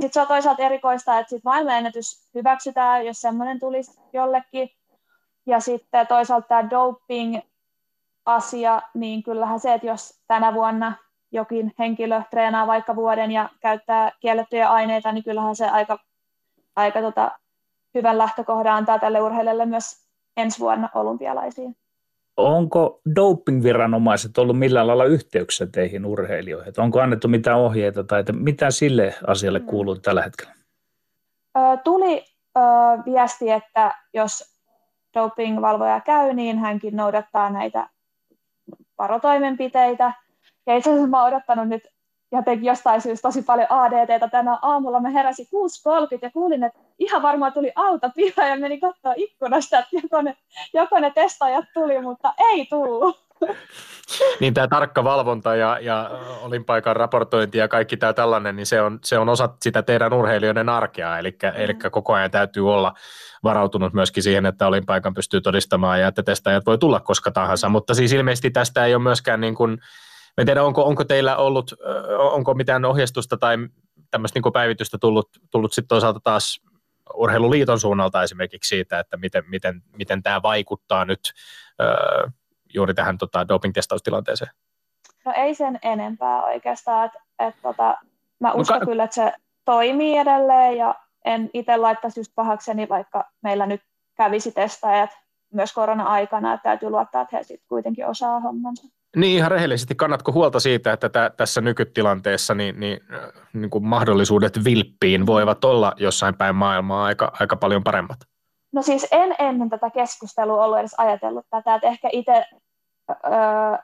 sitten 0.00 0.12
se 0.12 0.20
on 0.20 0.26
toisaalta 0.26 0.62
erikoista, 0.62 1.18
että 1.18 1.30
sit 1.30 1.44
maailmanennätys 1.44 2.30
hyväksytään, 2.34 3.06
jos 3.06 3.20
semmoinen 3.20 3.60
tulisi 3.60 4.00
jollekin. 4.12 4.70
Ja 5.46 5.60
sitten 5.60 6.06
toisaalta 6.06 6.48
tämä 6.48 6.70
doping-asia, 6.70 7.42
niin 8.94 9.22
kyllähän 9.22 9.60
se, 9.60 9.74
että 9.74 9.86
jos 9.86 10.22
tänä 10.26 10.54
vuonna 10.54 10.94
jokin 11.32 11.72
henkilö 11.78 12.22
treenaa 12.30 12.66
vaikka 12.66 12.96
vuoden 12.96 13.30
ja 13.30 13.48
käyttää 13.60 14.12
kiellettyjä 14.20 14.70
aineita, 14.70 15.12
niin 15.12 15.24
kyllähän 15.24 15.56
se 15.56 15.68
aika, 15.68 15.98
aika 16.76 17.00
tota, 17.00 17.30
hyvän 17.94 18.18
lähtökohdan 18.18 18.76
antaa 18.76 18.98
tälle 18.98 19.20
urheilijalle 19.20 19.66
myös 19.66 20.06
ensi 20.36 20.60
vuonna 20.60 20.88
olympialaisiin. 20.94 21.76
Onko 22.40 23.00
doping-viranomaiset 23.16 24.38
ollut 24.38 24.58
millään 24.58 24.86
lailla 24.86 25.04
yhteyksissä 25.04 25.66
teihin 25.66 26.06
urheilijoihin? 26.06 26.72
Onko 26.78 27.00
annettu 27.00 27.28
mitään 27.28 27.58
ohjeita 27.58 28.04
tai 28.04 28.24
mitä 28.32 28.70
sille 28.70 29.14
asialle 29.26 29.58
mm. 29.58 29.66
kuuluu 29.66 29.96
tällä 29.96 30.22
hetkellä? 30.22 30.54
Tuli 31.84 32.24
viesti, 33.06 33.50
että 33.50 33.94
jos 34.14 34.56
doping-valvoja 35.18 36.00
käy, 36.00 36.34
niin 36.34 36.58
hänkin 36.58 36.96
noudattaa 36.96 37.50
näitä 37.50 37.88
varotoimenpiteitä. 38.98 40.12
Ja 40.66 40.76
itse 40.76 40.90
asiassa 40.90 41.08
mä 41.08 41.22
oon 41.22 41.28
odottanut 41.28 41.68
nyt 41.68 41.82
jotenkin 42.32 42.66
jostain 42.66 43.00
syystä 43.00 43.28
tosi 43.28 43.42
paljon 43.42 43.66
ADTtä 43.70 44.28
tänä 44.28 44.58
aamulla. 44.62 45.00
Mä 45.00 45.10
heräsin 45.10 45.46
6.30 46.12 46.18
ja 46.22 46.30
kuulin, 46.30 46.64
että 46.64 46.80
ihan 46.98 47.22
varmaan 47.22 47.52
tuli 47.52 47.72
auto 47.76 48.10
piha 48.16 48.46
ja 48.46 48.56
meni 48.56 48.80
katsoa 48.80 49.14
ikkunasta, 49.16 49.78
että 49.78 49.96
joko 50.02 50.22
ne, 50.22 50.36
joko 50.74 50.98
ne 50.98 51.12
testaajat 51.14 51.64
tuli, 51.74 52.00
mutta 52.00 52.34
ei 52.38 52.66
tullut. 52.66 53.30
niin 54.40 54.54
tämä 54.54 54.68
tarkka 54.68 55.04
valvonta 55.04 55.56
ja, 55.56 55.78
ja 55.80 56.10
olinpaikan 56.42 56.96
raportointi 56.96 57.58
ja 57.58 57.68
kaikki 57.68 57.96
tämä 57.96 58.12
tällainen, 58.12 58.56
niin 58.56 58.66
se 58.66 58.82
on, 58.82 58.98
se 59.04 59.18
on 59.18 59.28
osa 59.28 59.48
sitä 59.60 59.82
teidän 59.82 60.12
urheilijoiden 60.12 60.68
arkea, 60.68 61.18
eli, 61.18 61.30
mm. 61.30 61.52
eli 61.54 61.74
koko 61.74 62.12
ajan 62.12 62.30
täytyy 62.30 62.72
olla 62.72 62.94
varautunut 63.44 63.92
myöskin 63.92 64.22
siihen, 64.22 64.46
että 64.46 64.66
olinpaikan 64.66 65.14
pystyy 65.14 65.40
todistamaan 65.40 66.00
ja 66.00 66.08
että 66.08 66.22
testaajat 66.22 66.66
voi 66.66 66.78
tulla 66.78 67.00
koska 67.00 67.30
tahansa, 67.30 67.68
mm. 67.68 67.72
mutta 67.72 67.94
siis 67.94 68.12
ilmeisesti 68.12 68.50
tästä 68.50 68.84
ei 68.84 68.94
ole 68.94 69.02
myöskään 69.02 69.40
niin 69.40 69.54
kuin, 69.54 69.78
en 70.38 70.46
tiedä, 70.46 70.62
onko, 70.62 70.84
onko 70.84 71.04
teillä 71.04 71.36
ollut, 71.36 71.74
onko 72.18 72.54
mitään 72.54 72.84
ohjeistusta 72.84 73.36
tai 73.36 73.56
tämmöistä 74.10 74.40
niin 74.40 74.52
päivitystä 74.52 74.98
tullut, 74.98 75.28
tullut 75.50 75.72
sitten 75.72 75.88
toisaalta 75.88 76.20
taas 76.24 76.60
urheiluliiton 77.14 77.80
suunnalta 77.80 78.22
esimerkiksi 78.22 78.68
siitä, 78.68 78.98
että 78.98 79.16
miten, 79.16 79.44
miten, 79.46 79.82
miten 79.96 80.22
tämä 80.22 80.42
vaikuttaa 80.42 81.04
nyt 81.04 81.20
öö, 81.80 82.28
juuri 82.74 82.94
tähän 82.94 83.18
tota, 83.18 83.48
doping-testaustilanteeseen? 83.48 84.50
No 85.24 85.32
ei 85.36 85.54
sen 85.54 85.78
enempää 85.82 86.42
oikeastaan. 86.42 87.06
Et, 87.06 87.12
et, 87.38 87.54
tota, 87.62 87.96
mä 88.40 88.52
uskon 88.52 88.74
no, 88.74 88.80
ka- 88.80 88.86
kyllä, 88.86 89.04
että 89.04 89.14
se 89.14 89.32
toimii 89.64 90.16
edelleen 90.16 90.76
ja 90.76 90.94
en 91.24 91.50
itse 91.54 91.76
laittaisi 91.76 92.20
just 92.20 92.32
pahakseni, 92.34 92.88
vaikka 92.88 93.24
meillä 93.42 93.66
nyt 93.66 93.82
kävisi 94.16 94.52
testaajat 94.52 95.10
myös 95.52 95.72
korona-aikana, 95.72 96.54
että 96.54 96.62
täytyy 96.62 96.90
luottaa, 96.90 97.22
että 97.22 97.36
he 97.36 97.42
sitten 97.42 97.68
kuitenkin 97.68 98.06
osaa 98.06 98.40
hommansa. 98.40 98.99
Niin 99.16 99.36
ihan 99.36 99.50
rehellisesti, 99.50 99.94
kannatko 99.94 100.32
huolta 100.32 100.60
siitä, 100.60 100.92
että 100.92 101.08
tä, 101.08 101.30
tässä 101.36 101.60
nykytilanteessa 101.60 102.54
niin, 102.54 102.80
niin, 102.80 103.00
niin 103.52 103.70
kuin 103.70 103.84
mahdollisuudet 103.84 104.64
vilppiin 104.64 105.26
voivat 105.26 105.64
olla 105.64 105.92
jossain 105.96 106.34
päin 106.34 106.56
maailmaa 106.56 107.04
aika, 107.04 107.32
aika 107.40 107.56
paljon 107.56 107.84
paremmat? 107.84 108.18
No 108.72 108.82
siis 108.82 109.06
en 109.10 109.34
ennen 109.38 109.70
tätä 109.70 109.90
keskustelua 109.90 110.64
ollut 110.64 110.78
edes 110.78 110.94
ajatellut 110.98 111.46
tätä, 111.50 111.74
että 111.74 111.88
ehkä 111.88 112.08
itse 112.12 112.44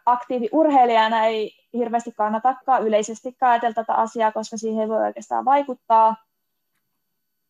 aktiiviurheilijana 0.07 1.25
ei 1.25 1.53
hirveästi 1.73 2.13
kannatakaan 2.13 2.87
yleisesti 2.87 3.37
ajatella 3.41 3.75
tätä 3.75 3.95
asiaa, 3.95 4.33
koska 4.33 4.57
siihen 4.57 4.83
ei 4.83 4.89
voi 4.89 5.05
oikeastaan 5.05 5.45
vaikuttaa. 5.45 6.17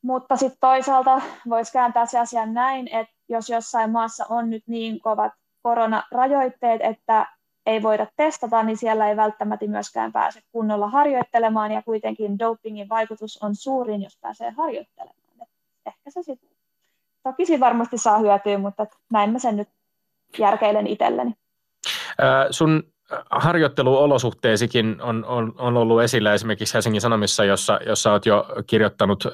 Mutta 0.03 0.37
sitten 0.37 0.59
toisaalta 0.61 1.21
voisi 1.49 1.73
kääntää 1.73 2.07
se 2.07 2.19
asia 2.19 2.47
näin, 2.47 2.89
että 2.89 3.15
jos 3.29 3.49
jossain 3.49 3.91
maassa 3.91 4.27
on 4.29 4.51
nyt 4.51 4.63
niin 4.67 5.01
kovat 5.01 5.33
koronarajoitteet, 5.63 6.81
että 6.81 7.27
ei 7.67 7.83
voida 7.83 8.07
testata, 8.17 8.63
niin 8.63 8.77
siellä 8.77 9.09
ei 9.09 9.17
välttämättä 9.17 9.67
myöskään 9.67 10.13
pääse 10.13 10.41
kunnolla 10.53 10.89
harjoittelemaan, 10.89 11.73
ja 11.73 11.83
kuitenkin 11.83 12.39
dopingin 12.39 12.89
vaikutus 12.89 13.43
on 13.43 13.55
suurin, 13.55 14.03
jos 14.03 14.19
pääsee 14.21 14.51
harjoittelemaan. 14.51 15.17
Et 15.43 15.49
ehkä 15.87 16.11
se 16.11 16.23
sitten, 16.23 16.51
toki 17.23 17.47
siinä 17.47 17.61
varmasti 17.61 17.99
saa 17.99 18.19
hyötyä, 18.19 18.59
mutta 18.59 18.87
näin 19.13 19.31
mä 19.33 19.39
sen 19.39 19.57
nyt 19.57 19.69
järkeilen 20.39 20.87
itselleni. 20.87 21.35
Äh, 22.21 22.47
sun 22.51 22.93
harjoitteluolosuhteisikin 23.31 24.97
on, 25.03 25.25
on, 25.25 25.55
on 25.59 25.77
ollut 25.77 26.03
esillä 26.03 26.35
esimerkiksi 26.35 26.75
Helsingin 26.75 27.01
Sanomissa, 27.01 27.45
jossa, 27.45 27.81
jossa 27.87 28.13
olet 28.13 28.27
jo 28.27 28.47
kirjoittanut 28.67 29.27
äh, 29.27 29.33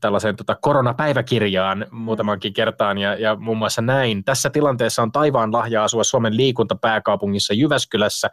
tällaiseen 0.00 0.36
tota, 0.36 0.56
koronapäiväkirjaan 0.60 1.86
muutamankin 1.90 2.52
kertaan 2.52 2.98
ja, 2.98 3.14
ja 3.14 3.36
muun 3.36 3.58
muassa 3.58 3.82
näin. 3.82 4.24
Tässä 4.24 4.50
tilanteessa 4.50 5.02
on 5.02 5.12
taivaan 5.12 5.52
lahja 5.52 5.84
asua 5.84 6.04
Suomen 6.04 6.36
liikuntapääkaupungissa 6.36 7.54
Jyväskylässä, 7.54 8.30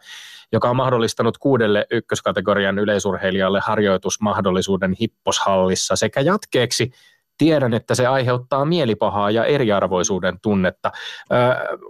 joka 0.52 0.70
on 0.70 0.76
mahdollistanut 0.76 1.38
kuudelle 1.38 1.86
ykköskategorian 1.90 2.78
yleisurheilijalle 2.78 3.60
harjoitusmahdollisuuden 3.60 4.94
hipposhallissa 5.00 5.96
sekä 5.96 6.20
jatkeeksi 6.20 6.92
tiedän, 7.38 7.74
että 7.74 7.94
se 7.94 8.06
aiheuttaa 8.06 8.64
mielipahaa 8.64 9.30
ja 9.30 9.44
eriarvoisuuden 9.44 10.38
tunnetta. 10.42 10.92
Ö, 11.32 11.34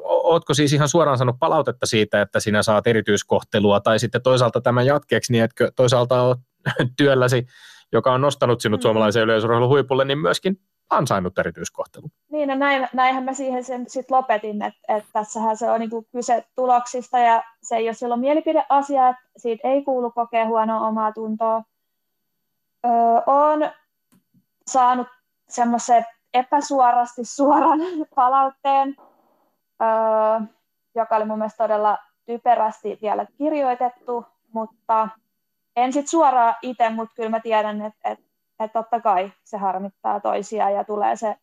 ootko 0.04 0.54
siis 0.54 0.72
ihan 0.72 0.88
suoraan 0.88 1.18
sanonut 1.18 1.40
palautetta 1.40 1.86
siitä, 1.86 2.22
että 2.22 2.40
sinä 2.40 2.62
saat 2.62 2.86
erityiskohtelua, 2.86 3.80
tai 3.80 3.98
sitten 3.98 4.22
toisaalta 4.22 4.60
tämän 4.60 4.86
jatkeeksi, 4.86 5.32
niin 5.32 5.44
etkö 5.44 5.72
toisaalta 5.76 6.22
olet 6.22 6.38
työlläsi, 6.98 7.46
joka 7.92 8.12
on 8.12 8.20
nostanut 8.20 8.60
sinut 8.60 8.80
mm. 8.80 8.82
suomalaisen 8.82 9.22
yleisurheilun 9.22 9.68
huipulle, 9.68 10.04
niin 10.04 10.18
myöskin 10.18 10.60
ansainnut 10.90 11.38
erityiskohtelu. 11.38 12.06
Niin, 12.30 12.48
no 12.48 12.54
näin, 12.54 12.88
näinhän 12.92 13.24
mä 13.24 13.34
siihen 13.34 13.64
sen 13.64 13.84
sit 13.88 14.10
lopetin, 14.10 14.62
että, 14.62 14.80
että 14.96 15.08
tässähän 15.12 15.56
se 15.56 15.70
on 15.70 15.80
niin 15.80 15.90
kyse 16.12 16.44
tuloksista 16.54 17.18
ja 17.18 17.42
se 17.62 17.76
ei 17.76 17.88
ole 17.88 17.94
silloin 17.94 18.20
mielipideasia, 18.20 19.08
että 19.08 19.22
siitä 19.36 19.68
ei 19.68 19.84
kuulu 19.84 20.10
kokea 20.10 20.46
huonoa 20.46 20.88
omaa 20.88 21.12
tuntoa. 21.12 21.62
Öö, 22.86 22.92
on 23.26 23.70
saanut 24.66 25.06
semmoisen 25.48 26.06
epäsuorasti 26.34 27.24
suoran 27.24 27.80
palautteen, 28.14 28.96
öö, 29.82 30.46
joka 30.94 31.16
oli 31.16 31.24
mun 31.24 31.38
mielestä 31.38 31.64
todella 31.64 31.98
typerästi 32.26 32.98
vielä 33.02 33.26
kirjoitettu, 33.38 34.26
mutta 34.52 35.08
en 35.76 35.92
sitten 35.92 36.08
suoraan 36.08 36.54
itse, 36.62 36.90
mutta 36.90 37.14
kyllä 37.14 37.28
mä 37.28 37.40
tiedän, 37.40 37.82
että 37.82 38.08
et, 38.08 38.18
et 38.60 38.72
totta 38.72 39.00
kai 39.00 39.32
se 39.44 39.56
harmittaa 39.56 40.20
toisia 40.20 40.70
ja 40.70 40.84
tulee 40.84 41.16
se 41.16 41.36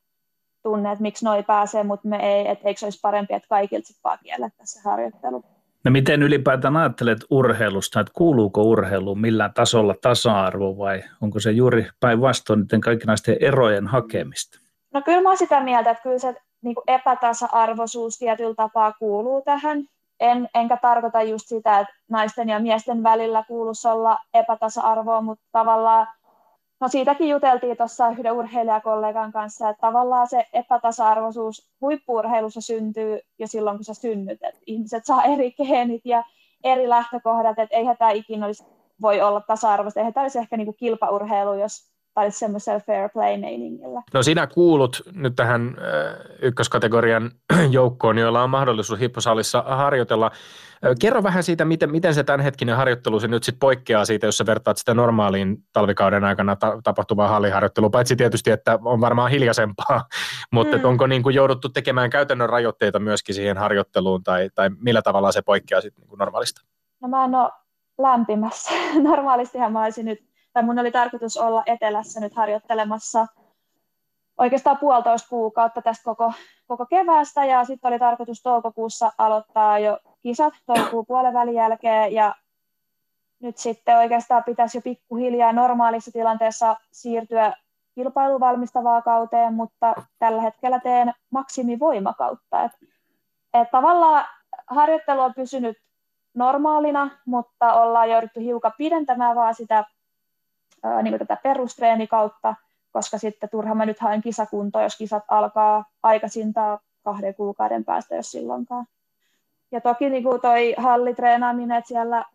tunne, 0.64 0.92
että 0.92 1.02
miksi 1.02 1.26
noi 1.26 1.44
pääsee, 1.44 1.84
mutta 1.84 2.08
me 2.08 2.18
ei, 2.18 2.48
että 2.48 2.68
eikö 2.68 2.86
olisi 2.86 3.00
parempi, 3.02 3.34
että 3.34 3.48
kaikilta 3.48 3.88
sitten 3.88 4.04
vaan 4.04 4.20
kiellettäisiin 4.24 4.84
se 4.84 4.90
harjoittelu. 4.90 5.44
No 5.86 5.92
miten 5.92 6.24
ylipäätään 6.24 6.78
ajattelet 6.78 7.20
urheilusta, 7.30 8.00
että 8.00 8.14
kuuluuko 8.16 8.64
urheiluun 8.64 9.22
millään 9.22 9.54
tasolla 9.54 9.96
tasa-arvo 10.02 10.78
vai 10.78 11.04
onko 11.22 11.40
se 11.40 11.52
juuri 11.52 11.88
päinvastoin 12.00 12.60
niiden 12.60 12.82
kaikkinaisten 12.82 13.38
erojen 13.40 13.88
hakemista? 13.88 14.60
No 14.94 15.02
kyllä 15.02 15.22
mä 15.22 15.30
olen 15.30 15.38
sitä 15.38 15.64
mieltä, 15.64 15.92
että 15.92 16.04
kyllä 16.04 16.20
se 16.20 16.36
niin 16.64 16.76
epätasa-arvoisuus 16.88 18.18
tietyllä 18.18 18.56
tapaa 18.56 18.94
kuuluu 19.00 19.42
tähän. 19.42 19.84
En, 20.20 20.50
enkä 20.56 20.78
tarkoita 20.78 21.22
just 21.22 21.48
sitä, 21.48 21.80
että 21.80 21.94
naisten 22.10 22.50
ja 22.50 22.60
miesten 22.60 23.04
välillä 23.04 23.44
kuuluisi 23.48 23.88
olla 23.88 24.18
epätasa-arvoa, 24.34 25.22
mutta 25.22 25.46
tavallaan 25.52 26.08
No 26.80 26.88
siitäkin 26.88 27.30
juteltiin 27.30 27.78
tuossa 27.78 28.10
yhden 28.10 28.34
urheilijakollegan 28.34 29.32
kanssa, 29.32 29.70
että 29.70 29.82
tavallaan 29.82 30.28
se 30.28 30.48
epätasa-arvoisuus 30.54 31.70
huippuurheilussa 31.82 32.62
syntyy 32.62 33.20
jo 33.40 33.48
silloin, 33.48 33.78
kun 33.78 33.84
sä 33.84 33.94
synnyt. 33.94 34.44
Että 34.44 34.60
ihmiset 34.66 35.06
saa 35.06 35.24
eri 35.24 35.52
geenit 35.52 36.02
ja 36.06 36.24
eri 36.64 36.90
lähtökohdat, 36.90 37.60
että 37.60 37.78
eihän 37.78 37.98
tämä 37.98 38.12
ikinä 38.12 38.46
olisi, 38.46 38.64
voi 39.02 39.22
olla 39.22 39.42
tasa-arvoista. 39.42 40.00
Eihän 40.00 40.14
tämä 40.14 40.22
olisi 40.24 40.40
ehkä 40.40 40.58
niin 40.58 40.66
kuin 40.66 40.78
kilpaurheilu, 40.78 41.54
jos 41.54 41.95
tai 42.16 42.32
semmoisella 42.32 42.80
fair 42.80 43.10
play-meiningillä. 43.10 44.02
No 44.14 44.24
sinä 44.24 44.48
kuulut 44.48 45.02
nyt 45.14 45.36
tähän 45.36 45.68
äh, 45.68 46.16
ykköskategorian 46.42 47.32
joukkoon, 47.72 48.18
joilla 48.18 48.44
on 48.44 48.50
mahdollisuus 48.50 49.00
hipposalissa 49.00 49.64
harjoitella. 49.68 50.26
Äh, 50.26 50.92
kerro 51.00 51.24
vähän 51.24 51.44
siitä, 51.44 51.66
miten, 51.66 51.92
miten 51.92 52.14
se 52.14 52.24
tämänhetkinen 52.24 52.76
harjoittelu 52.76 53.20
se 53.20 53.28
nyt 53.28 53.44
sit 53.44 53.56
poikkeaa 53.60 54.06
siitä, 54.06 54.26
jos 54.26 54.38
sä 54.38 54.46
vertaat 54.46 54.78
sitä 54.78 54.94
normaaliin 54.94 55.58
talvikauden 55.74 56.24
aikana 56.24 56.56
ta- 56.56 56.80
tapahtuvaa 56.84 57.28
halliharjoittelua, 57.28 57.90
paitsi 57.90 58.16
tietysti, 58.16 58.52
että 58.52 58.80
on 58.86 59.02
varmaan 59.02 59.32
hiljaisempaa, 59.32 60.06
mutta 60.54 60.78
mm. 60.78 60.86
onko 60.86 61.08
niin 61.08 61.24
kuin 61.24 61.36
jouduttu 61.36 61.70
tekemään 61.70 62.10
käytännön 62.10 62.50
rajoitteita 62.50 63.00
myöskin 63.00 63.36
siihen 63.36 63.58
harjoitteluun, 63.58 64.24
tai, 64.24 64.50
tai 64.56 64.70
millä 64.80 65.02
tavalla 65.02 65.32
se 65.32 65.42
poikkeaa 65.42 65.82
sitten 65.82 66.02
niin 66.02 66.10
kuin 66.10 66.20
normaalista? 66.20 66.62
No 67.02 67.08
mä 67.08 67.26
en 67.26 67.36
ole 67.36 67.52
lämpimässä. 67.98 68.72
Normaalistihan 69.10 69.72
mä 69.72 69.84
olisin 69.84 70.06
nyt 70.06 70.35
tai 70.56 70.64
mun 70.64 70.80
oli 70.80 70.92
tarkoitus 70.92 71.38
olla 71.38 71.64
etelässä 71.66 72.20
nyt 72.20 72.36
harjoittelemassa 72.36 73.28
oikeastaan 74.38 74.78
puolitoista 74.78 75.30
kuukautta 75.30 75.82
tästä 75.82 76.04
koko, 76.04 76.34
koko 76.68 76.86
keväästä 76.86 77.46
ja 77.46 77.66
sitten 77.66 77.90
oli 77.90 78.00
tarkoitus 78.00 78.42
toukokuussa 78.42 79.12
aloittaa 79.18 79.80
jo 79.80 80.00
kisat 80.22 80.54
toukokuun 80.66 81.06
puolen 81.06 81.54
jälkeen 81.54 82.14
ja 82.14 82.36
nyt 83.42 83.58
sitten 83.58 83.98
oikeastaan 83.98 84.44
pitäisi 84.44 84.78
jo 84.78 84.82
pikkuhiljaa 84.82 85.54
normaalissa 85.54 86.12
tilanteessa 86.12 86.76
siirtyä 86.92 87.54
kilpailuun 87.96 88.40
valmistavaa 88.40 89.02
kauteen, 89.02 89.54
mutta 89.54 89.94
tällä 90.20 90.42
hetkellä 90.42 90.80
teen 90.80 91.14
maksimivoimakautta. 91.32 92.64
Et, 92.64 92.72
et 93.54 93.72
tavallaan 93.72 94.26
harjoittelu 94.68 95.22
on 95.22 95.34
pysynyt 95.34 95.78
normaalina, 96.34 97.10
mutta 97.26 97.74
ollaan 97.74 98.10
jouduttu 98.10 98.40
hiukan 98.40 98.74
pidentämään 98.78 99.36
vaan 99.36 99.56
sitä 99.56 99.86
ää, 100.86 101.02
niin 101.02 101.20
tätä 101.20 101.38
perustreenikautta, 101.44 102.56
koska 102.92 103.18
sitten 103.18 103.50
turha 103.50 103.76
mä 103.76 103.86
nyt 103.86 104.00
haen 104.00 104.22
kisakuntoa, 104.22 104.84
jos 104.84 104.98
kisat 104.98 105.24
alkaa 105.28 105.86
aikaisintaan 106.04 106.80
kahden 107.04 107.36
kuukauden 107.36 107.86
päästä, 107.86 108.16
jos 108.16 108.32
silloinkaan. 108.32 108.86
Ja 109.72 109.82
toki 109.82 110.10
niin 110.10 110.24
kuin 110.24 110.42
toi 110.42 110.76
hallitreenaaminen, 110.78 111.78
että 111.78 111.88
siellä 111.88 112.26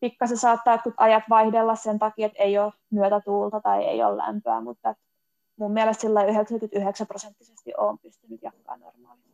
pikkasen 0.00 0.36
saattaa 0.36 0.74
jotkut 0.74 0.94
ajat 0.96 1.24
vaihdella 1.30 1.74
sen 1.74 1.98
takia, 1.98 2.26
että 2.26 2.42
ei 2.42 2.58
ole 2.58 2.72
myötätuulta 2.90 3.60
tai 3.60 3.84
ei 3.84 4.02
ole 4.02 4.16
lämpöä, 4.16 4.60
mutta 4.60 4.94
mun 5.56 5.72
mielestä 5.72 6.00
sillä 6.00 6.24
99 6.24 7.06
prosenttisesti 7.06 7.72
on 7.78 7.98
pystynyt 7.98 8.42
jatkaa 8.42 8.76
normaalisti. 8.76 9.30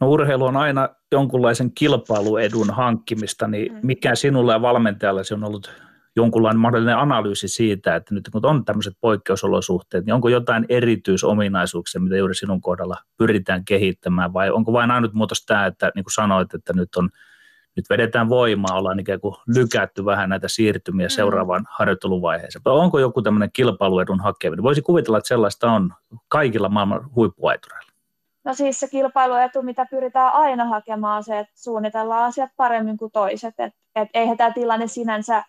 No 0.00 0.08
urheilu 0.08 0.44
on 0.44 0.56
aina 0.56 0.88
jonkunlaisen 1.12 1.72
kilpailuedun 1.72 2.70
hankkimista, 2.70 3.48
niin 3.48 3.72
mm. 3.72 3.80
mikä 3.82 4.14
sinulle 4.14 4.52
ja 4.52 4.62
valmentajalle 4.62 5.22
on 5.34 5.44
ollut 5.44 5.85
jonkunlainen 6.16 6.60
mahdollinen 6.60 6.98
analyysi 6.98 7.48
siitä, 7.48 7.96
että 7.96 8.14
nyt 8.14 8.28
kun 8.32 8.46
on 8.46 8.64
tämmöiset 8.64 8.94
poikkeusolosuhteet, 9.00 10.06
niin 10.06 10.14
onko 10.14 10.28
jotain 10.28 10.66
erityisominaisuuksia, 10.68 12.00
mitä 12.00 12.16
juuri 12.16 12.34
sinun 12.34 12.60
kohdalla 12.60 12.96
pyritään 13.18 13.64
kehittämään, 13.64 14.32
vai 14.32 14.50
onko 14.50 14.72
vain 14.72 14.90
ainut 14.90 15.12
muutos 15.12 15.44
tämä, 15.46 15.66
että 15.66 15.92
niin 15.94 16.04
kuin 16.04 16.12
sanoit, 16.12 16.54
että 16.54 16.72
nyt 16.72 16.96
on 16.96 17.10
nyt 17.76 17.90
vedetään 17.90 18.28
voimaa, 18.28 18.78
ollaan 18.78 19.00
ikään 19.00 19.20
kuin 19.20 19.34
lykätty 19.46 20.04
vähän 20.04 20.28
näitä 20.28 20.48
siirtymiä 20.48 21.06
mm. 21.06 21.10
seuraavaan 21.10 21.66
harjoitteluvaiheeseen. 21.70 22.62
Onko 22.64 22.98
joku 22.98 23.22
tämmöinen 23.22 23.50
kilpailuedun 23.52 24.20
hakeminen? 24.20 24.62
Voisi 24.62 24.82
kuvitella, 24.82 25.18
että 25.18 25.28
sellaista 25.28 25.72
on 25.72 25.92
kaikilla 26.28 26.68
maailman 26.68 27.14
huippuaitureilla. 27.14 27.90
No 28.44 28.54
siis 28.54 28.80
se 28.80 28.88
kilpailuetu, 28.88 29.62
mitä 29.62 29.86
pyritään 29.90 30.32
aina 30.32 30.64
hakemaan, 30.64 31.24
se, 31.24 31.38
että 31.38 31.52
suunnitellaan 31.56 32.24
asiat 32.24 32.50
paremmin 32.56 32.96
kuin 32.96 33.12
toiset. 33.12 33.54
Että 33.58 33.78
et 33.96 34.08
eihän 34.14 34.36
tämä 34.36 34.52
tilanne 34.52 34.86
sinänsä 34.86 35.44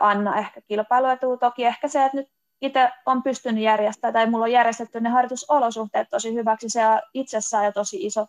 anna 0.00 0.36
ehkä 0.38 0.60
kilpailuetua. 0.60 1.36
Toki 1.36 1.64
ehkä 1.64 1.88
se, 1.88 2.04
että 2.04 2.16
nyt 2.16 2.28
itse 2.60 2.90
on 3.06 3.22
pystynyt 3.22 3.62
järjestämään 3.62 4.12
tai 4.12 4.30
mulla 4.30 4.44
on 4.44 4.52
järjestetty 4.52 5.00
ne 5.00 5.08
harjoitusolosuhteet 5.08 6.08
tosi 6.10 6.34
hyväksi, 6.34 6.68
se 6.68 6.86
on 6.86 7.00
itsessään 7.14 7.64
jo 7.64 7.72
tosi 7.72 8.06
iso 8.06 8.26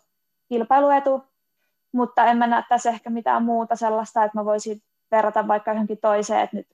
kilpailuetu, 0.48 1.22
mutta 1.92 2.24
en 2.24 2.38
mä 2.38 2.46
näe 2.46 2.64
tässä 2.68 2.90
ehkä 2.90 3.10
mitään 3.10 3.44
muuta 3.44 3.76
sellaista, 3.76 4.24
että 4.24 4.38
mä 4.38 4.44
voisin 4.44 4.82
verrata 5.10 5.48
vaikka 5.48 5.70
johonkin 5.70 5.98
toiseen, 5.98 6.40
että 6.40 6.56
nyt 6.56 6.66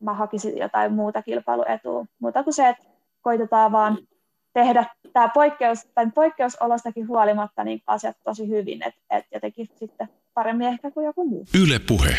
mä 0.00 0.14
hakisin 0.14 0.58
jotain 0.58 0.92
muuta 0.92 1.22
kilpailuetua, 1.22 2.06
muuta 2.18 2.44
kuin 2.44 2.54
se, 2.54 2.68
että 2.68 2.84
koitetaan 3.22 3.72
vaan 3.72 3.98
tehdä 4.52 4.84
tämä 5.12 5.28
poikkeus, 5.28 5.84
tämän 5.94 6.12
poikkeusolostakin 6.12 7.08
huolimatta 7.08 7.64
niin 7.64 7.82
asiat 7.86 8.16
tosi 8.24 8.48
hyvin, 8.48 8.82
että 8.82 9.00
et 9.10 9.26
jotenkin 9.34 9.68
sitten 9.76 10.08
paremmin 10.34 10.66
ehkä 10.66 10.90
kuin 10.90 11.06
joku 11.06 11.28
muu. 11.28 11.46
Yle 11.62 11.80
Puhe. 11.88 12.16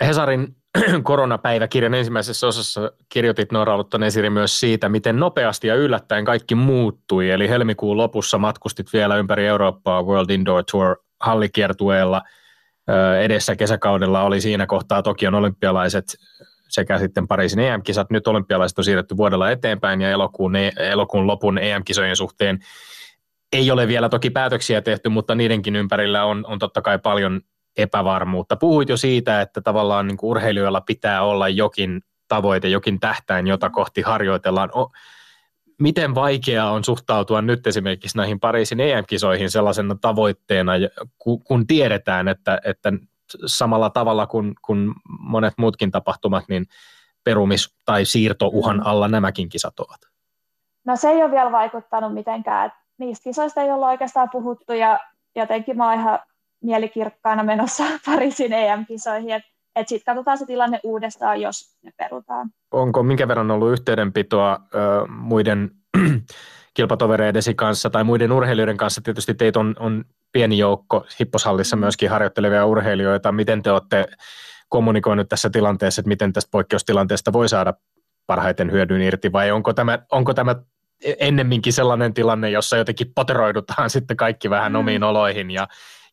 Hesarin 0.00 0.56
koronapäiväkirjan 1.02 1.94
ensimmäisessä 1.94 2.46
osassa 2.46 2.92
kirjoitit 3.08 3.52
Noora 3.52 3.74
esiri 4.06 4.30
myös 4.30 4.60
siitä, 4.60 4.88
miten 4.88 5.16
nopeasti 5.16 5.68
ja 5.68 5.74
yllättäen 5.74 6.24
kaikki 6.24 6.54
muuttui. 6.54 7.30
Eli 7.30 7.48
helmikuun 7.48 7.96
lopussa 7.96 8.38
matkustit 8.38 8.92
vielä 8.92 9.16
ympäri 9.16 9.46
Eurooppaa 9.46 10.02
World 10.02 10.30
Indoor 10.30 10.64
Tour 10.70 10.96
hallikiertueella. 11.20 12.22
Edessä 13.20 13.56
kesäkaudella 13.56 14.22
oli 14.22 14.40
siinä 14.40 14.66
kohtaa 14.66 15.02
Tokion 15.02 15.34
olympialaiset 15.34 16.04
sekä 16.68 16.98
sitten 16.98 17.28
Pariisin 17.28 17.60
EM-kisat. 17.60 18.10
Nyt 18.10 18.26
olympialaiset 18.26 18.78
on 18.78 18.84
siirretty 18.84 19.16
vuodella 19.16 19.50
eteenpäin 19.50 20.00
ja 20.00 20.10
elokuun, 20.10 20.56
e, 20.56 20.72
elokuun 20.76 21.26
lopun 21.26 21.58
EM-kisojen 21.58 22.16
suhteen 22.16 22.58
ei 23.52 23.70
ole 23.70 23.88
vielä 23.88 24.08
toki 24.08 24.30
päätöksiä 24.30 24.82
tehty, 24.82 25.08
mutta 25.08 25.34
niidenkin 25.34 25.76
ympärillä 25.76 26.24
on, 26.24 26.44
on 26.46 26.58
totta 26.58 26.82
kai 26.82 26.98
paljon 26.98 27.40
epävarmuutta. 27.78 28.56
Puhuit 28.56 28.88
jo 28.88 28.96
siitä, 28.96 29.40
että 29.40 29.60
tavallaan 29.60 30.06
niin 30.06 30.16
kuin 30.16 30.30
urheilijoilla 30.30 30.80
pitää 30.80 31.22
olla 31.22 31.48
jokin 31.48 32.00
tavoite, 32.28 32.68
jokin 32.68 33.00
tähtäin, 33.00 33.46
jota 33.46 33.70
kohti 33.70 34.02
harjoitellaan. 34.02 34.70
O, 34.76 34.92
miten 35.80 36.14
vaikeaa 36.14 36.70
on 36.70 36.84
suhtautua 36.84 37.42
nyt 37.42 37.66
esimerkiksi 37.66 38.16
näihin 38.16 38.40
Pariisin 38.40 38.80
EM-kisoihin 38.80 39.50
sellaisena 39.50 39.96
tavoitteena, 40.00 40.72
kun 41.44 41.66
tiedetään, 41.66 42.28
että, 42.28 42.60
että 42.64 42.92
samalla 43.46 43.90
tavalla 43.90 44.26
kuin, 44.26 44.54
kuin 44.64 44.92
monet 45.20 45.54
muutkin 45.58 45.90
tapahtumat, 45.90 46.44
niin 46.48 46.66
perumis- 47.24 47.76
tai 47.84 48.04
siirtouhan 48.04 48.86
alla 48.86 49.08
nämäkin 49.08 49.48
kisat 49.48 49.80
ovat? 49.80 50.00
No 50.86 50.96
se 50.96 51.08
ei 51.08 51.22
ole 51.22 51.30
vielä 51.30 51.52
vaikuttanut 51.52 52.14
mitenkään. 52.14 52.72
Niistä 52.98 53.24
kisoista 53.24 53.62
ei 53.62 53.70
olla 53.70 53.88
oikeastaan 53.88 54.30
puhuttu 54.30 54.72
ja 54.72 54.98
jotenkin 55.36 55.76
mä 55.76 55.90
oon 55.90 56.00
ihan 56.00 56.18
mielikirkkaana 56.62 57.42
menossa 57.42 57.84
Pariisin 58.06 58.52
EM-kisoihin, 58.52 59.30
että 59.30 59.48
et 59.76 59.88
sitten 59.88 60.14
katsotaan 60.14 60.38
se 60.38 60.46
tilanne 60.46 60.80
uudestaan, 60.82 61.40
jos 61.40 61.76
ne 61.82 61.92
perutaan. 61.96 62.50
Onko 62.70 63.02
minkä 63.02 63.28
verran 63.28 63.50
ollut 63.50 63.72
yhteydenpitoa 63.72 64.58
ö, 64.74 65.06
muiden 65.06 65.70
kilpatovereidesi 66.74 67.54
kanssa 67.54 67.90
tai 67.90 68.04
muiden 68.04 68.32
urheilijoiden 68.32 68.76
kanssa? 68.76 69.00
Tietysti 69.00 69.34
teitä 69.34 69.60
on, 69.60 69.74
on 69.78 70.04
pieni 70.32 70.58
joukko 70.58 71.06
hipposhallissa 71.20 71.76
mm. 71.76 71.80
myöskin 71.80 72.10
harjoittelevia 72.10 72.66
urheilijoita. 72.66 73.32
Miten 73.32 73.62
te 73.62 73.72
olette 73.72 74.06
kommunikoinut 74.68 75.28
tässä 75.28 75.50
tilanteessa, 75.50 76.00
että 76.00 76.08
miten 76.08 76.32
tästä 76.32 76.50
poikkeustilanteesta 76.50 77.32
voi 77.32 77.48
saada 77.48 77.74
parhaiten 78.26 78.72
hyödyn 78.72 79.02
irti, 79.02 79.32
vai 79.32 79.50
onko 79.50 79.72
tämä, 79.72 79.98
onko 80.12 80.34
tämä 80.34 80.56
ennemminkin 81.18 81.72
sellainen 81.72 82.14
tilanne, 82.14 82.50
jossa 82.50 82.76
jotenkin 82.76 83.12
poteroidutaan 83.14 83.90
sitten 83.96 84.16
kaikki 84.16 84.50
vähän 84.50 84.72
mm. 84.72 84.78
omiin 84.78 85.02
oloihin 85.02 85.50
ja, 85.50 85.68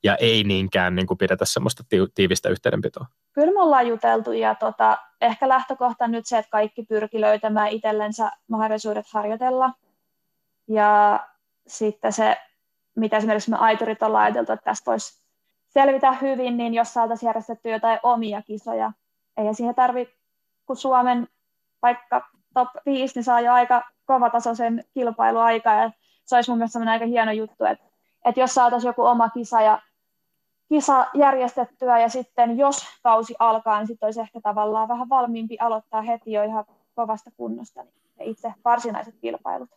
ja 0.06 0.16
ei 0.16 0.44
niinkään 0.44 0.96
niin 0.96 1.08
kuin 1.08 1.18
pidetä 1.18 1.46
semmoista 1.46 1.84
tiivistä 2.16 2.50
yhteydenpitoa? 2.50 3.06
Kyllä 3.34 3.54
me 3.54 3.62
ollaan 3.62 3.88
juteltu 3.88 4.32
ja 4.32 4.56
tota, 4.56 4.98
ehkä 5.22 5.50
lähtökohta 5.50 6.08
nyt 6.08 6.26
se, 6.26 6.38
että 6.38 6.50
kaikki 6.50 6.84
pyrki 6.84 7.22
löytämään 7.22 7.68
itsellensä 7.68 8.32
mahdollisuudet 8.48 9.06
harjoitella. 9.14 9.72
Ja 10.68 11.20
sitten 11.68 12.14
se, 12.14 12.38
mitä 12.96 13.18
esimerkiksi 13.18 13.52
me 13.52 13.58
aiturit 13.58 14.04
ollaan 14.04 14.24
ajateltu, 14.24 14.52
että 14.52 14.64
tästä 14.66 14.92
voisi 14.92 15.24
selvitä 15.68 16.12
hyvin, 16.12 16.58
niin 16.58 16.74
jos 16.74 16.94
saataisiin 16.94 17.28
järjestettyä 17.28 17.72
jotain 17.72 18.00
omia 18.04 18.42
kisoja. 18.42 18.92
Eihän 19.38 19.56
siihen 19.56 19.76
tarvitse, 19.76 20.16
kun 20.66 20.78
Suomen 20.78 21.28
vaikka 21.82 22.22
top 22.54 22.70
5, 22.86 23.14
niin 23.16 23.24
saa 23.24 23.42
jo 23.42 23.54
aika 23.54 23.84
kovatasoisen 24.06 24.84
kilpailuaika. 24.94 25.74
Ja 25.74 25.92
se 26.26 26.36
olisi 26.36 26.52
mun 26.52 26.58
mielestä 26.58 26.80
aika 26.92 27.06
hieno 27.06 27.32
juttu, 27.32 27.66
että, 27.66 27.86
että 28.26 28.42
jos 28.42 28.54
saataisiin 28.54 28.90
joku 28.90 29.06
oma 29.06 29.30
kisa 29.30 29.62
ja 29.62 29.82
kisa 30.70 31.08
järjestettyä 31.14 32.00
ja 32.00 32.10
sitten 32.10 32.58
jos 32.58 32.86
kausi 33.04 33.36
alkaa, 33.40 33.80
niin 33.80 33.88
sitten 33.88 34.08
olisi 34.08 34.22
ehkä 34.22 34.42
tavallaan 34.42 34.88
vähän 34.88 35.10
valmiimpi 35.10 35.58
aloittaa 35.60 36.02
heti 36.02 36.32
jo 36.32 36.44
ihan 36.44 36.66
kovasta 36.96 37.32
kunnosta 37.38 37.84
niin 37.84 38.30
itse 38.30 38.54
varsinaiset 38.66 39.16
kilpailut. 39.22 39.70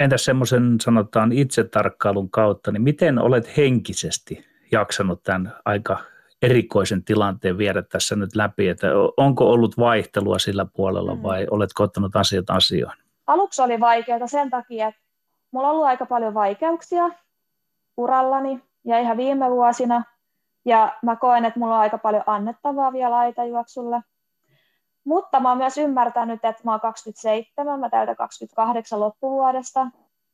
Entäs 0.00 0.24
semmoisen 0.24 0.76
sanotaan 0.80 1.32
itsetarkkailun 1.32 2.30
kautta, 2.30 2.72
niin 2.72 2.82
miten 2.82 3.18
olet 3.18 3.56
henkisesti 3.56 4.46
jaksanut 4.72 5.22
tämän 5.22 5.56
aika 5.64 5.98
erikoisen 6.42 7.04
tilanteen 7.04 7.58
viedä 7.58 7.82
tässä 7.82 8.16
nyt 8.16 8.36
läpi, 8.36 8.68
että 8.68 8.86
onko 9.16 9.50
ollut 9.50 9.78
vaihtelua 9.78 10.38
sillä 10.38 10.66
puolella 10.76 11.14
mm. 11.14 11.22
vai 11.22 11.46
oletko 11.50 11.82
ottanut 11.82 12.16
asiat 12.16 12.50
asioon? 12.50 12.94
Aluksi 13.26 13.62
oli 13.62 13.80
vaikeaa 13.80 14.26
sen 14.26 14.50
takia, 14.50 14.88
että 14.88 15.00
mulla 15.50 15.68
on 15.68 15.72
ollut 15.74 15.86
aika 15.86 16.06
paljon 16.06 16.34
vaikeuksia 16.34 17.10
urallani 17.96 18.62
ja 18.84 18.98
ihan 18.98 19.16
viime 19.16 19.50
vuosina, 19.50 20.02
ja 20.64 20.92
mä 21.02 21.16
koen, 21.16 21.44
että 21.44 21.60
mulla 21.60 21.74
on 21.74 21.80
aika 21.80 21.98
paljon 21.98 22.22
annettavaa 22.26 22.92
vielä 22.92 23.16
aitajuoksulle. 23.16 24.00
Mutta 25.04 25.40
mä 25.40 25.48
oon 25.48 25.58
myös 25.58 25.78
ymmärtänyt, 25.78 26.44
että 26.44 26.62
mä 26.64 26.70
oon 26.70 26.80
27, 26.80 27.80
mä 27.80 27.90
täytän 27.90 28.16
28 28.16 29.00
loppuvuodesta, 29.00 29.86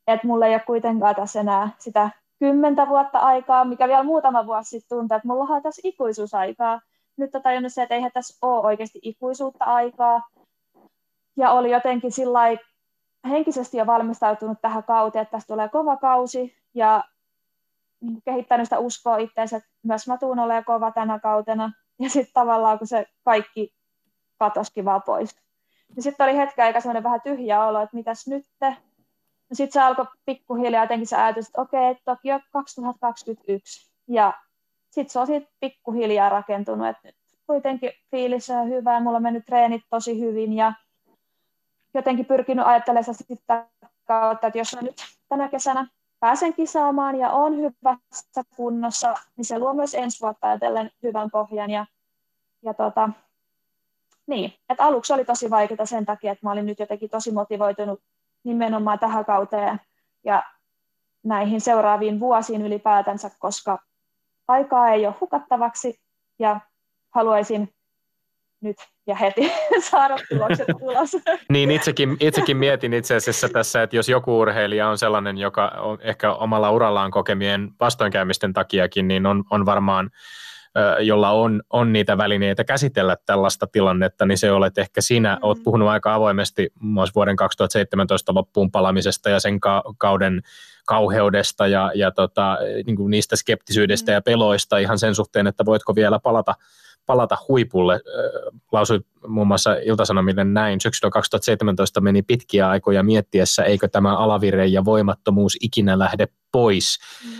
että 0.06 0.26
mulla 0.26 0.46
ei 0.46 0.54
ole 0.54 0.62
kuitenkaan 0.66 1.14
tässä 1.14 1.40
enää 1.40 1.68
sitä 1.78 2.10
kymmentä 2.38 2.88
vuotta 2.88 3.18
aikaa, 3.18 3.64
mikä 3.64 3.88
vielä 3.88 4.02
muutama 4.02 4.46
vuosi 4.46 4.70
sitten 4.70 4.98
tuntui, 4.98 5.16
että 5.16 5.28
mulla 5.28 5.54
on 5.54 5.62
tässä 5.62 5.82
ikuisuusaikaa. 5.84 6.80
Nyt 7.16 7.34
on 7.34 7.42
tajunnut 7.42 7.72
se, 7.72 7.82
että 7.82 7.94
eihän 7.94 8.12
tässä 8.12 8.38
ole 8.42 8.66
oikeasti 8.66 8.98
ikuisuutta 9.02 9.64
aikaa. 9.64 10.22
Ja 11.36 11.50
oli 11.50 11.70
jotenkin 11.70 12.12
sillä 12.12 12.40
henkisesti 13.28 13.76
jo 13.76 13.86
valmistautunut 13.86 14.58
tähän 14.62 14.84
kauteen, 14.84 15.22
että 15.22 15.32
tästä 15.32 15.54
tulee 15.54 15.68
kova 15.68 15.96
kausi. 15.96 16.56
Ja 16.74 17.04
niin 18.00 18.22
kehittänyt 18.24 18.66
sitä 18.66 18.78
uskoa 18.78 19.16
itseensä, 19.16 19.56
että 19.56 19.68
myös 19.82 20.08
mä 20.08 20.18
tuun 20.18 20.38
olemaan 20.38 20.64
kova 20.64 20.90
tänä 20.90 21.18
kautena. 21.18 21.72
Ja 22.00 22.10
sitten 22.10 22.32
tavallaan, 22.34 22.78
kun 22.78 22.86
se 22.86 23.06
kaikki 23.24 23.74
katoskin 24.38 24.84
vaan 24.84 25.02
pois. 25.02 25.36
Ja 25.96 26.02
sitten 26.02 26.24
oli 26.24 26.36
hetken 26.36 26.64
aika 26.64 26.80
semmoinen 26.80 27.02
vähän 27.02 27.20
tyhjä 27.20 27.64
olo, 27.64 27.80
että 27.80 27.96
mitäs 27.96 28.26
nyt 28.26 28.44
te? 28.60 28.76
No 29.50 29.54
sitten 29.54 29.72
se 29.72 29.80
alkoi 29.80 30.06
pikkuhiljaa 30.24 30.84
jotenkin 30.84 31.06
se 31.06 31.16
ajatus, 31.16 31.46
että 31.46 31.60
okei, 31.60 31.90
okay, 31.90 32.02
Tokio 32.04 32.40
2021. 32.52 33.90
Ja 34.08 34.32
sitten 34.90 35.12
se 35.12 35.18
on 35.18 35.26
siitä 35.26 35.50
pikkuhiljaa 35.60 36.28
rakentunut, 36.28 36.86
että 36.86 37.08
nyt 37.08 37.16
kuitenkin 37.46 37.92
fiilis 38.10 38.50
on 38.50 38.68
hyvä 38.68 38.94
ja 38.94 39.00
mulla 39.00 39.16
on 39.16 39.22
mennyt 39.22 39.44
treenit 39.46 39.82
tosi 39.90 40.20
hyvin 40.20 40.52
ja 40.52 40.72
jotenkin 41.94 42.26
pyrkinyt 42.26 42.66
ajattelemaan 42.66 43.14
sitä 43.14 43.66
kautta, 44.04 44.46
että 44.46 44.58
jos 44.58 44.74
mä 44.76 44.82
nyt 44.82 44.96
tänä 45.28 45.48
kesänä 45.48 45.88
pääsen 46.20 46.54
kisaamaan 46.54 47.16
ja 47.16 47.30
on 47.30 47.56
hyvässä 47.56 48.42
kunnossa, 48.56 49.14
niin 49.36 49.44
se 49.44 49.58
luo 49.58 49.74
myös 49.74 49.94
ensi 49.94 50.20
vuotta 50.20 50.46
ajatellen 50.48 50.90
hyvän 51.02 51.30
pohjan. 51.30 51.70
Ja, 51.70 51.86
ja 52.62 52.74
tota, 52.74 53.10
niin, 54.26 54.52
että 54.68 54.84
aluksi 54.84 55.12
oli 55.12 55.24
tosi 55.24 55.50
vaikeaa 55.50 55.86
sen 55.86 56.06
takia, 56.06 56.32
että 56.32 56.46
mä 56.46 56.52
olin 56.52 56.66
nyt 56.66 56.78
jotenkin 56.78 57.10
tosi 57.10 57.30
motivoitunut 57.30 58.00
nimenomaan 58.44 58.98
tähän 58.98 59.24
kauteen 59.24 59.80
ja 60.24 60.42
näihin 61.24 61.60
seuraaviin 61.60 62.20
vuosiin 62.20 62.62
ylipäätänsä, 62.62 63.30
koska 63.38 63.78
aikaa 64.48 64.88
ei 64.88 65.06
ole 65.06 65.14
hukattavaksi 65.20 66.00
ja 66.38 66.60
haluaisin 67.14 67.74
nyt 68.60 68.76
ja 69.06 69.14
heti 69.14 69.52
saada 69.90 70.16
tulokset 70.28 70.66
ulos. 70.80 71.16
niin 71.48 71.70
itsekin, 71.70 72.16
itsekin 72.20 72.56
mietin 72.56 72.92
itse 72.92 73.14
asiassa 73.14 73.48
tässä, 73.48 73.82
että 73.82 73.96
jos 73.96 74.08
joku 74.08 74.38
urheilija 74.38 74.88
on 74.88 74.98
sellainen, 74.98 75.38
joka 75.38 75.66
on 75.66 75.98
ehkä 76.00 76.32
omalla 76.32 76.70
urallaan 76.70 77.10
kokemien 77.10 77.70
vastoinkäymisten 77.80 78.52
takiakin, 78.52 79.08
niin 79.08 79.26
on, 79.26 79.44
on 79.50 79.66
varmaan 79.66 80.10
jolla 81.00 81.30
on, 81.30 81.62
on 81.70 81.92
niitä 81.92 82.18
välineitä 82.18 82.64
käsitellä 82.64 83.16
tällaista 83.26 83.66
tilannetta, 83.66 84.26
niin 84.26 84.38
se 84.38 84.50
olet 84.52 84.78
ehkä 84.78 85.00
sinä. 85.00 85.34
Mm. 85.34 85.38
Olet 85.42 85.62
puhunut 85.64 85.88
aika 85.88 86.14
avoimesti 86.14 86.70
muun 86.80 87.06
vuoden 87.14 87.36
2017 87.36 88.34
loppuun 88.34 88.70
palamisesta 88.70 89.30
ja 89.30 89.40
sen 89.40 89.60
ka- 89.60 89.82
kauden 89.98 90.42
kauheudesta 90.86 91.66
ja, 91.66 91.92
ja 91.94 92.10
tota, 92.10 92.58
niin 92.86 92.96
kuin 92.96 93.10
niistä 93.10 93.36
skeptisyydestä 93.36 94.12
mm. 94.12 94.14
ja 94.14 94.20
peloista 94.20 94.78
ihan 94.78 94.98
sen 94.98 95.14
suhteen, 95.14 95.46
että 95.46 95.64
voitko 95.64 95.94
vielä 95.94 96.18
palata, 96.18 96.54
palata 97.08 97.36
huipulle. 97.48 98.00
Lausui 98.72 99.00
muun 99.26 99.46
muassa 99.46 99.76
Iltasanomille 99.84 100.44
näin. 100.44 100.80
Syksyllä 100.80 101.10
2017 101.10 102.00
meni 102.00 102.22
pitkiä 102.22 102.68
aikoja 102.68 103.02
miettiessä, 103.02 103.64
eikö 103.64 103.88
tämä 103.88 104.16
alavire 104.16 104.66
ja 104.66 104.84
voimattomuus 104.84 105.56
ikinä 105.60 105.98
lähde 105.98 106.28
pois. 106.52 106.98
Mm. 107.24 107.30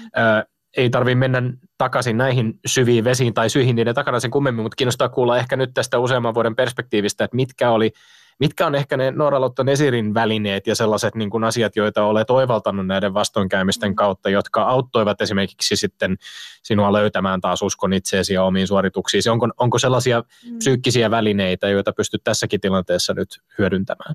Ei 0.77 0.91
tarvi 0.91 1.15
mennä 1.15 1.43
takaisin 1.79 2.17
näihin 2.17 2.61
syviin 2.67 3.05
vesiin 3.05 3.35
tai 3.35 3.51
syihin 3.51 3.77
niiden 3.77 3.95
takana 3.95 4.21
sen 4.21 4.31
kummemmin, 4.31 4.63
mutta 4.63 4.77
kiinnostaa 4.77 5.09
kuulla 5.09 5.39
ehkä 5.39 5.57
nyt 5.57 5.71
tästä 5.75 5.99
useamman 5.99 6.35
vuoden 6.35 6.57
perspektiivistä, 6.57 7.25
että 7.25 7.37
mitkä 7.37 7.71
oli 7.71 7.93
Mitkä 8.39 8.67
on 8.67 8.75
ehkä 8.75 8.97
ne 8.97 9.11
Noora 9.11 9.39
Nesirin 9.65 10.15
välineet 10.15 10.67
ja 10.67 10.75
sellaiset 10.75 11.15
niin 11.15 11.31
kuin 11.31 11.45
asiat, 11.45 11.77
joita 11.77 12.05
olet 12.05 12.31
oivaltanut 12.31 12.87
näiden 12.87 13.15
vastoinkäymisten 13.15 13.95
kautta, 13.95 14.31
jotka 14.31 14.63
auttoivat 14.63 15.21
esimerkiksi 15.21 15.77
sitten 15.77 16.17
sinua 16.63 16.93
löytämään 16.93 17.41
taas 17.41 17.63
uskon 17.63 17.93
itseesi 17.93 18.35
ja 18.35 18.45
omiin 18.45 18.67
suorituksiin? 18.67 19.31
Onko, 19.31 19.49
onko 19.59 19.79
sellaisia 19.79 20.21
mm. 20.21 20.59
psyykkisiä 20.59 21.11
välineitä, 21.11 21.69
joita 21.69 21.93
pystyt 21.93 22.25
tässäkin 22.25 22.61
tilanteessa 22.61 23.15
nyt 23.15 23.29
hyödyntämään? 23.59 24.15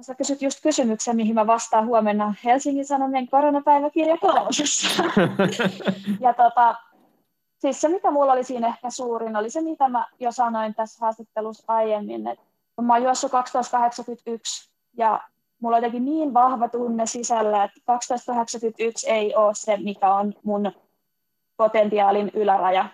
Sä 0.00 0.14
kysyt 0.14 0.42
just 0.42 0.62
kysymyksen, 0.62 1.16
mihin 1.16 1.34
mä 1.34 1.46
vastaan 1.46 1.86
huomenna 1.86 2.34
Helsingin 2.44 2.86
Sanomien 2.86 3.28
koronapäiväkirja 3.28 4.16
kolmosessa. 4.16 5.02
ja 6.24 6.34
tota, 6.34 6.74
siis 7.58 7.80
se, 7.80 7.88
mikä 7.88 8.10
mulla 8.10 8.32
oli 8.32 8.44
siinä 8.44 8.68
ehkä 8.68 8.90
suurin, 8.90 9.36
oli 9.36 9.50
se, 9.50 9.60
mitä 9.60 9.88
mä 9.88 10.06
jo 10.20 10.32
sanoin 10.32 10.74
tässä 10.74 10.98
haastattelussa 11.00 11.64
aiemmin, 11.68 12.26
että 12.26 12.51
mä 12.80 12.92
oon 12.92 13.02
juossut 13.02 13.30
1281 13.30 14.72
ja 14.96 15.20
mulla 15.60 15.76
on 15.76 15.82
jotenkin 15.82 16.04
niin 16.04 16.34
vahva 16.34 16.68
tunne 16.68 17.06
sisällä, 17.06 17.64
että 17.64 17.80
1281 17.86 19.10
ei 19.10 19.34
ole 19.34 19.54
se, 19.54 19.76
mikä 19.76 20.14
on 20.14 20.34
mun 20.42 20.72
potentiaalin 21.56 22.30
yläraja. 22.34 22.84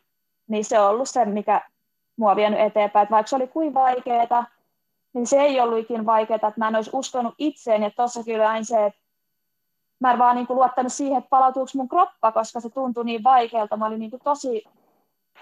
Niin 0.48 0.64
se 0.64 0.80
on 0.80 0.90
ollut 0.90 1.08
se, 1.08 1.24
mikä 1.24 1.60
mua 2.16 2.30
on 2.30 2.36
vienyt 2.36 2.60
eteenpäin. 2.60 3.02
Että 3.02 3.14
vaikka 3.14 3.28
se 3.28 3.36
oli 3.36 3.46
kuin 3.46 3.74
vaikeaa, 3.74 4.46
niin 5.12 5.26
se 5.26 5.40
ei 5.40 5.60
ollut 5.60 5.78
ikin 5.78 6.06
vaikeaa, 6.06 6.36
että 6.36 6.52
mä 6.56 6.68
en 6.68 6.76
olisi 6.76 6.90
uskonut 6.92 7.34
itseen. 7.38 7.82
Ja 7.82 7.90
tuossa 7.90 8.24
kyllä 8.24 8.48
aina 8.48 8.64
se, 8.64 8.86
että 8.86 9.00
mä 10.00 10.12
en 10.12 10.18
vaan 10.18 10.36
niin 10.36 10.46
kuin 10.46 10.56
luottanut 10.56 10.92
siihen, 10.92 11.18
että 11.18 11.30
palautuuko 11.30 11.70
mun 11.74 11.88
kroppa, 11.88 12.32
koska 12.32 12.60
se 12.60 12.70
tuntui 12.70 13.04
niin 13.04 13.24
vaikealta. 13.24 13.76
Mä 13.76 13.86
olin 13.86 13.98
niin 13.98 14.10
kuin 14.10 14.22
tosi 14.24 14.64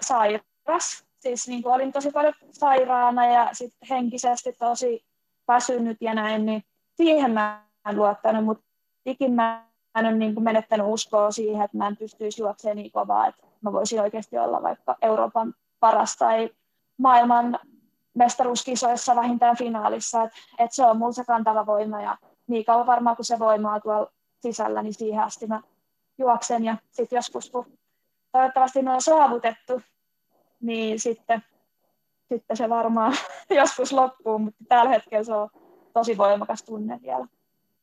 sairas. 0.01 1.06
Siis 1.19 1.47
niin 1.47 1.63
kuin 1.63 1.73
olin 1.75 1.91
tosi 1.91 2.11
paljon 2.11 2.33
sairaana 2.51 3.25
ja 3.25 3.49
sit 3.53 3.73
henkisesti 3.89 4.53
tosi 4.53 5.05
väsynyt 5.47 5.97
ja 6.01 6.13
näin, 6.13 6.45
niin 6.45 6.63
siihen 6.95 7.31
mä 7.31 7.65
en 7.89 7.95
luottanut, 7.95 8.45
mutta 8.45 8.63
ikin 9.05 9.33
mä 9.33 9.67
en 9.95 10.05
ole 10.05 10.15
niin 10.15 10.33
kuin 10.33 10.43
menettänyt 10.43 10.87
uskoa 10.89 11.31
siihen, 11.31 11.61
että 11.61 11.77
mä 11.77 11.87
en 11.87 11.97
pystyisi 11.97 12.41
juoksemaan 12.41 12.75
niin 12.77 12.91
kovaa, 12.91 13.27
että 13.27 13.47
mä 13.61 13.73
voisin 13.73 14.01
oikeasti 14.01 14.37
olla 14.37 14.63
vaikka 14.63 14.95
Euroopan 15.01 15.53
paras 15.79 16.15
tai 16.17 16.49
maailman 16.97 17.59
mestaruuskisoissa 18.13 19.15
vähintään 19.15 19.57
finaalissa, 19.57 20.23
että 20.23 20.37
et 20.59 20.71
se 20.71 20.85
on 20.85 20.97
mulla 20.97 21.11
se 21.11 21.23
kantava 21.25 21.65
voima 21.65 22.01
ja 22.01 22.17
niin 22.47 22.65
kauan 22.65 22.87
varmaan 22.87 23.15
kun 23.15 23.25
se 23.25 23.39
voimaa 23.39 23.79
tuolla 23.79 24.11
sisällä, 24.41 24.83
niin 24.83 24.93
siihen 24.93 25.23
asti 25.23 25.47
mä 25.47 25.61
juoksen 26.17 26.65
ja 26.65 26.77
sitten 26.91 27.17
joskus 27.17 27.49
kun 27.49 27.65
toivottavasti 28.31 28.81
ne 28.81 28.91
on 28.91 29.01
saavutettu, 29.01 29.81
niin 30.61 30.99
sitten, 30.99 31.43
sitten 32.29 32.57
se 32.57 32.69
varmaan 32.69 33.13
joskus 33.49 33.91
loppuu, 33.91 34.39
mutta 34.39 34.63
tällä 34.69 34.89
hetkellä 34.89 35.23
se 35.23 35.33
on 35.33 35.49
tosi 35.93 36.17
voimakas 36.17 36.63
tunne 36.63 36.99
vielä. 37.03 37.27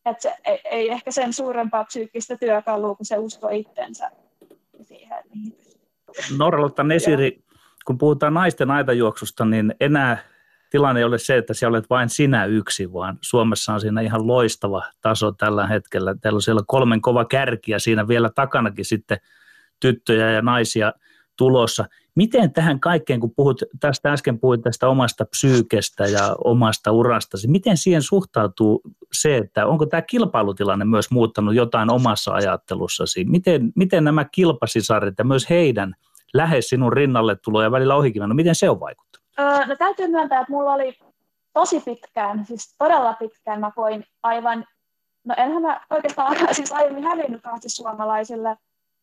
Et 0.06 0.20
se 0.20 0.34
ei, 0.44 0.60
ei 0.64 0.90
ehkä 0.90 1.10
sen 1.10 1.32
suurempaa 1.32 1.84
psyykkistä 1.84 2.36
työkalua 2.36 2.94
kuin 2.94 3.06
se 3.06 3.18
usko 3.18 3.48
itsensä 3.48 4.10
siihen, 4.82 5.24
mihin 5.34 5.56
Norralta 6.38 6.82
Nesiri, 6.82 7.44
kun 7.84 7.98
puhutaan 7.98 8.34
naisten 8.34 8.70
aitajuoksusta, 8.70 9.44
niin 9.44 9.74
enää 9.80 10.18
tilanne 10.70 11.00
ei 11.00 11.04
ole 11.04 11.18
se, 11.18 11.36
että 11.36 11.54
siellä 11.54 11.76
olet 11.76 11.90
vain 11.90 12.08
sinä 12.08 12.44
yksi, 12.44 12.92
vaan 12.92 13.18
Suomessa 13.20 13.74
on 13.74 13.80
siinä 13.80 14.00
ihan 14.00 14.26
loistava 14.26 14.82
taso 15.00 15.32
tällä 15.32 15.66
hetkellä. 15.66 16.14
Teillä 16.20 16.36
on 16.36 16.42
siellä 16.42 16.62
kolmen 16.66 17.00
kova 17.00 17.24
kärki 17.24 17.72
ja 17.72 17.78
siinä 17.78 18.08
vielä 18.08 18.30
takanakin 18.34 18.84
sitten 18.84 19.18
tyttöjä 19.80 20.30
ja 20.30 20.42
naisia 20.42 20.92
tulossa. 21.36 21.84
Miten 22.14 22.52
tähän 22.52 22.80
kaikkeen, 22.80 23.20
kun 23.20 23.32
puhut, 23.36 23.62
tästä 23.80 24.12
äsken 24.12 24.40
puhuit 24.40 24.62
tästä 24.62 24.88
omasta 24.88 25.24
psyykestä 25.24 26.06
ja 26.06 26.36
omasta 26.44 26.92
urastasi, 26.92 27.48
miten 27.48 27.76
siihen 27.76 28.02
suhtautuu 28.02 28.80
se, 29.12 29.36
että 29.36 29.66
onko 29.66 29.86
tämä 29.86 30.02
kilpailutilanne 30.02 30.84
myös 30.84 31.10
muuttanut 31.10 31.54
jotain 31.54 31.92
omassa 31.92 32.32
ajattelussasi? 32.32 33.24
Miten, 33.24 33.72
miten 33.76 34.04
nämä 34.04 34.24
kilpasisarit 34.24 35.14
ja 35.18 35.24
myös 35.24 35.50
heidän 35.50 35.94
lähes 36.34 36.68
sinun 36.68 36.92
rinnalle 36.92 37.36
tulo 37.36 37.62
ja 37.62 37.70
välillä 37.70 37.94
ohikin, 37.94 38.22
no 38.22 38.34
miten 38.34 38.54
se 38.54 38.70
on 38.70 38.80
vaikuttanut? 38.80 39.24
Öö, 39.38 39.66
no 39.66 39.76
täytyy 39.76 40.08
myöntää, 40.08 40.40
että 40.40 40.52
mulla 40.52 40.72
oli 40.72 40.98
tosi 41.52 41.80
pitkään, 41.80 42.46
siis 42.46 42.74
todella 42.78 43.12
pitkään 43.12 43.60
mä 43.60 43.70
koin 43.74 44.04
aivan, 44.22 44.64
no 45.24 45.34
enhän 45.38 45.62
mä 45.62 45.80
oikeastaan 45.90 46.36
siis 46.52 46.72
aiemmin 46.72 47.04
hävinnyt 47.04 47.42
kahti 47.42 47.68
suomalaisille. 47.68 48.56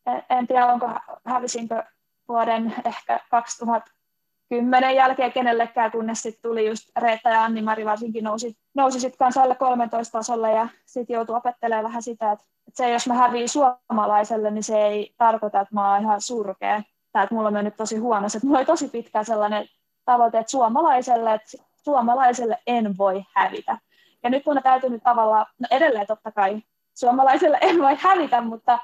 En, 0.06 0.24
en 0.30 0.48
tiedä, 0.48 0.66
onko 0.66 0.90
hävisinkö 1.26 1.84
vuoden 2.32 2.74
ehkä 2.86 3.20
2010 3.32 4.96
jälkeen 4.96 5.32
kenellekään, 5.32 5.92
kunnes 5.92 6.22
sitten 6.22 6.50
tuli 6.50 6.68
just 6.68 6.90
Reetta 7.00 7.30
ja 7.30 7.44
Anni-Mari 7.44 7.86
varsinkin 7.86 8.24
nousi, 8.24 8.58
nousi 8.76 9.00
sitten 9.00 9.18
kanssa 9.18 9.44
alle 9.44 9.56
13 9.56 10.18
tasolle 10.18 10.52
ja 10.52 10.68
sitten 10.86 11.14
joutui 11.14 11.36
opettelemaan 11.36 11.86
vähän 11.86 12.04
sitä, 12.04 12.32
että, 12.32 12.46
se 12.74 12.90
jos 12.90 13.08
mä 13.08 13.14
häviin 13.14 13.50
suomalaiselle, 13.50 14.52
niin 14.52 14.64
se 14.64 14.82
ei 14.86 15.14
tarkoita, 15.18 15.62
että 15.62 15.76
mä 15.76 15.94
oon 15.94 16.02
ihan 16.02 16.22
surkea 16.22 16.82
tai 17.12 17.24
että 17.24 17.36
mulla 17.36 17.48
on 17.48 17.54
mennyt 17.54 17.78
tosi 17.78 17.98
huonosti. 17.98 18.40
Mulla 18.44 18.58
oli 18.58 18.66
tosi 18.66 18.88
pitkä 18.88 19.24
sellainen 19.24 19.66
tavoite, 20.06 20.40
että 20.40 20.52
suomalaiselle, 20.52 21.34
että 21.34 21.58
suomalaiselle 21.84 22.60
en 22.68 22.98
voi 22.98 23.24
hävitä. 23.36 23.78
Ja 24.24 24.30
nyt 24.30 24.46
mun 24.46 24.58
on 24.58 24.64
täytynyt 24.64 25.04
tavallaan, 25.04 25.46
no 25.60 25.68
edelleen 25.72 26.08
totta 26.08 26.32
kai 26.32 26.62
suomalaiselle 26.94 27.58
en 27.62 27.82
voi 27.82 27.96
hävitä, 28.00 28.42
mutta 28.42 28.80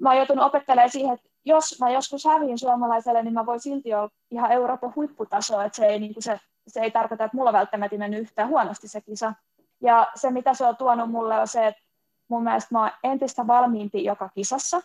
mä 0.00 0.08
oon 0.08 0.16
joutunut 0.16 0.44
opettelemaan 0.44 0.90
siihen, 0.90 1.14
että 1.14 1.29
jos 1.44 1.76
mä 1.80 1.90
joskus 1.90 2.24
häviin 2.24 2.58
suomalaiselle, 2.58 3.22
niin 3.22 3.34
mä 3.34 3.46
voin 3.46 3.60
silti 3.60 3.94
olla 3.94 4.10
ihan 4.30 4.52
Euroopan 4.52 4.92
huipputaso, 4.96 5.60
että 5.60 5.76
se 5.76 5.86
ei, 5.86 5.98
niin 5.98 6.14
kuin 6.14 6.22
se, 6.22 6.40
se 6.68 6.80
ei 6.80 6.90
tarkoita, 6.90 7.24
että 7.24 7.36
mulla 7.36 7.52
välttämättä 7.52 7.98
mennyt 7.98 8.20
yhtään 8.20 8.48
huonosti 8.48 8.88
se 8.88 9.00
kisa. 9.00 9.32
Ja 9.82 10.06
se, 10.14 10.30
mitä 10.30 10.54
se 10.54 10.66
on 10.66 10.76
tuonut 10.76 11.10
mulle, 11.10 11.40
on 11.40 11.48
se, 11.48 11.66
että 11.66 11.82
mun 12.28 12.44
mielestä 12.44 12.68
mä 12.74 12.80
oon 12.80 12.90
entistä 13.04 13.46
valmiimpi 13.46 14.04
joka 14.04 14.28
kisassa. 14.28 14.82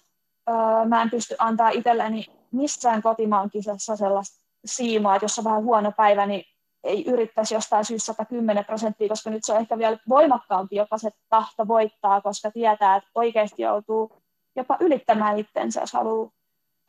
Öö, 0.50 0.86
mä 0.86 1.02
en 1.02 1.10
pysty 1.10 1.36
antaa 1.40 1.70
itselleni 1.70 2.26
missään 2.52 3.02
kotimaan 3.02 3.50
kisassa 3.50 3.96
sellaista 3.96 4.46
siimaa, 4.66 5.16
että 5.16 5.24
jos 5.24 5.40
on 5.40 5.46
vähän 5.46 5.64
huono 5.64 5.92
päivä, 5.92 6.26
niin 6.26 6.44
ei 6.84 7.06
yrittäisi 7.08 7.54
jostain 7.54 7.86
syystä 7.86 8.06
110 8.06 8.66
prosenttia, 8.66 9.10
koska 9.10 9.30
nyt 9.30 9.44
se 9.44 9.54
on 9.54 9.60
ehkä 9.60 9.78
vielä 9.78 9.98
voimakkaampi 10.10 10.76
jopa 10.76 10.98
se 10.98 11.10
tahto 11.30 11.68
voittaa, 11.68 12.22
koska 12.22 12.52
tietää, 12.52 12.96
että 12.96 13.10
oikeasti 13.16 13.62
joutuu 13.62 14.12
jopa 14.56 14.78
ylittämään 14.80 15.40
itsensä, 15.40 15.80
jos 15.80 15.94
haluaa, 15.94 16.32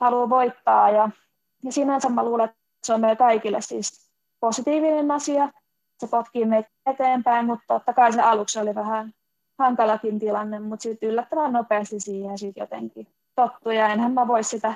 haluaa 0.00 0.30
voittaa. 0.30 0.90
Ja, 0.90 1.10
ja 1.62 1.72
sinänsä 1.72 2.08
mä 2.08 2.24
luulen, 2.24 2.44
että 2.44 2.56
se 2.84 2.94
on 2.94 3.00
meille 3.00 3.16
kaikille 3.16 3.60
siis 3.60 4.10
positiivinen 4.40 5.10
asia. 5.10 5.48
Se 5.98 6.06
potkii 6.06 6.44
meitä 6.44 6.68
eteenpäin, 6.86 7.46
mutta 7.46 7.64
totta 7.74 7.92
kai 7.92 8.12
se 8.12 8.20
aluksi 8.20 8.58
oli 8.58 8.74
vähän 8.74 9.12
hankalakin 9.58 10.18
tilanne, 10.18 10.60
mutta 10.60 10.82
sitten 10.82 11.08
yllättävän 11.08 11.52
nopeasti 11.52 12.00
siihen 12.00 12.38
sitten 12.38 12.60
jotenkin 12.60 13.06
tottu. 13.34 13.70
Ja 13.70 13.88
enhän 13.88 14.12
mä 14.12 14.28
voi 14.28 14.44
sitä 14.44 14.74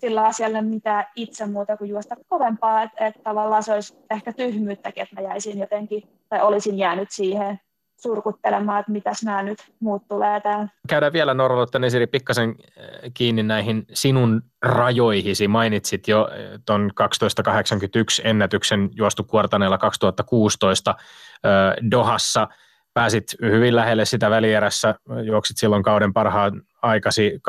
sillä 0.00 0.24
asialle 0.24 0.62
mitään 0.62 1.06
itse 1.16 1.46
muuta 1.46 1.76
kuin 1.76 1.90
juosta 1.90 2.16
kovempaa, 2.28 2.82
että 2.82 3.06
et 3.06 3.14
tavallaan 3.22 3.62
se 3.62 3.72
olisi 3.72 3.98
ehkä 4.10 4.32
tyhmyyttäkin, 4.32 5.02
että 5.02 5.14
mä 5.14 5.20
jäisin 5.20 5.58
jotenkin, 5.58 6.08
tai 6.28 6.42
olisin 6.42 6.78
jäänyt 6.78 7.10
siihen 7.10 7.60
surkuttelemaan, 8.02 8.80
että 8.80 8.92
mitäs 8.92 9.22
nämä 9.22 9.42
nyt 9.42 9.58
muut 9.80 10.02
tulee 10.08 10.40
täällä. 10.40 10.68
Käydään 10.88 11.12
vielä 11.12 11.34
Norralotta 11.34 11.78
Nesiri 11.78 12.06
pikkasen 12.06 12.54
eh, 12.76 12.86
kiinni 13.14 13.42
näihin 13.42 13.86
sinun 13.94 14.42
rajoihisi. 14.62 15.48
Mainitsit 15.48 16.08
jo 16.08 16.28
eh, 16.32 16.60
tuon 16.66 16.90
1281 16.96 18.22
ennätyksen 18.24 18.90
juostu 18.94 19.24
kuortaneella 19.24 19.78
2016 19.78 20.94
eh, 20.98 21.90
Dohassa– 21.90 22.48
pääsit 22.94 23.34
hyvin 23.42 23.76
lähelle 23.76 24.04
sitä 24.04 24.30
välierässä, 24.30 24.94
juoksit 25.24 25.58
silloin 25.58 25.82
kauden 25.82 26.12
parhaan 26.12 26.62
aikasi 26.82 27.40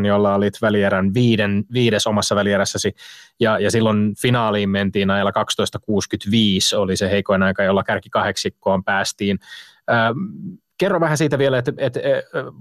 12.89, 0.00 0.06
jolla 0.06 0.34
olit 0.34 0.62
välierän 0.62 1.14
viiden, 1.14 1.64
viides 1.72 2.06
omassa 2.06 2.36
välierässäsi, 2.36 2.94
ja, 3.40 3.58
ja 3.58 3.70
silloin 3.70 4.14
finaaliin 4.22 4.70
mentiin 4.70 5.10
ajalla 5.10 5.30
12.65, 5.30 6.78
oli 6.78 6.96
se 6.96 7.10
heikoin 7.10 7.42
aika, 7.42 7.62
jolla 7.62 7.84
kärki 7.84 8.10
kahdeksikkoon 8.10 8.84
päästiin. 8.84 9.38
Ää, 9.88 10.14
kerro 10.78 11.00
vähän 11.00 11.18
siitä 11.18 11.38
vielä, 11.38 11.58
että, 11.58 11.72
että 11.76 12.00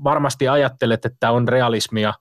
varmasti 0.03 0.47
ajattelet, 0.47 1.05
että 1.05 1.32
on 1.32 1.47
realismia 1.47 2.13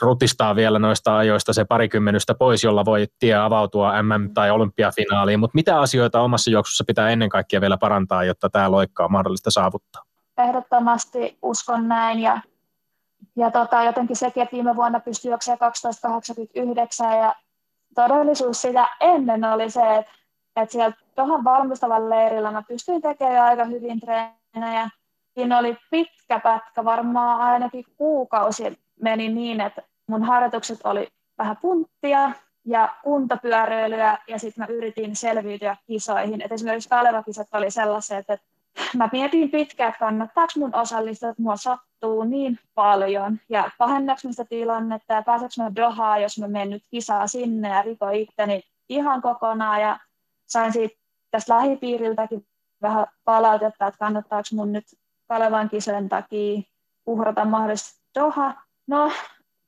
rutistaa 0.00 0.56
vielä 0.56 0.78
noista 0.78 1.16
ajoista 1.18 1.52
se 1.52 1.64
parikymmenystä 1.64 2.34
pois, 2.34 2.64
jolla 2.64 2.84
voi 2.84 3.06
tie 3.18 3.34
avautua 3.34 4.02
MM- 4.02 4.34
tai 4.34 4.50
olympiafinaaliin, 4.50 5.40
mutta 5.40 5.54
mitä 5.54 5.80
asioita 5.80 6.20
omassa 6.20 6.50
juoksussa 6.50 6.84
pitää 6.86 7.10
ennen 7.10 7.28
kaikkea 7.28 7.60
vielä 7.60 7.78
parantaa, 7.78 8.24
jotta 8.24 8.50
tämä 8.50 8.70
loikka 8.70 9.04
on 9.04 9.12
mahdollista 9.12 9.50
saavuttaa? 9.50 10.02
Ehdottomasti 10.38 11.38
uskon 11.42 11.88
näin 11.88 12.20
ja, 12.20 12.40
ja 13.36 13.50
tota, 13.50 13.82
jotenkin 13.82 14.16
sekin, 14.16 14.42
että 14.42 14.56
viime 14.56 14.76
vuonna 14.76 15.00
pystyi 15.00 15.30
juoksemaan 15.30 15.72
12.89 17.06 17.16
ja 17.16 17.34
todellisuus 17.94 18.62
sitä 18.62 18.88
ennen 19.00 19.44
oli 19.44 19.70
se, 19.70 19.96
että, 19.96 20.12
että 20.56 20.72
siellä 20.72 20.96
tuohon 21.14 21.44
valmistavan 21.44 22.10
leirillä 22.10 22.50
mä 22.50 22.62
pystyin 22.68 23.02
tekemään 23.02 23.44
aika 23.44 23.64
hyvin 23.64 24.00
treenejä. 24.00 24.90
Siinä 25.34 25.58
oli 25.58 25.76
pitkä 25.90 26.40
pätkä, 26.40 26.84
varmaan 26.84 27.40
ainakin 27.40 27.84
kuukausi 27.96 28.78
meni 29.02 29.28
niin, 29.28 29.60
että 29.60 29.82
mun 30.06 30.24
harjoitukset 30.24 30.80
oli 30.84 31.08
vähän 31.38 31.56
punttia 31.56 32.32
ja 32.64 32.88
kuntopyöräilyä 33.02 34.18
ja 34.28 34.38
sitten 34.38 34.62
mä 34.62 34.74
yritin 34.74 35.16
selviytyä 35.16 35.76
kisoihin. 35.86 36.42
Et 36.42 36.52
esimerkiksi 36.52 36.88
Kaleva-kisat 36.88 37.48
oli 37.52 37.70
sellaiset, 37.70 38.18
että 38.18 38.38
mä 38.96 39.08
mietin 39.12 39.50
pitkään, 39.50 39.88
että 39.88 39.98
kannattaako 39.98 40.52
mun 40.56 40.74
osallistua, 40.74 41.28
että 41.28 41.42
mua 41.42 41.56
sattuu 41.56 42.24
niin 42.24 42.58
paljon 42.74 43.38
ja 43.48 43.70
pahennaako 43.78 44.20
sitä 44.30 44.44
tilannetta 44.44 45.14
ja 45.14 45.22
pääseekö 45.22 45.54
mä 45.58 45.74
Dohaan, 45.76 46.22
jos 46.22 46.38
mä 46.38 46.48
menen 46.48 46.70
nyt 46.70 46.82
kisaa 46.90 47.26
sinne 47.26 47.68
ja 47.68 47.82
riko 47.82 48.10
itteni 48.10 48.62
ihan 48.88 49.22
kokonaan 49.22 49.80
ja 49.80 49.98
sain 50.46 50.72
siitä 50.72 50.94
tästä 51.30 51.54
lähipiiriltäkin 51.54 52.46
vähän 52.82 53.06
palautetta, 53.24 53.86
että 53.86 53.98
kannattaako 53.98 54.48
mun 54.52 54.72
nyt 54.72 54.84
Kalevan 55.28 55.70
kisojen 55.70 56.08
takia 56.08 56.62
uhrata 57.06 57.44
mahdollisesti 57.44 58.00
Doha. 58.14 58.54
No, 58.90 59.12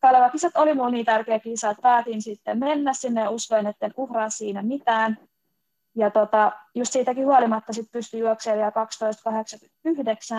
Kalevan 0.01 0.31
kisat 0.31 0.57
oli 0.57 0.75
mulle 0.75 0.91
niin 0.91 1.07
tärkeä 1.07 1.39
kisa, 1.39 1.70
että 1.70 1.83
päätin 1.83 2.23
sitten 2.23 2.59
mennä 2.59 2.93
sinne 2.93 3.20
ja 3.20 3.31
uskoin, 3.31 3.66
että 3.66 3.87
en 3.87 3.93
uhraa 3.97 4.31
siinä 4.31 4.62
mitään. 4.62 5.18
Ja 5.97 6.11
tota, 6.11 6.53
just 6.75 6.93
siitäkin 6.93 7.25
huolimatta 7.25 7.73
sitten 7.73 7.93
pystyi 7.93 8.20
juoksemaan 8.20 8.59
vielä 8.59 8.73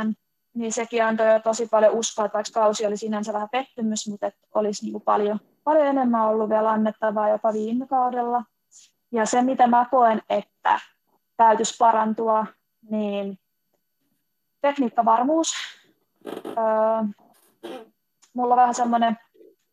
12.89, 0.10 0.14
niin 0.56 0.72
sekin 0.72 1.04
antoi 1.06 1.34
jo 1.34 1.40
tosi 1.40 1.68
paljon 1.68 1.94
uskoa, 1.94 2.26
että 2.26 2.36
vaikka 2.36 2.60
kausi 2.60 2.86
oli 2.86 2.98
sinänsä 2.98 3.34
vähän 3.34 3.50
pettymys, 3.52 4.08
mutta 4.08 4.28
että 4.28 4.48
olisi 4.54 4.86
niin 4.86 5.02
paljon, 5.02 5.40
paljon 5.64 5.88
enemmän 5.88 6.26
ollut 6.26 6.50
vielä 6.50 6.72
annettavaa 6.72 7.30
jopa 7.30 7.54
viime 7.54 7.88
kaudella. 7.88 8.44
Ja 9.12 9.26
se, 9.26 9.42
mitä 9.42 9.68
mä 9.68 9.86
koen, 9.92 10.22
että 10.30 10.80
täytyisi 11.38 11.76
parantua, 11.80 12.46
niin 12.90 13.40
tekniikkavarmuus. 14.62 15.54
Öö, 16.46 17.04
mulla 18.34 18.54
on 18.54 18.60
vähän 18.60 18.74
semmoinen 18.74 19.18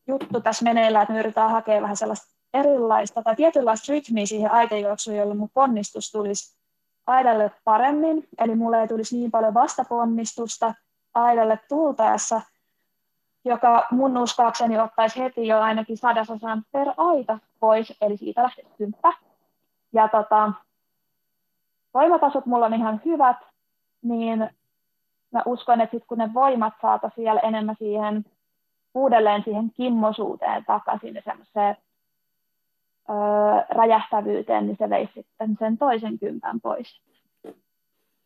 juttu 0.07 0.41
tässä 0.41 0.65
meneillään, 0.65 1.03
että 1.03 1.13
me 1.13 1.19
yritetään 1.19 1.51
hakea 1.51 1.83
vähän 1.83 1.97
sellaista 1.97 2.37
erilaista 2.55 3.23
tai 3.23 3.37
tietynlaista 3.37 3.93
rytmiä 3.93 4.27
siihen 4.27 4.51
aitajuoksuun, 4.51 5.17
jolla 5.17 5.35
mun 5.35 5.51
ponnistus 5.55 6.13
tulisi 6.13 6.61
aidalle 7.07 7.51
paremmin, 7.65 8.29
eli 8.39 8.55
mulle 8.55 8.81
ei 8.81 8.89
tulisi 8.89 9.17
niin 9.17 9.31
paljon 9.31 9.55
vastaponnistusta 9.55 10.75
aidalle 11.15 11.59
tultaessa, 11.69 12.41
joka 13.45 13.87
mun 13.91 14.19
uskaakseni 14.19 14.79
ottaisi 14.79 15.21
heti 15.21 15.47
jo 15.47 15.61
ainakin 15.61 15.97
sadasosan 15.97 16.65
per 16.73 16.89
aita 16.97 17.39
pois, 17.61 17.97
eli 18.01 18.17
siitä 18.17 18.43
lähtee 18.43 18.65
kymppä. 18.79 19.13
Ja 19.93 20.09
tota, 20.09 20.53
voimatasot 21.95 22.47
mulla 22.47 22.67
on 22.67 22.75
ihan 22.75 23.01
hyvät, 23.05 23.37
niin 24.03 24.51
mä 25.33 25.43
uskon, 25.47 25.81
että 25.81 25.97
sit 25.97 26.07
kun 26.07 26.19
ne 26.19 26.35
voimat 26.35 26.75
saataisiin 26.83 27.25
vielä 27.25 27.41
enemmän 27.41 27.77
siihen 27.79 28.25
uudelleen 28.95 29.43
siihen 29.45 29.71
kimmosuuteen 29.71 30.65
takaisin 30.65 31.15
ja 31.15 31.23
semmoiseen 31.25 31.77
öö, 33.11 33.17
räjähtävyyteen, 33.69 34.67
niin 34.67 34.77
se 34.77 34.91
veisi 34.91 35.13
sitten 35.13 35.57
sen 35.59 35.79
toisen 35.79 36.19
kympän 36.19 36.61
pois. 36.61 37.01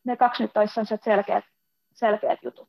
Ne 0.05 0.17
kaksi 0.17 0.43
nyt 0.43 0.57
olisi 0.57 0.81
selkeät, 1.05 1.45
selkeät 1.93 2.39
jutut. 2.43 2.69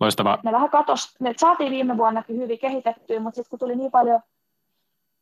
Loistavaa. 0.00 0.38
Ne 0.44 0.52
vähän 0.52 0.70
katos, 0.70 1.20
ne 1.20 1.34
saatiin 1.36 1.70
viime 1.70 1.96
vuonnakin 1.96 2.36
hyvin 2.36 2.58
kehitettyä, 2.58 3.20
mutta 3.20 3.36
sitten 3.36 3.50
kun 3.50 3.58
tuli 3.58 3.76
niin 3.76 3.90
paljon, 3.90 4.20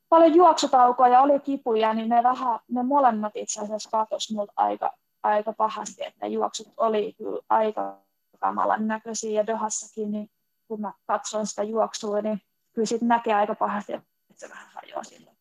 paljon 0.09 0.35
juoksutaukoja 0.35 1.13
ja 1.13 1.21
oli 1.21 1.41
kipuja, 1.41 1.95
niin 1.95 2.09
ne, 2.09 2.23
vähän, 2.23 2.61
ne 2.69 2.83
molemmat 2.83 3.33
itse 3.35 3.61
asiassa 3.61 3.91
katos 3.91 4.33
multa 4.35 4.53
aika, 4.57 4.93
aika 5.23 5.53
pahasti, 5.53 6.05
että 6.05 6.27
ne 6.27 6.29
juoksut 6.29 6.69
oli 6.77 7.13
kyllä 7.13 7.41
aika 7.49 7.97
kamalan 8.39 8.87
näköisiä 8.87 9.41
ja 9.41 9.47
Dohassakin, 9.47 10.11
niin 10.11 10.31
kun 10.71 10.81
mä 10.81 10.93
katson 11.07 11.47
sitä 11.47 11.63
juoksua, 11.63 12.21
niin 12.21 12.43
kyllä 12.73 12.87
sitten 12.87 13.09
näkee 13.09 13.35
aika 13.35 13.55
pahasti, 13.55 13.93
että 13.93 14.07
se 14.35 14.49
vähän 14.49 14.69
hajoaa 14.75 15.05
silloin. 15.05 15.37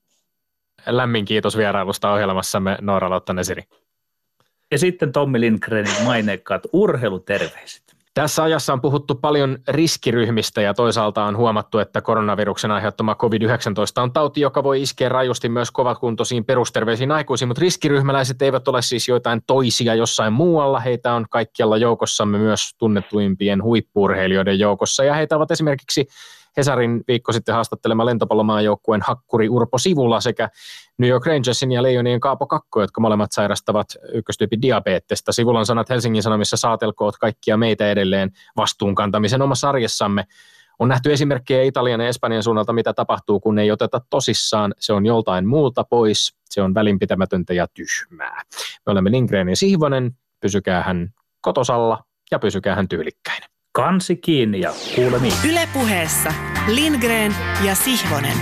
Lämmin 0.86 1.26
kiitos 1.26 1.58
vierailusta 1.58 2.12
ohjelmassamme 2.12 2.78
Noora 2.82 3.10
Lottanesiri. 3.10 3.64
Ja 4.72 4.80
sitten 4.80 5.12
Tommi 5.12 5.40
Lindgrenin 5.40 6.04
maineikkaat 6.04 6.64
urheiluterveiset. 6.74 7.96
Tässä 8.14 8.44
ajassa 8.44 8.74
on 8.74 8.82
puhuttu 8.82 9.16
paljon 9.16 9.58
riskiryhmistä 9.68 10.62
ja 10.62 10.74
toisaalta 10.74 11.24
on 11.24 11.38
huomattu, 11.38 11.80
että 11.80 12.02
koronaviruksen 12.02 12.72
aiheuttama 12.72 13.16
COVID-19 13.16 14.02
on 14.02 14.14
tauti, 14.14 14.42
joka 14.42 14.64
voi 14.64 14.82
iskeä 14.82 15.10
rajusti 15.10 15.50
myös 15.50 15.72
kovakuntoisiin 15.72 16.46
perusterveisiin 16.46 17.12
aikuisiin, 17.12 17.48
mutta 17.48 17.62
riskiryhmäläiset 17.62 18.42
eivät 18.42 18.68
ole 18.68 18.82
siis 18.82 19.08
joitain 19.08 19.42
toisia 19.48 19.96
jossain 19.96 20.34
muualla. 20.34 20.80
Heitä 20.80 21.14
on 21.14 21.26
kaikkialla 21.30 21.78
joukossamme 21.78 22.38
myös 22.38 22.76
tunnetuimpien 22.78 23.64
huippurheilijoiden 23.64 24.60
joukossa 24.60 25.04
ja 25.04 25.14
heitä 25.14 25.36
ovat 25.36 25.52
esimerkiksi 25.52 26.08
Hesarin 26.58 27.04
viikko 27.08 27.32
sitten 27.32 27.56
haastattelema 27.56 28.06
lentopallomaajoukkueen 28.06 29.02
hakkuri 29.02 29.50
Urpo 29.50 29.78
Sivula 29.78 30.22
sekä 30.22 30.50
New 30.98 31.10
York 31.10 31.26
Rangersin 31.26 31.72
ja 31.72 31.84
Leijonien 31.84 32.20
Kaapo 32.20 32.48
Kakko, 32.48 32.82
jotka 32.82 33.02
molemmat 33.02 33.32
sairastavat 33.32 33.88
ykköstyypin 34.14 34.62
diabetesta. 34.62 35.32
Sivulan 35.32 35.66
sanat 35.66 35.90
Helsingin 35.90 36.24
Sanomissa 36.24 36.58
saatelkoot 36.58 37.18
kaikkia 37.18 37.58
meitä 37.58 37.92
edelleen 37.92 38.32
vastuunkantamisen 38.58 39.42
omassa 39.42 39.70
arjessamme. 39.70 40.26
On 40.80 40.88
nähty 40.88 41.14
esimerkkejä 41.14 41.64
Italian 41.64 42.02
ja 42.02 42.08
Espanjan 42.08 42.44
suunnalta, 42.44 42.74
mitä 42.74 42.94
tapahtuu, 42.94 43.40
kun 43.40 43.60
ei 43.60 43.72
oteta 43.72 44.02
tosissaan. 44.10 44.74
Se 44.80 44.94
on 44.94 45.06
joltain 45.06 45.48
muulta 45.48 45.84
pois. 45.84 46.36
Se 46.50 46.62
on 46.62 46.74
välinpitämätöntä 46.74 47.54
ja 47.54 47.68
tyhmää. 47.68 48.42
Me 48.86 48.92
olemme 48.92 49.12
Lindgren 49.12 49.50
ja 49.50 49.56
Sihvonen. 49.56 50.12
Pysykää 50.40 50.84
hän 50.84 51.10
kotosalla 51.42 52.04
ja 52.32 52.40
pysykää 52.40 52.76
hän 52.76 52.88
tyylikkäin 52.88 53.44
kansi 53.72 54.16
kiinni 54.16 54.62
ja 54.62 54.74
kuulemiin. 54.96 55.34
Ylepuheessa 55.50 56.34
Lindgren 56.68 57.36
ja 57.66 57.76
Sihvonen. 57.76 58.38